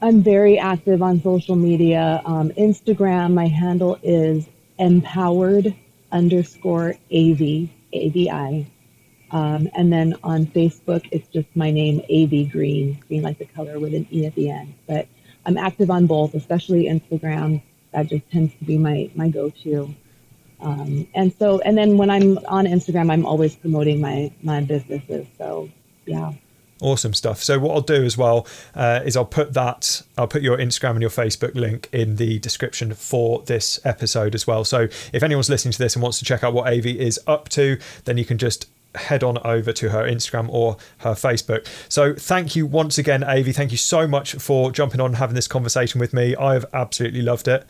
I'm 0.00 0.22
very 0.22 0.58
active 0.58 1.02
on 1.02 1.20
social 1.22 1.56
media. 1.56 2.22
Um, 2.24 2.50
Instagram, 2.50 3.34
my 3.34 3.46
handle 3.46 3.98
is 4.02 4.46
empowered 4.78 5.74
underscore 6.10 6.94
AV, 7.12 7.68
AVI. 7.92 8.66
Um, 9.32 9.68
and 9.74 9.92
then 9.92 10.14
on 10.22 10.46
Facebook, 10.46 11.08
it's 11.10 11.26
just 11.28 11.48
my 11.54 11.70
name, 11.70 12.00
AV 12.02 12.52
Greene, 12.52 13.02
green 13.08 13.22
like 13.22 13.38
the 13.38 13.46
color 13.46 13.80
with 13.80 13.94
an 13.94 14.06
E 14.12 14.26
at 14.26 14.34
the 14.34 14.50
end. 14.50 14.74
But 14.86 15.08
I'm 15.46 15.56
active 15.56 15.90
on 15.90 16.06
both, 16.06 16.34
especially 16.34 16.84
Instagram. 16.84 17.62
That 17.92 18.08
just 18.08 18.30
tends 18.30 18.54
to 18.58 18.64
be 18.64 18.78
my, 18.78 19.10
my 19.14 19.28
go-to. 19.28 19.94
Um, 20.60 21.08
and 21.14 21.34
so, 21.38 21.60
and 21.60 21.76
then 21.76 21.96
when 21.96 22.10
I'm 22.10 22.38
on 22.46 22.66
Instagram, 22.66 23.10
I'm 23.10 23.26
always 23.26 23.56
promoting 23.56 24.00
my, 24.00 24.30
my 24.42 24.60
businesses. 24.60 25.26
So 25.38 25.70
yeah. 26.06 26.32
Awesome 26.80 27.14
stuff. 27.14 27.42
So 27.42 27.60
what 27.60 27.74
I'll 27.74 27.80
do 27.80 28.04
as 28.04 28.18
well 28.18 28.46
uh, 28.74 29.00
is 29.04 29.16
I'll 29.16 29.24
put 29.24 29.54
that 29.54 30.02
I'll 30.18 30.26
put 30.26 30.42
your 30.42 30.58
Instagram 30.58 30.90
and 30.90 31.00
your 31.00 31.10
Facebook 31.10 31.54
link 31.54 31.88
in 31.92 32.16
the 32.16 32.40
description 32.40 32.92
for 32.94 33.42
this 33.42 33.78
episode 33.84 34.34
as 34.34 34.48
well. 34.48 34.64
So 34.64 34.88
if 35.12 35.22
anyone's 35.22 35.48
listening 35.48 35.72
to 35.72 35.78
this 35.78 35.94
and 35.94 36.02
wants 36.02 36.18
to 36.18 36.24
check 36.24 36.42
out 36.42 36.52
what 36.54 36.66
AV 36.66 36.86
is 36.86 37.20
up 37.28 37.48
to, 37.50 37.78
then 38.04 38.18
you 38.18 38.24
can 38.24 38.36
just 38.36 38.66
head 38.94 39.22
on 39.24 39.38
over 39.38 39.72
to 39.72 39.90
her 39.90 40.04
Instagram 40.04 40.48
or 40.50 40.76
her 40.98 41.12
Facebook. 41.12 41.66
So 41.88 42.14
thank 42.14 42.54
you 42.56 42.66
once 42.66 42.98
again, 42.98 43.24
Avi. 43.24 43.52
Thank 43.52 43.70
you 43.70 43.78
so 43.78 44.06
much 44.06 44.34
for 44.34 44.70
jumping 44.70 45.00
on 45.00 45.06
and 45.06 45.16
having 45.16 45.34
this 45.34 45.48
conversation 45.48 46.00
with 46.00 46.12
me. 46.12 46.36
I've 46.36 46.66
absolutely 46.72 47.22
loved 47.22 47.48
it. 47.48 47.66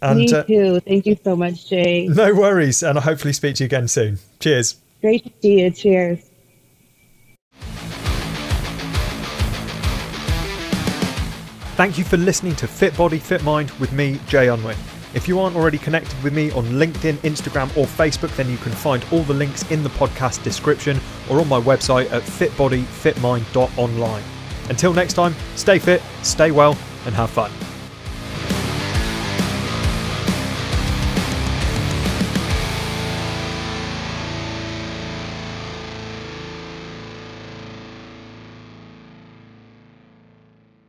And, 0.00 0.18
me 0.20 0.32
uh, 0.32 0.44
too. 0.44 0.76
Uh, 0.76 0.80
Thank 0.80 1.06
you 1.06 1.18
so 1.24 1.34
much, 1.34 1.68
Jay. 1.68 2.06
No 2.06 2.34
worries. 2.34 2.82
And 2.82 2.98
I'll 2.98 3.04
hopefully 3.04 3.32
speak 3.32 3.56
to 3.56 3.64
you 3.64 3.66
again 3.66 3.88
soon. 3.88 4.18
Cheers. 4.38 4.76
Great 5.00 5.24
to 5.24 5.32
see 5.42 5.60
you. 5.60 5.70
Cheers. 5.70 6.30
Thank 11.76 11.96
you 11.96 12.02
for 12.02 12.16
listening 12.16 12.56
to 12.56 12.66
Fit 12.66 12.96
Body, 12.96 13.18
Fit 13.18 13.44
Mind 13.44 13.70
with 13.72 13.92
me, 13.92 14.18
Jay 14.26 14.48
Unwin. 14.48 14.76
If 15.14 15.26
you 15.26 15.40
aren't 15.40 15.56
already 15.56 15.78
connected 15.78 16.22
with 16.22 16.34
me 16.34 16.50
on 16.50 16.64
LinkedIn, 16.64 17.14
Instagram, 17.18 17.74
or 17.76 17.86
Facebook, 17.86 18.34
then 18.36 18.50
you 18.50 18.58
can 18.58 18.72
find 18.72 19.04
all 19.10 19.22
the 19.22 19.34
links 19.34 19.68
in 19.70 19.82
the 19.82 19.88
podcast 19.90 20.42
description 20.42 21.00
or 21.30 21.40
on 21.40 21.48
my 21.48 21.60
website 21.60 22.12
at 22.12 22.22
fitbodyfitmind.online. 22.22 24.22
Until 24.68 24.92
next 24.92 25.14
time, 25.14 25.34
stay 25.56 25.78
fit, 25.78 26.02
stay 26.22 26.50
well, 26.50 26.76
and 27.06 27.14
have 27.14 27.30
fun. 27.30 27.50